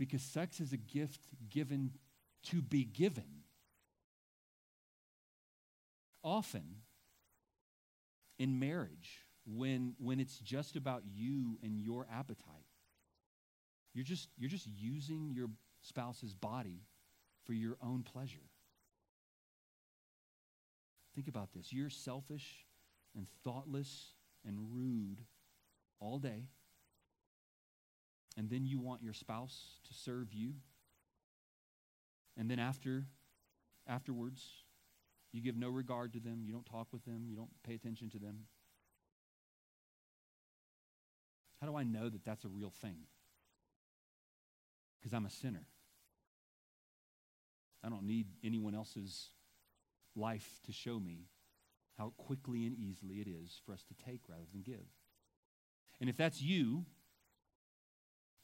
Because 0.00 0.22
sex 0.22 0.60
is 0.60 0.72
a 0.72 0.78
gift 0.78 1.20
given 1.50 1.90
to 2.44 2.62
be 2.62 2.84
given. 2.84 3.42
Often 6.24 6.76
in 8.38 8.58
marriage, 8.58 9.26
when, 9.44 9.94
when 9.98 10.18
it's 10.18 10.38
just 10.38 10.74
about 10.74 11.02
you 11.06 11.58
and 11.62 11.82
your 11.82 12.06
appetite, 12.10 12.64
you're 13.92 14.06
just, 14.06 14.30
you're 14.38 14.48
just 14.48 14.66
using 14.66 15.32
your 15.34 15.50
spouse's 15.82 16.32
body 16.32 16.80
for 17.44 17.52
your 17.52 17.76
own 17.82 18.02
pleasure. 18.02 18.48
Think 21.14 21.28
about 21.28 21.52
this. 21.52 21.74
You're 21.74 21.90
selfish 21.90 22.64
and 23.14 23.26
thoughtless 23.44 24.12
and 24.46 24.56
rude 24.72 25.18
all 26.00 26.18
day. 26.18 26.46
And 28.36 28.48
then 28.48 28.64
you 28.64 28.78
want 28.78 29.02
your 29.02 29.12
spouse 29.12 29.78
to 29.88 29.94
serve 29.94 30.32
you. 30.32 30.54
And 32.36 32.50
then 32.50 32.58
after 32.58 33.06
afterwards, 33.86 34.42
you 35.32 35.42
give 35.42 35.56
no 35.56 35.68
regard 35.68 36.12
to 36.14 36.20
them, 36.20 36.42
you 36.44 36.52
don't 36.52 36.66
talk 36.66 36.88
with 36.92 37.04
them, 37.04 37.24
you 37.28 37.36
don't 37.36 37.50
pay 37.66 37.74
attention 37.74 38.08
to 38.10 38.18
them. 38.18 38.46
How 41.60 41.66
do 41.66 41.76
I 41.76 41.82
know 41.82 42.08
that 42.08 42.24
that's 42.24 42.44
a 42.44 42.48
real 42.48 42.72
thing? 42.80 43.06
because 45.00 45.14
I'm 45.14 45.26
a 45.26 45.30
sinner. 45.30 45.66
I 47.82 47.88
don't 47.88 48.06
need 48.06 48.26
anyone 48.44 48.74
else's 48.74 49.30
life 50.14 50.60
to 50.66 50.72
show 50.72 51.00
me 51.00 51.28
how 51.96 52.12
quickly 52.16 52.66
and 52.66 52.76
easily 52.76 53.16
it 53.16 53.28
is 53.28 53.60
for 53.64 53.72
us 53.72 53.82
to 53.84 53.94
take 54.04 54.20
rather 54.28 54.44
than 54.52 54.62
give. 54.62 54.86
And 56.00 56.10
if 56.10 56.16
that's 56.16 56.42
you, 56.42 56.84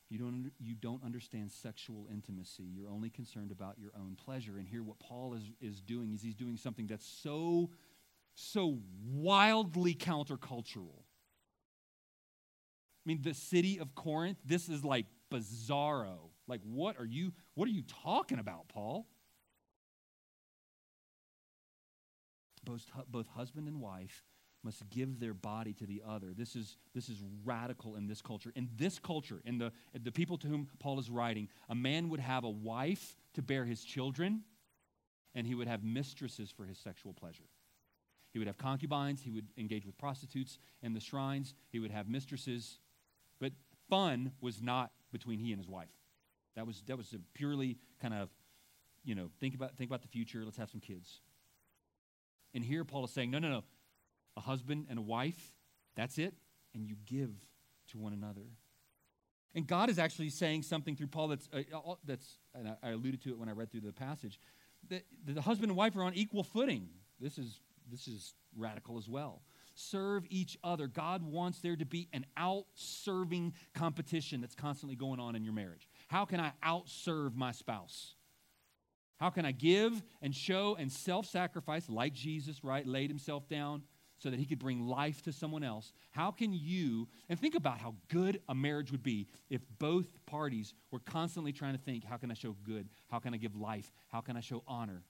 you 0.08 0.18
don't, 0.18 0.52
you 0.60 0.74
don't 0.74 1.02
understand 1.04 1.50
sexual 1.50 2.06
intimacy. 2.12 2.62
You're 2.62 2.88
only 2.88 3.10
concerned 3.10 3.50
about 3.50 3.78
your 3.78 3.90
own 3.96 4.16
pleasure. 4.16 4.56
And 4.56 4.66
here, 4.66 4.82
what 4.82 4.98
Paul 5.00 5.34
is, 5.34 5.42
is 5.60 5.80
doing 5.80 6.12
is 6.14 6.22
he's 6.22 6.36
doing 6.36 6.56
something 6.56 6.86
that's 6.86 7.06
so, 7.06 7.70
so 8.34 8.78
wildly 9.04 9.94
countercultural. 9.94 11.02
I 13.04 13.06
mean, 13.06 13.20
the 13.22 13.34
city 13.34 13.78
of 13.80 13.94
Corinth, 13.94 14.38
this 14.44 14.68
is 14.68 14.84
like 14.84 15.06
bizarro. 15.32 16.30
Like, 16.46 16.60
what 16.62 16.98
are 17.00 17.04
you, 17.04 17.32
what 17.54 17.66
are 17.68 17.72
you 17.72 17.82
talking 18.04 18.38
about, 18.38 18.68
Paul? 18.68 19.08
Both, 22.64 22.86
both 23.08 23.26
husband 23.28 23.66
and 23.66 23.80
wife 23.80 24.24
must 24.66 24.88
give 24.90 25.18
their 25.18 25.32
body 25.32 25.72
to 25.72 25.86
the 25.86 26.02
other. 26.06 26.34
This 26.36 26.54
is, 26.54 26.76
this 26.94 27.08
is 27.08 27.22
radical 27.44 27.94
in 27.94 28.06
this 28.06 28.20
culture. 28.20 28.52
In 28.54 28.68
this 28.76 28.98
culture, 28.98 29.40
in 29.44 29.56
the, 29.58 29.72
the 30.02 30.12
people 30.12 30.36
to 30.38 30.48
whom 30.48 30.68
Paul 30.80 30.98
is 30.98 31.08
writing, 31.08 31.48
a 31.70 31.74
man 31.74 32.10
would 32.10 32.20
have 32.20 32.44
a 32.44 32.50
wife 32.50 33.16
to 33.34 33.42
bear 33.42 33.64
his 33.64 33.82
children, 33.82 34.42
and 35.34 35.46
he 35.46 35.54
would 35.54 35.68
have 35.68 35.82
mistresses 35.82 36.50
for 36.50 36.64
his 36.66 36.78
sexual 36.78 37.14
pleasure. 37.14 37.44
He 38.32 38.38
would 38.38 38.48
have 38.48 38.58
concubines, 38.58 39.22
he 39.22 39.30
would 39.30 39.46
engage 39.56 39.86
with 39.86 39.96
prostitutes 39.96 40.58
in 40.82 40.92
the 40.92 41.00
shrines, 41.00 41.54
he 41.70 41.78
would 41.78 41.92
have 41.92 42.08
mistresses. 42.08 42.80
But 43.40 43.52
fun 43.88 44.32
was 44.40 44.60
not 44.60 44.90
between 45.12 45.38
he 45.38 45.52
and 45.52 45.60
his 45.60 45.68
wife. 45.68 45.88
That 46.56 46.66
was, 46.66 46.82
that 46.88 46.98
was 46.98 47.12
a 47.12 47.18
purely 47.34 47.78
kind 48.02 48.12
of, 48.12 48.30
you 49.04 49.14
know, 49.14 49.30
think 49.40 49.54
about, 49.54 49.76
think 49.76 49.88
about 49.88 50.02
the 50.02 50.08
future, 50.08 50.42
let's 50.44 50.56
have 50.56 50.70
some 50.70 50.80
kids. 50.80 51.20
And 52.52 52.64
here 52.64 52.84
Paul 52.84 53.04
is 53.04 53.12
saying, 53.12 53.30
no, 53.30 53.38
no, 53.38 53.48
no 53.48 53.64
a 54.36 54.40
husband 54.40 54.86
and 54.88 54.98
a 54.98 55.02
wife. 55.02 55.52
That's 55.96 56.18
it. 56.18 56.34
And 56.74 56.86
you 56.86 56.96
give 57.06 57.30
to 57.88 57.98
one 57.98 58.12
another. 58.12 58.46
And 59.54 59.66
God 59.66 59.88
is 59.88 59.98
actually 59.98 60.28
saying 60.28 60.62
something 60.62 60.96
through 60.96 61.06
Paul 61.06 61.28
that's, 61.28 61.48
uh, 61.52 61.94
that's 62.04 62.38
and 62.54 62.76
I 62.82 62.90
alluded 62.90 63.22
to 63.22 63.30
it 63.30 63.38
when 63.38 63.48
I 63.48 63.52
read 63.52 63.70
through 63.70 63.80
the 63.80 63.92
passage, 63.92 64.38
that 64.90 65.02
the 65.24 65.40
husband 65.40 65.70
and 65.70 65.76
wife 65.76 65.96
are 65.96 66.02
on 66.02 66.14
equal 66.14 66.42
footing. 66.42 66.88
This 67.18 67.38
is, 67.38 67.60
this 67.90 68.06
is 68.06 68.34
radical 68.54 68.98
as 68.98 69.08
well. 69.08 69.42
Serve 69.74 70.24
each 70.28 70.58
other. 70.62 70.86
God 70.86 71.22
wants 71.22 71.60
there 71.60 71.76
to 71.76 71.86
be 71.86 72.08
an 72.12 72.26
out 72.36 72.66
serving 72.74 73.54
competition 73.74 74.40
that's 74.40 74.54
constantly 74.54 74.96
going 74.96 75.20
on 75.20 75.36
in 75.36 75.44
your 75.44 75.54
marriage. 75.54 75.88
How 76.08 76.24
can 76.26 76.40
I 76.40 76.52
out 76.62 76.88
serve 76.88 77.34
my 77.34 77.52
spouse? 77.52 78.14
How 79.18 79.30
can 79.30 79.46
I 79.46 79.52
give 79.52 80.02
and 80.20 80.34
show 80.34 80.76
and 80.78 80.92
self 80.92 81.26
sacrifice 81.26 81.88
like 81.88 82.12
Jesus, 82.12 82.62
right? 82.62 82.86
Laid 82.86 83.08
himself 83.08 83.48
down 83.48 83.82
so 84.18 84.30
that 84.30 84.38
he 84.38 84.46
could 84.46 84.58
bring 84.58 84.86
life 84.86 85.22
to 85.22 85.32
someone 85.32 85.62
else. 85.62 85.92
How 86.10 86.30
can 86.30 86.52
you, 86.52 87.08
and 87.28 87.38
think 87.38 87.54
about 87.54 87.78
how 87.78 87.94
good 88.08 88.40
a 88.48 88.54
marriage 88.54 88.90
would 88.90 89.02
be 89.02 89.28
if 89.50 89.60
both 89.78 90.06
parties 90.26 90.74
were 90.90 91.00
constantly 91.00 91.52
trying 91.52 91.74
to 91.74 91.80
think, 91.80 92.04
how 92.04 92.16
can 92.16 92.30
I 92.30 92.34
show 92.34 92.56
good? 92.64 92.88
How 93.10 93.18
can 93.18 93.34
I 93.34 93.36
give 93.36 93.54
life? 93.56 93.92
How 94.08 94.20
can 94.20 94.36
I 94.36 94.40
show 94.40 94.62
honor? 94.66 95.02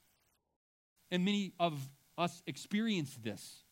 And 1.11 1.24
many 1.24 1.52
of 1.61 1.78
us 2.18 2.42
experience 2.46 3.16
this. 3.22 3.62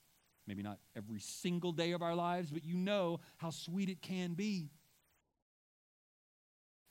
Maybe 0.46 0.62
not 0.62 0.78
every 0.94 1.20
single 1.20 1.72
day 1.72 1.92
of 1.92 2.02
our 2.02 2.14
lives, 2.14 2.50
but 2.50 2.64
you 2.64 2.76
know 2.76 3.20
how 3.38 3.50
sweet 3.50 3.88
it 3.88 4.02
can 4.02 4.34
be. 4.34 4.70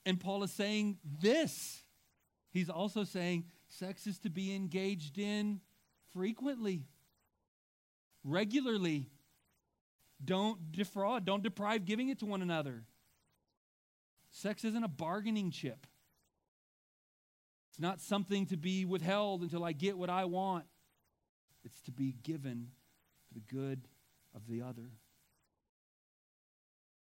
And 0.04 0.20
Paul 0.20 0.42
is 0.42 0.52
saying 0.52 0.98
this. 1.20 1.82
He's 2.50 2.68
also 2.68 3.04
saying 3.04 3.44
sex 3.68 4.06
is 4.06 4.18
to 4.20 4.30
be 4.30 4.54
engaged 4.54 5.18
in 5.18 5.60
frequently 6.12 6.82
regularly. 8.24 9.10
Don't 10.24 10.72
defraud, 10.72 11.24
don't 11.24 11.42
deprive 11.42 11.84
giving 11.84 12.08
it 12.08 12.18
to 12.20 12.26
one 12.26 12.42
another. 12.42 12.84
Sex 14.30 14.64
isn't 14.64 14.82
a 14.82 14.88
bargaining 14.88 15.50
chip. 15.50 15.86
It's 17.70 17.80
not 17.80 18.00
something 18.00 18.46
to 18.46 18.56
be 18.56 18.84
withheld 18.84 19.42
until 19.42 19.64
I 19.64 19.72
get 19.72 19.98
what 19.98 20.10
I 20.10 20.24
want. 20.24 20.64
It's 21.64 21.80
to 21.82 21.92
be 21.92 22.14
given 22.22 22.68
for 23.28 23.34
the 23.34 23.40
good 23.40 23.88
of 24.34 24.46
the 24.48 24.62
other. 24.62 24.90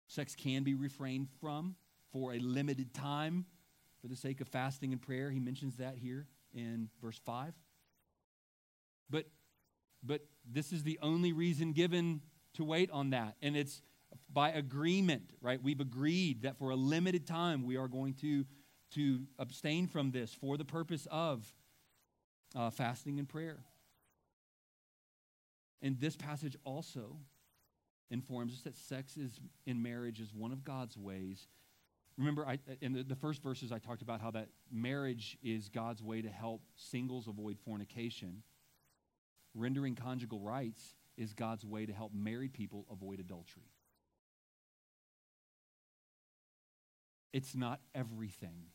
Sex 0.07 0.35
can 0.35 0.63
be 0.63 0.73
refrained 0.73 1.27
from 1.39 1.75
for 2.11 2.33
a 2.33 2.39
limited 2.39 2.93
time 2.93 3.45
for 4.01 4.07
the 4.07 4.15
sake 4.15 4.41
of 4.41 4.47
fasting 4.47 4.91
and 4.91 5.01
prayer. 5.01 5.29
He 5.29 5.39
mentions 5.39 5.77
that 5.77 5.97
here 5.97 6.27
in 6.53 6.89
verse 7.01 7.19
5. 7.25 7.53
But 9.09 9.25
but 10.03 10.21
this 10.49 10.71
is 10.71 10.83
the 10.83 10.99
only 11.01 11.33
reason 11.33 11.73
given 11.73 12.21
to 12.55 12.63
wait 12.63 12.89
on 12.91 13.11
that. 13.11 13.35
And 13.41 13.55
it's 13.55 13.81
by 14.31 14.49
agreement, 14.51 15.31
right? 15.41 15.61
We've 15.61 15.79
agreed 15.79 16.43
that 16.43 16.57
for 16.57 16.69
a 16.69 16.75
limited 16.75 17.27
time 17.27 17.63
we 17.63 17.77
are 17.77 17.87
going 17.87 18.13
to, 18.15 18.45
to 18.95 19.21
abstain 19.37 19.87
from 19.87 20.11
this 20.11 20.33
for 20.33 20.57
the 20.57 20.65
purpose 20.65 21.07
of 21.11 21.45
uh, 22.55 22.69
fasting 22.69 23.19
and 23.19 23.27
prayer. 23.27 23.59
And 25.81 25.99
this 25.99 26.15
passage 26.15 26.57
also 26.63 27.17
informs 28.11 28.53
us 28.53 28.61
that 28.61 28.75
sex 28.75 29.17
is 29.17 29.39
in 29.65 29.81
marriage 29.81 30.19
is 30.19 30.33
one 30.33 30.51
of 30.51 30.63
God's 30.63 30.97
ways. 30.97 31.47
Remember, 32.17 32.45
I, 32.45 32.59
in 32.81 32.91
the, 32.91 33.03
the 33.03 33.15
first 33.15 33.41
verses, 33.41 33.71
I 33.71 33.79
talked 33.79 34.01
about 34.01 34.19
how 34.19 34.31
that 34.31 34.49
marriage 34.69 35.37
is 35.41 35.69
God's 35.69 36.03
way 36.03 36.21
to 36.21 36.29
help 36.29 36.61
singles 36.75 37.27
avoid 37.27 37.57
fornication 37.59 38.43
rendering 39.53 39.95
conjugal 39.95 40.39
rights 40.39 40.95
is 41.17 41.33
God's 41.33 41.65
way 41.65 41.85
to 41.85 41.93
help 41.93 42.13
married 42.13 42.53
people 42.53 42.85
avoid 42.91 43.19
adultery. 43.19 43.71
It's 47.33 47.55
not 47.55 47.79
everything. 47.93 48.65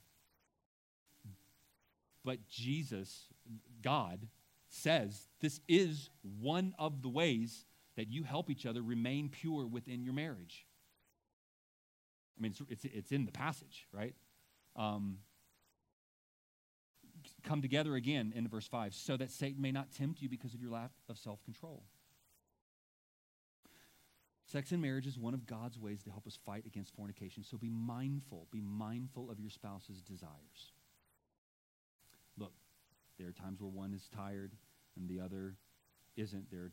But 2.25 2.47
Jesus, 2.49 3.27
God, 3.83 4.29
says 4.69 5.29
this 5.41 5.61
is 5.69 6.11
one 6.23 6.75
of 6.79 7.03
the 7.03 7.09
ways 7.09 7.67
that 7.97 8.09
you 8.09 8.25
help 8.25 8.51
each 8.51 8.67
other 8.67 8.83
remain 8.83 9.29
pure 9.29 9.67
within 9.67 10.03
your 10.03 10.15
marriage. 10.15 10.67
I 12.37 12.43
mean, 12.43 12.53
it's, 12.53 12.85
it's, 12.85 12.95
it's 12.95 13.13
in 13.13 13.25
the 13.25 13.33
passage, 13.33 13.87
right? 13.93 14.15
Um, 14.75 15.19
come 17.45 17.63
together 17.63 17.95
again 17.95 18.33
in 18.35 18.49
verse 18.49 18.67
5 18.67 18.95
so 18.95 19.17
that 19.17 19.31
Satan 19.31 19.63
may 19.63 19.73
not 19.73 19.93
tempt 19.93 20.21
you 20.21 20.29
because 20.29 20.55
of 20.55 20.61
your 20.61 20.71
lack 20.71 20.91
of 21.09 21.19
self 21.19 21.43
control. 21.45 21.85
Sex 24.47 24.73
in 24.73 24.81
marriage 24.81 25.07
is 25.07 25.19
one 25.19 25.35
of 25.35 25.47
God's 25.47 25.79
ways 25.79 26.03
to 26.03 26.11
help 26.11 26.27
us 26.27 26.39
fight 26.45 26.67
against 26.67 26.95
fornication. 26.95 27.43
So 27.43 27.57
be 27.57 27.71
mindful. 27.71 28.47
Be 28.51 28.61
mindful 28.61 29.31
of 29.31 29.41
your 29.41 29.51
spouse's 29.51 30.03
desires. 30.03 30.73
Look, 32.37 32.53
there 33.19 33.29
are 33.29 33.33
times 33.33 33.61
where 33.61 33.71
one 33.71 33.95
is 33.95 34.09
tired 34.15 34.53
and 34.97 35.09
the 35.09 35.21
other 35.21 35.57
isn't. 36.17 36.51
There 36.51 36.71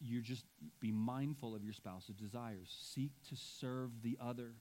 you 0.00 0.22
just 0.22 0.44
be 0.80 0.92
mindful 0.92 1.54
of 1.54 1.64
your 1.64 1.72
spouse's 1.72 2.16
desires. 2.16 2.74
Seek 2.94 3.12
to 3.28 3.36
serve 3.36 3.90
the 4.02 4.16
other. 4.20 4.52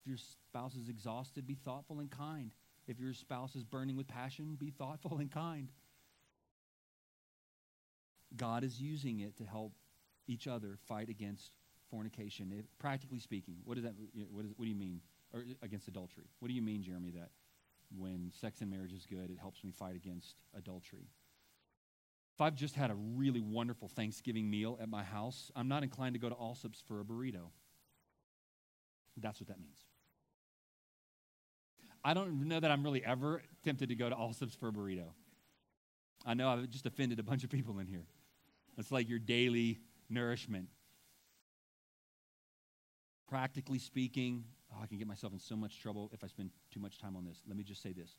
If 0.00 0.06
your 0.06 0.16
spouse 0.16 0.74
is 0.74 0.88
exhausted, 0.88 1.46
be 1.46 1.54
thoughtful 1.54 2.00
and 2.00 2.10
kind. 2.10 2.50
If 2.88 2.98
your 2.98 3.12
spouse 3.12 3.54
is 3.54 3.64
burning 3.64 3.96
with 3.96 4.08
passion, 4.08 4.56
be 4.58 4.70
thoughtful 4.70 5.18
and 5.18 5.30
kind. 5.30 5.70
God 8.34 8.64
is 8.64 8.80
using 8.80 9.20
it 9.20 9.36
to 9.36 9.44
help 9.44 9.72
each 10.26 10.48
other 10.48 10.78
fight 10.88 11.10
against 11.10 11.52
fornication. 11.90 12.64
Practically 12.78 13.18
speaking, 13.18 13.56
what 13.64 13.74
does 13.74 13.84
that? 13.84 13.94
What, 14.30 14.44
is, 14.46 14.52
what 14.56 14.64
do 14.64 14.70
you 14.70 14.76
mean? 14.76 15.00
Or 15.32 15.40
uh, 15.40 15.54
against 15.62 15.86
adultery? 15.88 16.24
What 16.40 16.48
do 16.48 16.54
you 16.54 16.62
mean, 16.62 16.82
Jeremy? 16.82 17.10
That 17.10 17.30
when 17.94 18.32
sex 18.40 18.62
and 18.62 18.70
marriage 18.70 18.94
is 18.94 19.06
good, 19.06 19.30
it 19.30 19.38
helps 19.38 19.62
me 19.62 19.70
fight 19.70 19.94
against 19.94 20.36
adultery. 20.56 21.08
If 22.34 22.40
I've 22.40 22.54
just 22.54 22.74
had 22.74 22.90
a 22.90 22.94
really 22.94 23.40
wonderful 23.40 23.88
Thanksgiving 23.88 24.48
meal 24.48 24.78
at 24.80 24.88
my 24.88 25.02
house, 25.02 25.50
I'm 25.56 25.68
not 25.68 25.82
inclined 25.82 26.14
to 26.14 26.20
go 26.20 26.28
to 26.28 26.34
Allsup's 26.34 26.82
for 26.86 27.00
a 27.00 27.04
burrito. 27.04 27.50
That's 29.16 29.40
what 29.40 29.48
that 29.48 29.60
means. 29.60 29.87
I 32.08 32.14
don't 32.14 32.48
know 32.48 32.58
that 32.58 32.70
I'm 32.70 32.82
really 32.82 33.04
ever 33.04 33.42
tempted 33.62 33.90
to 33.90 33.94
go 33.94 34.08
to 34.08 34.14
Allsup's 34.14 34.54
for 34.54 34.68
a 34.68 34.72
burrito. 34.72 35.08
I 36.24 36.32
know 36.32 36.48
I've 36.48 36.70
just 36.70 36.86
offended 36.86 37.18
a 37.18 37.22
bunch 37.22 37.44
of 37.44 37.50
people 37.50 37.78
in 37.80 37.86
here. 37.86 38.06
It's 38.78 38.90
like 38.90 39.10
your 39.10 39.18
daily 39.18 39.80
nourishment. 40.08 40.68
Practically 43.28 43.78
speaking, 43.78 44.44
oh, 44.72 44.78
I 44.82 44.86
can 44.86 44.96
get 44.96 45.06
myself 45.06 45.34
in 45.34 45.38
so 45.38 45.54
much 45.54 45.82
trouble 45.82 46.10
if 46.14 46.24
I 46.24 46.28
spend 46.28 46.48
too 46.72 46.80
much 46.80 46.98
time 46.98 47.14
on 47.14 47.26
this. 47.26 47.42
Let 47.46 47.58
me 47.58 47.62
just 47.62 47.82
say 47.82 47.92
this. 47.92 48.12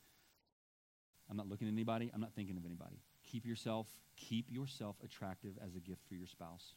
I'm 1.27 1.35
not 1.35 1.49
looking 1.49 1.67
at 1.67 1.73
anybody. 1.73 2.11
I'm 2.13 2.21
not 2.21 2.35
thinking 2.35 2.57
of 2.57 2.65
anybody. 2.65 3.01
Keep 3.23 3.47
yourself, 3.47 3.87
keep 4.15 4.51
yourself 4.51 4.97
attractive 5.03 5.57
as 5.65 5.73
a 5.73 5.79
gift 5.79 6.01
for 6.07 6.13
your 6.13 6.27
spouse. 6.27 6.75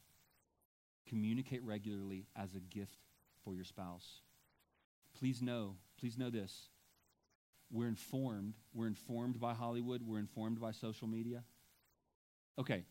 Communicate 1.07 1.63
regularly 1.63 2.25
as 2.35 2.55
a 2.55 2.61
gift 2.61 2.97
for 3.45 3.55
your 3.55 3.65
spouse. 3.65 4.23
Please 5.15 5.43
know, 5.43 5.77
please 6.01 6.17
know 6.17 6.31
this. 6.31 6.71
We're 7.73 7.89
informed. 7.89 8.55
We're 8.75 8.87
informed 8.87 9.41
by 9.41 9.55
Hollywood. 9.55 10.03
We're 10.03 10.19
informed 10.19 10.61
by 10.61 10.73
social 10.73 11.09
media. 11.09 11.43
Okay. 12.59 12.85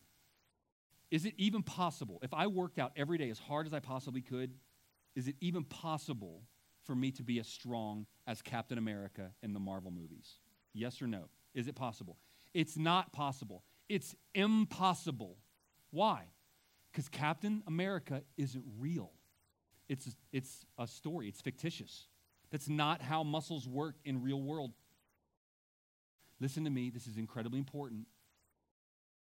Is 1.10 1.24
it 1.24 1.34
even 1.38 1.62
possible, 1.62 2.18
if 2.22 2.34
I 2.34 2.46
worked 2.46 2.78
out 2.78 2.92
every 2.96 3.18
day 3.18 3.30
as 3.30 3.38
hard 3.38 3.66
as 3.66 3.72
I 3.72 3.80
possibly 3.80 4.22
could 4.22 4.52
is 5.14 5.28
it 5.28 5.36
even 5.40 5.64
possible 5.64 6.42
for 6.84 6.94
me 6.94 7.10
to 7.12 7.22
be 7.22 7.38
as 7.38 7.46
strong 7.46 8.06
as 8.26 8.42
Captain 8.42 8.78
America 8.78 9.30
in 9.42 9.52
the 9.52 9.60
Marvel 9.60 9.90
movies? 9.90 10.38
Yes 10.72 11.02
or 11.02 11.06
no? 11.06 11.24
Is 11.54 11.68
it 11.68 11.74
possible? 11.74 12.16
It's 12.54 12.76
not 12.76 13.12
possible. 13.12 13.62
It's 13.88 14.14
impossible. 14.34 15.36
Why? 15.90 16.24
Because 16.90 17.08
Captain 17.08 17.62
America 17.66 18.22
isn't 18.36 18.64
real. 18.78 19.12
It's, 19.88 20.16
it's 20.32 20.64
a 20.78 20.86
story, 20.86 21.28
it's 21.28 21.40
fictitious. 21.40 22.06
That's 22.52 22.68
not 22.68 23.00
how 23.00 23.24
muscles 23.24 23.66
work 23.66 23.96
in 24.04 24.22
real 24.22 24.40
world. 24.40 24.72
Listen 26.38 26.64
to 26.64 26.70
me, 26.70 26.90
this 26.90 27.06
is 27.06 27.16
incredibly 27.16 27.58
important. 27.58 28.06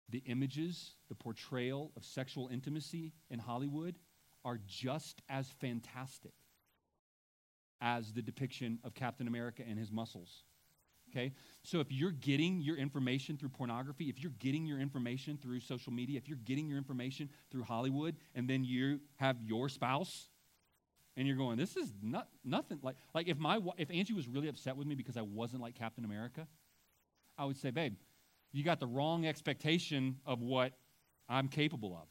The 0.09 0.23
images, 0.27 0.95
the 1.09 1.17
portrayal 1.17 1.91
of 1.97 2.05
sexual 2.05 2.49
intimacy 2.49 3.13
in 3.29 3.41
Hollywood 3.41 3.99
are 4.45 4.61
just 4.65 5.21
as 5.29 5.49
fantastic 5.61 6.33
as 7.81 8.13
the 8.13 8.23
depiction 8.23 8.79
of 8.85 8.95
Captain 8.95 9.27
America 9.27 9.65
and 9.69 9.77
his 9.77 9.91
muscles. 9.91 10.45
Okay? 11.11 11.33
So 11.65 11.81
if 11.81 11.91
you're 11.91 12.13
getting 12.13 12.61
your 12.61 12.77
information 12.77 13.37
through 13.37 13.49
pornography, 13.49 14.09
if 14.09 14.21
you're 14.21 14.33
getting 14.39 14.67
your 14.67 14.79
information 14.79 15.37
through 15.37 15.61
social 15.61 15.93
media, 15.93 16.17
if 16.17 16.29
you're 16.29 16.39
getting 16.45 16.69
your 16.69 16.79
information 16.79 17.29
through 17.51 17.65
Hollywood, 17.65 18.17
and 18.37 18.49
then 18.49 18.65
you 18.65 19.01
have 19.17 19.37
your 19.43 19.69
spouse, 19.69 20.29
and 21.17 21.27
you're 21.27 21.37
going, 21.37 21.57
this 21.57 21.77
is 21.77 21.93
not 22.03 22.29
nothing 22.45 22.79
like 22.83 22.97
like 23.15 23.29
if 23.29 23.39
my 23.39 23.59
if 23.79 23.91
Angie 23.91 24.13
was 24.13 24.29
really 24.29 24.49
upset 24.49 24.77
with 24.77 24.87
me 24.87 24.95
because 24.95 25.17
I 25.17 25.23
wasn't 25.23 25.63
like 25.63 25.75
Captain 25.75 26.05
America, 26.05 26.47
I 27.39 27.45
would 27.45 27.57
say, 27.57 27.71
babe, 27.71 27.95
you 28.53 28.65
got 28.65 28.81
the 28.81 28.87
wrong 28.87 29.27
expectation 29.27 30.17
of 30.25 30.41
what 30.41 30.73
I'm 31.29 31.49
capable 31.49 31.95
of. 31.95 32.09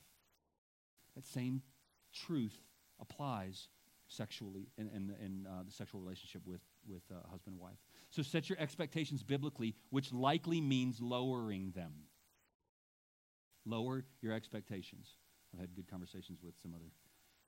That 1.15 1.25
same 1.25 1.61
truth 2.13 2.57
applies 2.99 3.69
sexually 4.07 4.67
in, 4.77 4.87
in, 4.89 5.15
in 5.23 5.47
uh, 5.47 5.63
the 5.65 5.71
sexual 5.71 6.01
relationship 6.01 6.41
with, 6.45 6.61
with 6.87 7.01
uh, 7.11 7.27
husband 7.29 7.55
and 7.55 7.59
wife. 7.59 7.77
So 8.09 8.21
set 8.21 8.49
your 8.49 8.59
expectations 8.59 9.23
biblically, 9.23 9.75
which 9.89 10.13
likely 10.13 10.61
means 10.61 11.01
lowering 11.01 11.71
them. 11.75 11.93
Lower 13.65 14.05
your 14.21 14.33
expectations. 14.33 15.15
I've 15.53 15.59
had 15.59 15.75
good 15.75 15.89
conversations 15.89 16.39
with 16.43 16.53
some 16.61 16.73
other 16.75 16.91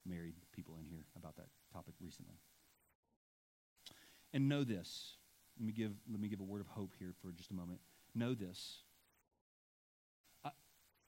married 0.07 0.35
people 0.53 0.75
in 0.79 0.85
here 0.85 1.03
about 1.17 1.35
that 1.35 1.47
topic 1.73 1.93
recently. 1.99 2.35
And 4.33 4.49
know 4.49 4.63
this. 4.63 5.15
Let 5.59 5.65
me 5.65 5.73
give, 5.73 5.91
let 6.09 6.19
me 6.19 6.27
give 6.27 6.39
a 6.39 6.43
word 6.43 6.61
of 6.61 6.67
hope 6.67 6.93
here 6.99 7.13
for 7.21 7.31
just 7.31 7.51
a 7.51 7.53
moment. 7.53 7.79
Know 8.13 8.33
this. 8.33 8.79
I, 10.43 10.51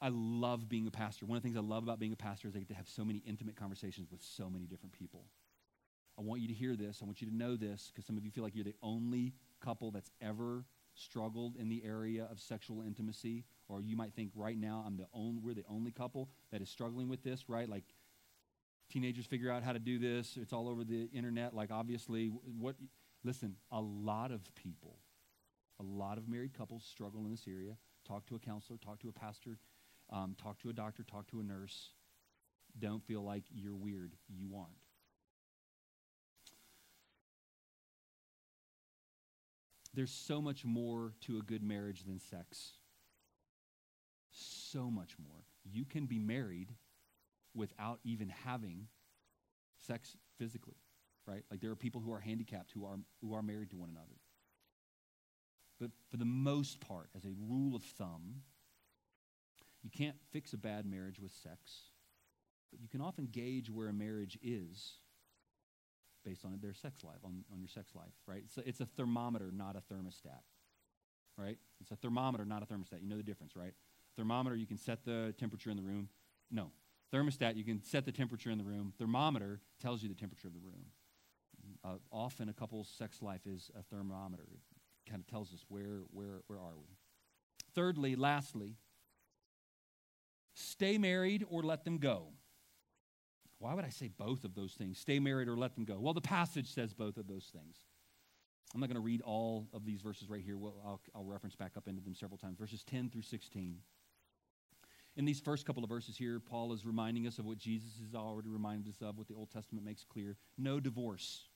I 0.02 0.10
love 0.12 0.68
being 0.70 0.88
a 0.88 0.92
pastor. 0.92 1.26
One 1.26 1.38
of 1.38 1.44
the 1.44 1.48
things 1.48 1.58
I 1.58 1.62
love 1.62 1.84
about 1.84 2.00
being 2.00 2.14
a 2.14 2.18
pastor 2.18 2.48
is 2.48 2.56
I 2.56 2.60
get 2.60 2.70
to 2.70 2.76
have 2.76 2.88
so 2.88 3.04
many 3.06 3.22
intimate 3.26 3.56
conversations 3.56 4.10
with 4.12 4.22
so 4.22 4.50
many 4.50 4.66
different 4.66 4.94
people. 4.94 5.26
I 6.18 6.22
want 6.22 6.42
you 6.42 6.48
to 6.48 6.54
hear 6.54 6.76
this. 6.76 7.00
I 7.02 7.06
want 7.06 7.22
you 7.22 7.30
to 7.30 7.36
know 7.36 7.56
this 7.56 7.92
because 7.94 8.06
some 8.06 8.18
of 8.18 8.26
you 8.26 8.32
feel 8.32 8.44
like 8.44 8.54
you're 8.56 8.66
the 8.66 8.76
only 8.84 9.34
couple 9.64 9.92
that's 9.92 10.12
ever 10.22 10.66
struggled 10.96 11.56
in 11.56 11.70
the 11.70 11.82
area 11.86 12.28
of 12.30 12.40
sexual 12.40 12.82
intimacy, 12.82 13.46
or 13.70 13.82
you 13.82 13.96
might 13.96 14.14
think 14.14 14.32
right 14.36 14.58
now 14.58 14.84
I'm 14.86 14.98
the 14.98 15.08
only 15.14 15.42
we're 15.42 15.54
the 15.54 15.64
only 15.70 15.92
couple 15.92 16.30
that 16.52 16.62
is 16.62 16.70
struggling 16.70 17.08
with 17.08 17.24
this, 17.24 17.48
right? 17.48 17.70
Like 17.70 17.86
teenagers 18.90 19.26
figure 19.26 19.52
out 19.52 19.64
how 19.64 19.74
to 19.74 19.80
do 19.80 20.00
this. 20.00 20.38
It's 20.40 20.54
all 20.54 20.68
over 20.68 20.84
the 20.84 21.10
internet. 21.14 21.54
Like 21.54 21.72
obviously, 21.72 22.28
what? 22.28 22.76
Listen, 23.24 23.56
a 23.72 23.82
lot 23.82 24.32
of 24.32 24.42
people, 24.56 25.00
a 25.80 25.84
lot 25.84 26.18
of 26.18 26.28
married 26.28 26.58
couples 26.58 26.86
struggle 26.90 27.26
in 27.26 27.32
this 27.32 27.46
area. 27.48 27.76
Talk 28.08 28.26
to 28.28 28.36
a 28.36 28.40
counselor, 28.40 28.78
talk 28.78 29.00
to 29.02 29.10
a 29.10 29.12
pastor, 29.12 29.60
um, 30.12 30.36
talk 30.42 30.60
to 30.60 30.70
a 30.70 30.74
doctor, 30.74 31.04
talk 31.04 31.28
to 31.28 31.40
a 31.40 31.44
nurse. 31.44 31.92
Don't 32.78 33.04
feel 33.04 33.24
like 33.24 33.44
you're 33.52 33.76
weird. 33.76 34.16
You 34.28 34.56
aren't. 34.56 34.70
There's 39.94 40.12
so 40.12 40.42
much 40.42 40.64
more 40.64 41.14
to 41.22 41.40
a 41.40 41.42
good 41.42 41.64
marriage 41.64 42.04
than 42.06 42.20
sex. 42.20 42.74
So 44.32 44.90
much 44.90 45.16
more. 45.20 45.44
You 45.64 45.84
can 45.84 46.06
be 46.06 46.20
married 46.20 46.76
without 47.54 48.00
even 48.04 48.30
having 48.46 48.88
sex 49.78 50.16
physically, 50.38 50.78
right? 51.26 51.44
Like 51.50 51.62
there 51.62 51.72
are 51.72 51.76
people 51.76 52.02
who 52.02 52.14
are 52.14 52.20
handicapped 52.20 52.72
who 52.72 52.86
are 52.86 52.98
who 53.22 53.34
are 53.34 53.42
married 53.42 53.72
to 53.72 53.78
one 53.78 53.90
another. 53.90 54.20
But 55.80 55.92
for 56.10 56.18
the 56.18 56.26
most 56.26 56.82
part, 56.82 57.10
as 57.16 57.24
a 57.24 57.32
rule 57.48 57.76
of 57.76 57.84
thumb, 57.84 58.42
you 59.82 59.90
can't 59.90 60.18
fix 60.32 60.54
a 60.54 60.58
bad 60.58 60.86
marriage 60.86 61.20
with 61.20 61.32
sex, 61.32 61.84
but 62.70 62.82
you 62.82 62.90
can 62.90 63.02
often 63.02 63.30
gauge 63.32 63.70
where 63.70 63.88
a 63.88 63.94
marriage 63.94 64.38
is 64.44 64.96
based 66.26 66.44
on 66.44 66.58
their 66.62 66.74
sex 66.74 67.04
life, 67.04 67.20
on, 67.24 67.46
on 67.52 67.60
your 67.60 67.70
sex 67.70 67.96
life, 67.96 68.14
right? 68.28 68.44
So 68.48 68.62
it's 68.66 68.82
a 68.82 68.86
thermometer, 68.86 69.52
not 69.54 69.78
a 69.78 69.94
thermostat, 69.94 70.42
right? 71.38 71.58
It's 71.80 71.92
a 71.92 71.96
thermometer, 71.96 72.46
not 72.46 72.62
a 72.62 72.66
thermostat. 72.66 73.02
You 73.02 73.08
know 73.08 73.18
the 73.18 73.24
difference, 73.24 73.56
right? 73.56 73.74
Thermometer, 74.18 74.56
you 74.56 74.66
can 74.66 74.78
set 74.78 75.06
the 75.06 75.34
temperature 75.40 75.70
in 75.70 75.78
the 75.78 75.84
room. 75.84 76.10
No. 76.52 76.72
Thermostat, 77.14 77.56
you 77.56 77.64
can 77.64 77.82
set 77.84 78.06
the 78.06 78.12
temperature 78.12 78.52
in 78.52 78.58
the 78.58 78.64
room. 78.64 78.94
Thermometer 78.98 79.62
tells 79.82 80.04
you 80.04 80.10
the 80.10 80.16
temperature 80.16 80.48
of 80.48 80.54
the 80.54 80.60
room. 80.60 80.86
Uh, 81.84 81.96
often 82.12 82.50
a 82.50 82.54
couple's 82.54 82.90
sex 82.98 83.22
life 83.22 83.42
is 83.46 83.72
a 83.78 83.84
thermometer. 83.84 84.44
It 84.52 85.10
kind 85.10 85.22
of 85.22 85.28
tells 85.28 85.54
us 85.54 85.66
where, 85.70 86.02
where, 86.12 86.42
where 86.48 86.60
are 86.60 86.78
we. 86.78 86.98
Thirdly, 87.74 88.16
lastly, 88.16 88.76
stay 90.54 90.98
married 90.98 91.46
or 91.50 91.64
let 91.64 91.84
them 91.84 91.98
go. 91.98 92.28
Why 93.60 93.74
would 93.74 93.86
I 93.86 93.90
say 93.90 94.10
both 94.18 94.44
of 94.44 94.56
those 94.56 94.74
things? 94.74 94.98
Stay 94.98 95.20
married 95.20 95.48
or 95.48 95.58
let 95.58 95.76
them 95.76 95.86
go? 95.86 96.00
Well, 96.00 96.14
the 96.14 96.22
passage 96.22 96.74
says 96.74 96.94
both 96.94 97.18
of 97.18 97.28
those 97.28 97.52
things. 97.54 97.78
I'm 98.74 98.80
not 98.80 98.88
going 98.88 98.96
to 98.96 99.02
read 99.02 99.22
all 99.22 99.68
of 99.74 99.86
these 99.86 100.02
verses 100.02 100.30
right 100.30 100.42
here. 100.44 100.58
Well, 100.58 100.76
I'll, 100.86 101.02
I'll 101.16 101.26
reference 101.26 101.56
back 101.56 101.72
up 101.76 101.88
into 101.88 102.02
them 102.02 102.14
several 102.14 102.38
times. 102.38 102.58
Verses 102.58 102.84
10 102.84 103.10
through 103.10 103.24
16. 103.24 103.80
In 105.20 105.26
these 105.26 105.42
first 105.42 105.66
couple 105.66 105.84
of 105.84 105.90
verses 105.90 106.16
here, 106.16 106.40
Paul 106.40 106.72
is 106.72 106.86
reminding 106.86 107.28
us 107.28 107.40
of 107.40 107.46
what 107.46 107.58
Jesus 107.58 107.92
has 108.00 108.16
already 108.16 108.48
reminded 108.48 108.88
us 108.88 109.02
of, 109.02 109.18
what 109.18 109.28
the 109.28 109.34
Old 109.34 109.52
Testament 109.52 109.86
makes 109.86 110.06
clear. 110.06 110.38
No 110.58 110.80
divorce. 110.80 111.50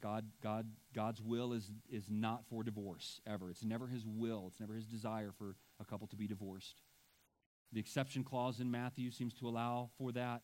God, 0.00 0.24
God, 0.40 0.68
God's 0.94 1.20
will 1.20 1.52
is, 1.52 1.68
is 1.90 2.04
not 2.08 2.44
for 2.48 2.62
divorce, 2.62 3.20
ever. 3.26 3.50
It's 3.50 3.64
never 3.64 3.88
his 3.88 4.04
will, 4.06 4.44
it's 4.46 4.60
never 4.60 4.74
his 4.74 4.86
desire 4.86 5.32
for 5.36 5.56
a 5.80 5.84
couple 5.84 6.06
to 6.06 6.14
be 6.14 6.28
divorced. 6.28 6.80
The 7.72 7.80
exception 7.80 8.22
clause 8.22 8.60
in 8.60 8.70
Matthew 8.70 9.10
seems 9.10 9.34
to 9.40 9.48
allow 9.48 9.90
for 9.98 10.12
that. 10.12 10.42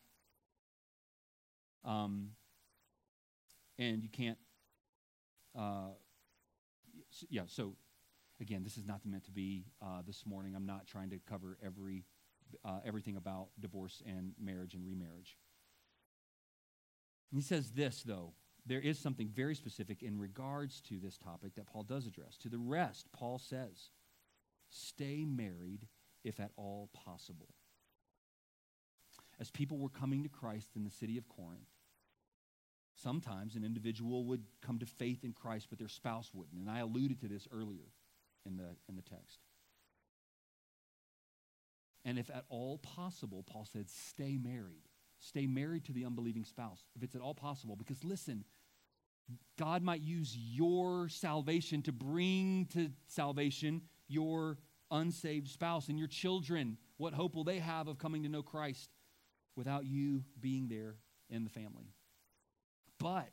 Um, 1.84 2.30
and 3.78 4.02
you 4.02 4.08
can't, 4.08 4.38
uh, 5.56 5.90
yeah, 7.30 7.42
so 7.46 7.76
again, 8.42 8.64
this 8.64 8.76
is 8.76 8.84
not 8.84 9.00
meant 9.06 9.24
to 9.24 9.30
be 9.30 9.64
uh, 9.80 10.02
this 10.04 10.26
morning. 10.26 10.54
I'm 10.54 10.66
not 10.66 10.86
trying 10.86 11.08
to 11.10 11.20
cover 11.30 11.56
every, 11.64 12.04
uh, 12.64 12.80
everything 12.84 13.16
about 13.16 13.48
divorce 13.58 14.02
and 14.04 14.32
marriage 14.38 14.74
and 14.74 14.84
remarriage. 14.84 15.38
he 17.32 17.40
says 17.40 17.70
this, 17.70 18.02
though. 18.02 18.34
There 18.66 18.80
is 18.80 18.98
something 18.98 19.28
very 19.28 19.54
specific 19.54 20.02
in 20.02 20.18
regards 20.18 20.80
to 20.82 21.00
this 21.00 21.18
topic 21.18 21.54
that 21.56 21.66
Paul 21.66 21.82
does 21.84 22.06
address. 22.06 22.36
To 22.42 22.48
the 22.48 22.58
rest, 22.58 23.08
Paul 23.12 23.38
says, 23.38 23.90
stay 24.68 25.24
married 25.24 25.86
if 26.22 26.38
at 26.38 26.50
all 26.56 26.88
possible. 26.92 27.48
As 29.40 29.50
people 29.50 29.78
were 29.78 29.88
coming 29.88 30.22
to 30.22 30.28
Christ 30.28 30.70
in 30.76 30.84
the 30.84 30.90
city 30.90 31.18
of 31.18 31.28
Corinth, 31.28 31.66
sometimes 32.94 33.56
an 33.56 33.64
individual 33.64 34.24
would 34.26 34.44
come 34.64 34.78
to 34.78 34.86
faith 34.86 35.24
in 35.24 35.32
Christ, 35.32 35.66
but 35.68 35.78
their 35.80 35.88
spouse 35.88 36.30
wouldn't. 36.32 36.60
And 36.60 36.70
I 36.70 36.80
alluded 36.80 37.20
to 37.20 37.28
this 37.28 37.48
earlier 37.52 37.88
in 38.46 38.56
the, 38.56 38.76
in 38.88 38.96
the 38.96 39.02
text. 39.02 39.38
And 42.04 42.18
if 42.18 42.30
at 42.30 42.44
all 42.48 42.78
possible, 42.78 43.44
Paul 43.44 43.66
said, 43.70 43.88
stay 43.88 44.36
married. 44.36 44.88
Stay 45.20 45.46
married 45.46 45.84
to 45.84 45.92
the 45.92 46.04
unbelieving 46.04 46.44
spouse, 46.44 46.82
if 46.96 47.02
it's 47.02 47.14
at 47.14 47.20
all 47.20 47.34
possible. 47.34 47.76
Because 47.76 48.02
listen, 48.02 48.44
God 49.56 49.82
might 49.82 50.00
use 50.00 50.36
your 50.36 51.08
salvation 51.08 51.82
to 51.82 51.92
bring 51.92 52.66
to 52.72 52.90
salvation 53.06 53.82
your 54.08 54.58
unsaved 54.90 55.48
spouse 55.48 55.88
and 55.88 55.98
your 55.98 56.08
children. 56.08 56.76
What 56.96 57.14
hope 57.14 57.36
will 57.36 57.44
they 57.44 57.60
have 57.60 57.86
of 57.86 57.98
coming 57.98 58.24
to 58.24 58.28
know 58.28 58.42
Christ 58.42 58.90
without 59.56 59.86
you 59.86 60.24
being 60.40 60.66
there 60.68 60.96
in 61.30 61.44
the 61.44 61.50
family? 61.50 61.94
But 62.98 63.32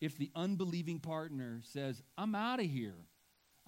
if 0.00 0.18
the 0.18 0.30
unbelieving 0.34 0.98
partner 0.98 1.60
says, 1.62 2.02
I'm 2.18 2.34
out 2.34 2.58
of 2.58 2.66
here, 2.66 2.96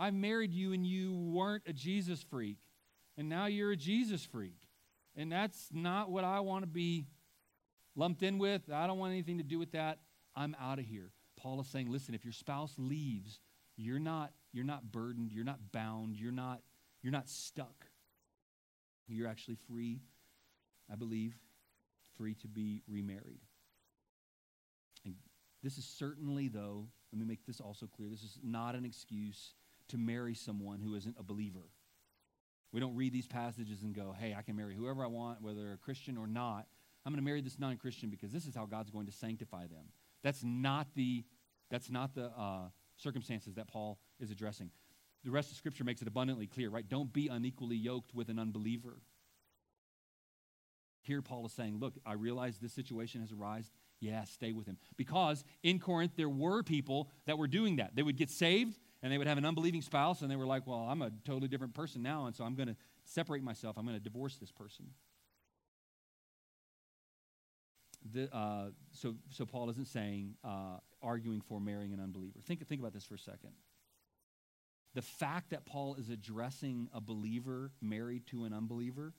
I 0.03 0.11
married 0.11 0.53
you 0.53 0.73
and 0.73 0.85
you 0.85 1.15
weren't 1.15 1.63
a 1.69 1.73
Jesus 1.73 2.21
freak, 2.29 2.59
and 3.17 3.29
now 3.29 3.47
you're 3.47 3.71
a 3.71 3.77
Jesus 3.77 4.25
freak, 4.25 4.67
and 5.15 5.31
that's 5.31 5.69
not 5.73 6.11
what 6.11 6.25
I 6.25 6.41
want 6.41 6.65
to 6.65 6.67
be 6.67 7.07
lumped 7.95 8.25
in 8.25 8.39
with, 8.39 8.63
I 8.69 8.89
don't 8.89 8.99
want 8.99 9.13
anything 9.13 9.39
to 9.39 9.45
do 9.45 9.61
with 9.61 9.71
that, 9.73 10.01
I'm 10.35 10.57
out 10.61 10.81
of 10.81 10.87
here. 10.87 11.13
Paul 11.39 11.61
is 11.61 11.69
saying, 11.69 11.89
listen, 11.89 12.17
if 12.17 12.25
your 12.25 12.33
spouse 12.33 12.75
leaves, 12.79 13.39
you're 13.77 14.01
not, 14.01 14.33
you're 14.53 14.65
not 14.65 14.91
burdened, 14.91 15.31
you're 15.31 15.45
not 15.45 15.71
bound, 15.71 16.17
you're 16.17 16.33
not 16.33 16.63
you're 17.01 17.13
not 17.13 17.29
stuck. 17.29 17.87
You're 19.07 19.29
actually 19.29 19.59
free, 19.69 20.01
I 20.91 20.97
believe, 20.97 21.37
free 22.17 22.35
to 22.37 22.49
be 22.49 22.83
remarried. 22.89 23.41
This 25.63 25.79
is 25.79 25.85
certainly, 25.85 26.49
though, 26.49 26.89
let 27.13 27.21
me 27.21 27.25
make 27.25 27.47
this 27.47 27.61
also 27.61 27.87
clear 27.87 28.09
this 28.09 28.25
is 28.25 28.39
not 28.43 28.75
an 28.75 28.85
excuse 28.85 29.55
to 29.93 29.99
marry 29.99 30.35
someone 30.35 30.81
who 30.81 30.95
isn't 30.95 31.17
a 31.19 31.23
believer. 31.23 31.71
We 32.73 32.81
don't 32.81 32.97
read 32.97 33.13
these 33.13 33.27
passages 33.27 33.83
and 33.83 33.95
go, 33.95 34.15
hey, 34.19 34.35
I 34.37 34.43
can 34.43 34.57
marry 34.57 34.75
whoever 34.75 35.05
I 35.05 35.07
want, 35.07 35.43
whether 35.43 35.73
a 35.73 35.77
Christian 35.77 36.17
or 36.17 36.27
not. 36.27 36.67
I'm 37.05 37.13
going 37.13 37.23
to 37.23 37.25
marry 37.25 37.41
this 37.41 37.59
non 37.59 37.77
Christian 37.77 38.09
because 38.09 38.33
this 38.33 38.47
is 38.47 38.55
how 38.55 38.65
God's 38.65 38.91
going 38.91 39.07
to 39.07 39.13
sanctify 39.13 39.67
them. 39.67 39.87
That's 40.23 40.43
not 40.43 40.89
the, 40.95 41.25
that's 41.71 41.91
not 41.91 42.15
the 42.15 42.27
uh, 42.37 42.69
circumstances 42.97 43.55
that 43.55 43.69
Paul 43.69 43.99
is 44.19 44.31
addressing. 44.31 44.71
The 45.25 45.31
rest 45.31 45.51
of 45.51 45.57
Scripture 45.57 45.85
makes 45.85 46.01
it 46.01 46.09
abundantly 46.09 46.47
clear, 46.47 46.71
right? 46.71 46.89
Don't 46.89 47.13
be 47.13 47.29
unequally 47.29 47.77
yoked 47.77 48.15
with 48.15 48.29
an 48.29 48.39
unbeliever. 48.39 48.97
Here, 51.03 51.21
Paul 51.21 51.45
is 51.47 51.53
saying, 51.53 51.79
Look, 51.79 51.95
I 52.07 52.15
realize 52.15 52.59
this 52.59 52.73
situation 52.73 53.21
has 53.21 53.33
arisen. 53.33 53.71
Yeah, 54.01 54.25
stay 54.25 54.53
with 54.53 54.67
him. 54.67 54.79
Because 54.97 55.45
in 55.63 55.79
Corinth, 55.79 56.13
there 56.17 56.29
were 56.29 56.63
people 56.63 57.09
that 57.27 57.39
were 57.39 57.47
doing 57.47 57.77
that. 57.77 57.95
They 57.95 58.03
would 58.03 58.17
get 58.17 58.31
saved 58.31 58.79
and 59.03 59.13
they 59.13 59.19
would 59.19 59.27
have 59.27 59.39
an 59.39 59.45
unbelieving 59.45 59.83
spouse, 59.83 60.23
and 60.23 60.31
they 60.31 60.37
were 60.37 60.47
like, 60.47 60.67
Well, 60.67 60.79
I'm 60.79 61.03
a 61.03 61.11
totally 61.25 61.49
different 61.49 61.75
person 61.75 62.03
now, 62.03 62.27
and 62.27 62.35
so 62.35 62.45
I'm 62.45 62.55
going 62.55 62.69
to 62.69 62.77
separate 63.05 63.43
myself. 63.43 63.77
I'm 63.77 63.85
going 63.85 63.99
to 63.99 64.03
divorce 64.03 64.37
this 64.37 64.53
person. 64.53 64.87
The, 68.13 68.35
uh, 68.35 68.71
so, 68.93 69.15
so 69.31 69.47
Paul 69.47 69.71
isn't 69.71 69.87
saying 69.87 70.35
uh, 70.43 70.79
arguing 71.03 71.41
for 71.41 71.61
marrying 71.61 71.93
an 71.93 72.01
unbeliever. 72.01 72.41
Think, 72.43 72.67
think 72.67 72.81
about 72.81 72.93
this 72.93 73.05
for 73.05 73.15
a 73.15 73.19
second. 73.19 73.53
The 74.95 75.03
fact 75.03 75.51
that 75.51 75.65
Paul 75.65 75.95
is 75.95 76.11
addressing 76.11 76.89
a 76.93 77.01
believer 77.01 77.71
married 77.81 78.27
to 78.29 78.45
an 78.45 78.53
unbeliever 78.53 79.15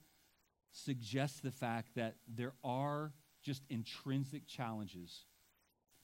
suggests 0.71 1.39
the 1.39 1.51
fact 1.51 1.95
that 1.95 2.15
there 2.27 2.53
are 2.63 3.13
just 3.41 3.63
intrinsic 3.69 4.47
challenges 4.47 5.25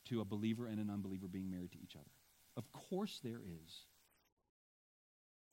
to 0.06 0.22
a 0.22 0.26
believer 0.26 0.66
and 0.68 0.80
an 0.80 0.90
unbeliever 0.90 1.28
being 1.28 1.52
married 1.52 1.72
to 1.74 1.80
each 1.82 1.96
other. 1.96 2.10
Course, 2.90 3.20
there 3.24 3.42
is. 3.46 3.86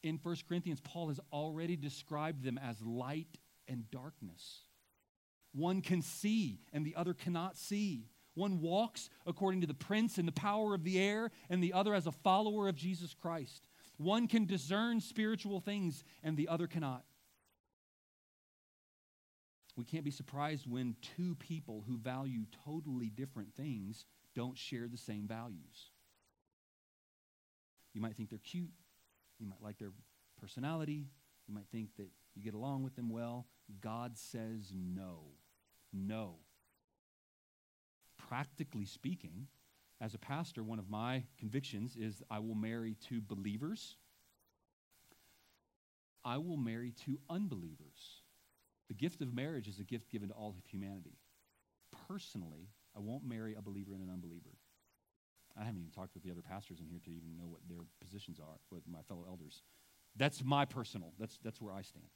In 0.02 0.18
1 0.22 0.36
Corinthians, 0.48 0.80
Paul 0.80 1.08
has 1.08 1.20
already 1.32 1.76
described 1.76 2.42
them 2.42 2.58
as 2.58 2.80
light 2.82 3.38
and 3.68 3.90
darkness. 3.90 4.60
One 5.52 5.80
can 5.80 6.02
see 6.02 6.60
and 6.72 6.84
the 6.84 6.96
other 6.96 7.14
cannot 7.14 7.56
see. 7.56 8.08
One 8.34 8.60
walks 8.60 9.08
according 9.26 9.62
to 9.62 9.66
the 9.66 9.74
prince 9.74 10.18
and 10.18 10.28
the 10.28 10.32
power 10.32 10.74
of 10.74 10.84
the 10.84 11.00
air, 11.00 11.30
and 11.48 11.62
the 11.62 11.72
other 11.72 11.94
as 11.94 12.06
a 12.06 12.12
follower 12.12 12.68
of 12.68 12.76
Jesus 12.76 13.14
Christ. 13.14 13.66
One 13.96 14.28
can 14.28 14.44
discern 14.44 15.00
spiritual 15.00 15.60
things 15.60 16.04
and 16.22 16.36
the 16.36 16.48
other 16.48 16.66
cannot. 16.66 17.04
We 19.74 19.84
can't 19.84 20.04
be 20.04 20.10
surprised 20.10 20.66
when 20.70 20.96
two 21.16 21.34
people 21.36 21.84
who 21.86 21.96
value 21.96 22.44
totally 22.64 23.08
different 23.08 23.54
things 23.54 24.04
don't 24.34 24.56
share 24.56 24.88
the 24.88 24.98
same 24.98 25.26
values. 25.26 25.90
You 27.96 28.02
might 28.02 28.14
think 28.14 28.28
they're 28.28 28.38
cute, 28.38 28.68
you 29.38 29.46
might 29.46 29.62
like 29.62 29.78
their 29.78 29.92
personality, 30.38 31.06
you 31.48 31.54
might 31.54 31.66
think 31.72 31.96
that 31.96 32.08
you 32.34 32.42
get 32.42 32.52
along 32.52 32.82
with 32.82 32.94
them 32.94 33.08
well. 33.08 33.46
God 33.80 34.18
says 34.18 34.70
no. 34.74 35.20
No. 35.94 36.34
Practically 38.28 38.84
speaking, 38.84 39.46
as 39.98 40.12
a 40.12 40.18
pastor, 40.18 40.62
one 40.62 40.78
of 40.78 40.90
my 40.90 41.22
convictions 41.38 41.96
is 41.96 42.22
I 42.30 42.40
will 42.40 42.54
marry 42.54 42.98
two 43.08 43.22
believers. 43.22 43.96
I 46.22 46.36
will 46.36 46.58
marry 46.58 46.92
two 46.92 47.18
unbelievers. 47.30 48.20
The 48.88 48.94
gift 48.94 49.22
of 49.22 49.32
marriage 49.32 49.68
is 49.68 49.78
a 49.80 49.84
gift 49.84 50.10
given 50.10 50.28
to 50.28 50.34
all 50.34 50.50
of 50.50 50.66
humanity. 50.66 51.16
Personally, 52.06 52.68
I 52.94 53.00
won't 53.00 53.26
marry 53.26 53.54
a 53.54 53.62
believer 53.62 53.94
and 53.94 54.02
an 54.02 54.10
unbeliever. 54.12 54.50
I 55.58 55.64
haven't 55.64 55.80
even 55.80 55.90
talked 55.90 56.14
with 56.14 56.22
the 56.22 56.30
other 56.30 56.42
pastors 56.42 56.80
in 56.80 56.86
here 56.86 57.00
to 57.04 57.10
even 57.10 57.36
know 57.36 57.46
what 57.46 57.60
their 57.68 57.84
positions 58.00 58.38
are 58.38 58.58
with 58.70 58.82
my 58.86 59.02
fellow 59.08 59.24
elders. 59.26 59.62
That's 60.16 60.44
my 60.44 60.64
personal, 60.64 61.12
that's, 61.18 61.38
that's 61.42 61.60
where 61.60 61.72
I 61.72 61.82
stand 61.82 62.06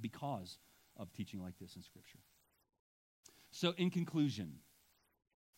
because 0.00 0.58
of 0.96 1.12
teaching 1.12 1.42
like 1.42 1.54
this 1.60 1.76
in 1.76 1.82
Scripture. 1.82 2.18
So, 3.50 3.72
in 3.76 3.90
conclusion, 3.90 4.54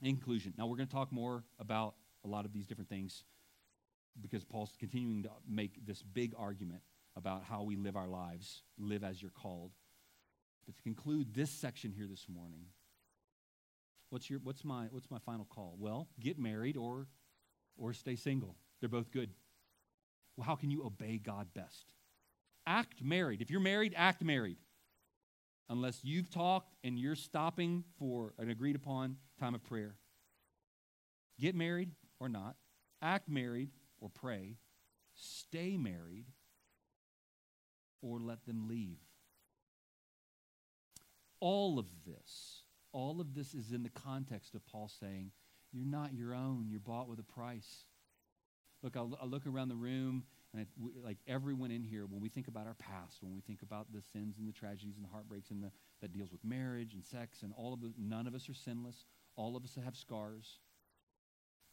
in 0.02 0.16
conclusion, 0.16 0.54
now 0.56 0.66
we're 0.66 0.76
going 0.76 0.88
to 0.88 0.94
talk 0.94 1.10
more 1.12 1.44
about 1.58 1.94
a 2.24 2.28
lot 2.28 2.44
of 2.44 2.52
these 2.52 2.66
different 2.66 2.88
things 2.88 3.24
because 4.20 4.44
Paul's 4.44 4.72
continuing 4.78 5.22
to 5.24 5.30
make 5.48 5.84
this 5.86 6.02
big 6.02 6.32
argument 6.38 6.82
about 7.16 7.42
how 7.44 7.62
we 7.62 7.76
live 7.76 7.96
our 7.96 8.08
lives, 8.08 8.62
live 8.78 9.02
as 9.02 9.20
you're 9.20 9.30
called. 9.30 9.72
But 10.66 10.76
to 10.76 10.82
conclude 10.82 11.34
this 11.34 11.50
section 11.50 11.92
here 11.92 12.06
this 12.06 12.26
morning, 12.28 12.66
what's 14.10 14.28
your 14.30 14.40
what's 14.42 14.64
my 14.64 14.86
what's 14.90 15.10
my 15.10 15.18
final 15.18 15.44
call? 15.44 15.76
Well, 15.78 16.08
get 16.20 16.38
married 16.38 16.76
or 16.76 17.08
or 17.76 17.92
stay 17.92 18.16
single. 18.16 18.56
They're 18.80 18.88
both 18.88 19.10
good. 19.10 19.30
Well, 20.36 20.46
how 20.46 20.54
can 20.54 20.70
you 20.70 20.84
obey 20.84 21.18
God 21.18 21.48
best? 21.54 21.86
Act 22.66 23.02
married. 23.02 23.40
If 23.40 23.50
you're 23.50 23.60
married, 23.60 23.94
act 23.96 24.22
married 24.22 24.58
unless 25.68 26.00
you've 26.02 26.30
talked 26.30 26.74
and 26.82 26.98
you're 26.98 27.14
stopping 27.14 27.84
for 27.98 28.34
an 28.38 28.50
agreed 28.50 28.76
upon 28.76 29.16
time 29.38 29.54
of 29.54 29.62
prayer. 29.62 29.96
Get 31.38 31.54
married 31.54 31.90
or 32.18 32.28
not, 32.28 32.56
act 33.02 33.28
married 33.28 33.70
or 34.00 34.08
pray, 34.08 34.56
stay 35.14 35.76
married 35.76 36.26
or 38.02 38.18
let 38.18 38.44
them 38.46 38.68
leave. 38.68 38.98
All 41.40 41.78
of 41.78 41.86
this, 42.04 42.62
all 42.98 43.20
of 43.20 43.32
this 43.32 43.54
is 43.54 43.70
in 43.70 43.84
the 43.84 43.90
context 43.90 44.56
of 44.56 44.66
Paul 44.66 44.90
saying, 45.00 45.30
You're 45.72 45.86
not 45.86 46.14
your 46.14 46.34
own, 46.34 46.66
you're 46.68 46.80
bought 46.80 47.08
with 47.08 47.20
a 47.20 47.22
price. 47.22 47.84
Look, 48.82 48.96
I, 48.96 49.04
I 49.22 49.24
look 49.24 49.46
around 49.46 49.68
the 49.68 49.76
room 49.76 50.24
and 50.52 50.66
we, 50.80 50.90
like 51.04 51.18
everyone 51.28 51.70
in 51.70 51.84
here, 51.84 52.06
when 52.06 52.20
we 52.20 52.28
think 52.28 52.48
about 52.48 52.66
our 52.66 52.74
past, 52.74 53.18
when 53.22 53.34
we 53.34 53.40
think 53.40 53.62
about 53.62 53.92
the 53.92 54.02
sins 54.12 54.38
and 54.38 54.48
the 54.48 54.52
tragedies 54.52 54.96
and 54.96 55.04
the 55.04 55.10
heartbreaks 55.10 55.50
and 55.50 55.62
the, 55.62 55.70
that 56.00 56.12
deals 56.12 56.32
with 56.32 56.44
marriage 56.44 56.94
and 56.94 57.04
sex 57.04 57.42
and 57.42 57.52
all 57.56 57.72
of 57.72 57.84
it, 57.84 57.92
none 57.96 58.26
of 58.26 58.34
us 58.34 58.48
are 58.48 58.54
sinless. 58.54 59.04
All 59.36 59.56
of 59.56 59.62
us 59.62 59.78
have 59.84 59.94
scars. 59.94 60.58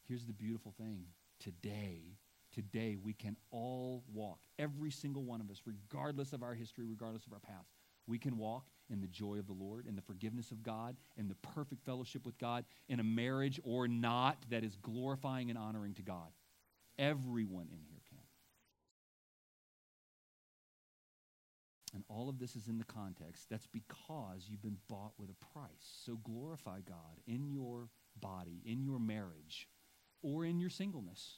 Here's 0.07 0.25
the 0.25 0.33
beautiful 0.33 0.73
thing. 0.77 1.05
Today, 1.39 2.17
today 2.53 2.97
we 3.01 3.13
can 3.13 3.35
all 3.49 4.03
walk, 4.13 4.41
every 4.59 4.91
single 4.91 5.23
one 5.23 5.41
of 5.41 5.49
us, 5.49 5.61
regardless 5.65 6.33
of 6.33 6.43
our 6.43 6.53
history, 6.53 6.85
regardless 6.87 7.25
of 7.25 7.33
our 7.33 7.39
past. 7.39 7.71
We 8.05 8.19
can 8.19 8.37
walk 8.37 8.65
in 8.89 9.01
the 9.01 9.07
joy 9.07 9.37
of 9.39 9.47
the 9.47 9.53
Lord, 9.53 9.87
in 9.87 9.95
the 9.95 10.01
forgiveness 10.01 10.51
of 10.51 10.63
God, 10.63 10.95
in 11.17 11.27
the 11.27 11.35
perfect 11.35 11.83
fellowship 11.85 12.25
with 12.25 12.37
God, 12.37 12.65
in 12.87 12.99
a 12.99 13.03
marriage 13.03 13.59
or 13.63 13.87
not 13.87 14.37
that 14.49 14.63
is 14.63 14.75
glorifying 14.75 15.49
and 15.49 15.57
honoring 15.57 15.93
to 15.95 16.01
God. 16.01 16.29
Everyone 16.97 17.67
in 17.71 17.79
here 17.89 18.01
can. 18.07 18.19
And 21.93 22.03
all 22.09 22.27
of 22.27 22.39
this 22.39 22.55
is 22.57 22.67
in 22.67 22.77
the 22.77 22.83
context. 22.83 23.45
That's 23.49 23.67
because 23.67 24.47
you've 24.47 24.61
been 24.61 24.77
bought 24.89 25.13
with 25.17 25.29
a 25.29 25.45
price. 25.53 25.93
So 26.05 26.17
glorify 26.17 26.81
God 26.81 27.21
in 27.25 27.49
your 27.49 27.89
body, 28.19 28.61
in 28.65 28.83
your 28.83 28.99
marriage, 28.99 29.69
or 30.21 30.43
in 30.45 30.59
your 30.59 30.69
singleness, 30.69 31.37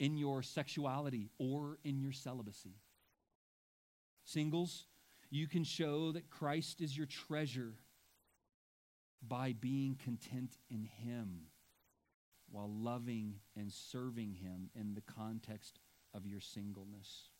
in 0.00 0.16
your 0.16 0.42
sexuality, 0.42 1.30
or 1.38 1.78
in 1.84 2.00
your 2.00 2.12
celibacy. 2.12 2.74
Singles, 4.24 4.86
you 5.32 5.48
can 5.48 5.64
show 5.64 6.12
that 6.12 6.28
Christ 6.28 6.82
is 6.82 6.94
your 6.94 7.06
treasure 7.06 7.72
by 9.26 9.54
being 9.58 9.96
content 10.04 10.58
in 10.70 10.84
Him 10.84 11.46
while 12.50 12.70
loving 12.70 13.36
and 13.56 13.72
serving 13.72 14.34
Him 14.34 14.68
in 14.78 14.94
the 14.94 15.00
context 15.00 15.78
of 16.12 16.26
your 16.26 16.40
singleness. 16.40 17.30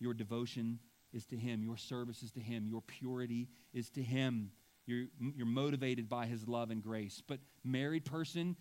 Your 0.00 0.12
devotion 0.12 0.80
is 1.12 1.24
to 1.26 1.36
Him. 1.36 1.62
Your 1.62 1.76
service 1.76 2.24
is 2.24 2.32
to 2.32 2.40
Him. 2.40 2.66
Your 2.66 2.82
purity 2.82 3.48
is 3.72 3.88
to 3.90 4.02
Him. 4.02 4.50
You're, 4.86 5.06
you're 5.36 5.46
motivated 5.46 6.08
by 6.08 6.26
His 6.26 6.48
love 6.48 6.72
and 6.72 6.82
grace. 6.82 7.22
But, 7.24 7.38
married 7.62 8.06
person, 8.06 8.56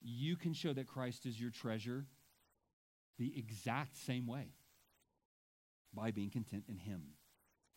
you 0.00 0.34
can 0.34 0.54
show 0.54 0.72
that 0.72 0.86
Christ 0.86 1.26
is 1.26 1.38
your 1.38 1.50
treasure 1.50 2.06
the 3.18 3.34
exact 3.36 3.98
same 3.98 4.26
way 4.26 4.46
by 5.94 6.10
being 6.10 6.30
content 6.30 6.64
in 6.68 6.76
Him 6.76 7.02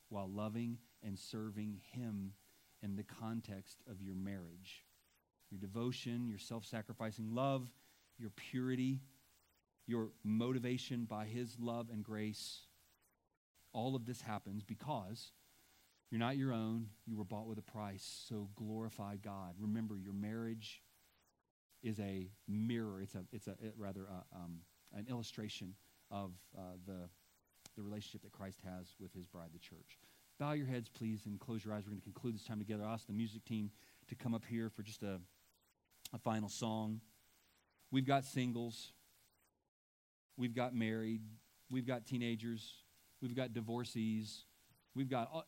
while 0.09 0.29
loving 0.29 0.77
and 1.03 1.17
serving 1.17 1.81
Him 1.91 2.33
in 2.81 2.95
the 2.95 3.03
context 3.03 3.81
of 3.89 4.01
your 4.01 4.15
marriage. 4.15 4.85
Your 5.49 5.59
devotion, 5.59 6.27
your 6.27 6.39
self 6.39 6.65
sacrificing 6.65 7.33
love, 7.33 7.71
your 8.17 8.31
purity, 8.31 9.01
your 9.87 10.09
motivation 10.23 11.05
by 11.05 11.25
His 11.25 11.57
love 11.59 11.89
and 11.91 12.03
grace 12.03 12.61
all 13.75 13.93
of 13.93 14.05
this 14.05 14.21
happens 14.21 14.63
because 14.63 15.33
you're 16.09 16.19
not 16.19 16.37
your 16.37 16.53
own. 16.53 16.87
You 17.05 17.17
were 17.17 17.25
bought 17.25 17.45
with 17.45 17.59
a 17.59 17.63
price. 17.63 18.23
So 18.29 18.47
glorify 18.55 19.17
God. 19.17 19.55
Remember, 19.59 19.97
your 19.97 20.13
marriage 20.13 20.81
is 21.83 21.99
a 21.99 22.29
mirror. 22.47 23.01
It's 23.01 23.15
a, 23.15 23.25
it's 23.33 23.47
a 23.47 23.51
it, 23.61 23.73
rather 23.77 24.05
a, 24.05 24.35
um, 24.35 24.59
an 24.93 25.07
illustration 25.09 25.75
of 26.09 26.31
uh, 26.57 26.61
the, 26.87 27.09
the 27.75 27.83
relationship 27.83 28.21
that 28.23 28.31
Christ 28.31 28.59
has 28.63 28.95
with 28.99 29.13
his 29.13 29.25
bride, 29.25 29.49
the 29.53 29.59
church. 29.59 29.99
Bow 30.39 30.51
your 30.53 30.67
heads, 30.67 30.89
please, 30.89 31.25
and 31.25 31.39
close 31.39 31.63
your 31.63 31.73
eyes. 31.73 31.83
We're 31.85 31.91
going 31.91 32.01
to 32.01 32.03
conclude 32.03 32.35
this 32.35 32.43
time 32.43 32.59
together. 32.59 32.83
I'll 32.83 32.93
ask 32.93 33.07
the 33.07 33.13
music 33.13 33.45
team 33.45 33.71
to 34.09 34.15
come 34.15 34.33
up 34.33 34.43
here 34.45 34.69
for 34.69 34.83
just 34.83 35.03
a, 35.03 35.19
a 36.13 36.17
final 36.17 36.49
song. 36.49 37.01
We've 37.91 38.05
got 38.05 38.25
singles, 38.25 38.91
we've 40.37 40.55
got 40.55 40.75
married, 40.75 41.21
we've 41.69 41.87
got 41.87 42.05
teenagers, 42.05 42.73
we've 43.21 43.35
got 43.35 43.53
divorcees, 43.53 44.43
we've 44.95 45.09
got 45.09 45.29
all, 45.31 45.45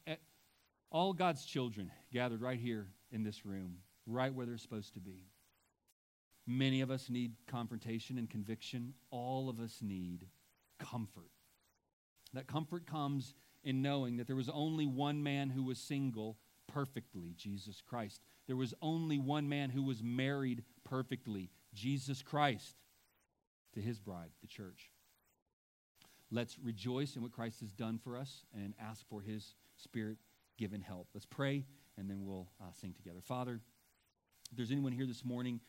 all 0.92 1.14
God's 1.14 1.44
children 1.44 1.92
gathered 2.14 2.42
right 2.42 2.60
here 2.60 2.88
in 3.12 3.24
this 3.24 3.46
room, 3.46 3.80
right 4.06 4.34
where 4.34 4.46
they're 4.46 4.58
supposed 4.58 4.94
to 4.94 5.02
be. 5.02 5.26
Many 6.46 6.80
of 6.80 6.90
us 6.90 7.10
need 7.10 7.34
confrontation 7.48 8.18
and 8.18 8.30
conviction. 8.30 8.94
All 9.12 9.50
of 9.50 9.60
us 9.60 9.80
need 9.82 10.28
comfort. 10.80 11.30
That 12.34 12.48
comfort 12.48 12.86
comes 12.86 13.34
in 13.64 13.82
knowing 13.82 14.18
that 14.18 14.28
there 14.28 14.36
was 14.36 14.50
only 14.50 14.86
one 14.86 15.24
man 15.24 15.50
who 15.50 15.64
was 15.64 15.78
single 15.78 16.38
perfectly, 16.68 17.34
Jesus 17.38 17.82
Christ. 17.82 18.22
There 18.46 18.56
was 18.56 18.74
only 18.82 19.18
one 19.18 19.48
man 19.50 19.70
who 19.70 19.84
was 19.84 20.04
married 20.04 20.64
perfectly, 20.84 21.50
Jesus 21.74 22.22
Christ, 22.22 22.76
to 23.74 23.82
his 23.82 24.00
bride, 24.00 24.32
the 24.42 24.48
church. 24.48 24.92
Let's 26.30 26.60
rejoice 26.60 27.16
in 27.16 27.22
what 27.22 27.32
Christ 27.32 27.62
has 27.62 27.72
done 27.72 27.98
for 27.98 28.18
us 28.18 28.44
and 28.54 28.74
ask 28.80 29.08
for 29.08 29.22
his 29.22 29.56
spirit 29.78 30.18
given 30.58 30.82
help. 30.82 31.08
Let's 31.14 31.26
pray 31.26 31.66
and 31.98 32.10
then 32.10 32.26
we'll 32.26 32.48
uh, 32.62 32.72
sing 32.74 32.94
together. 32.94 33.20
Father, 33.22 33.62
if 34.52 34.58
there's 34.58 34.72
anyone 34.72 34.92
here 34.92 35.06
this 35.06 35.24
morning 35.24 35.62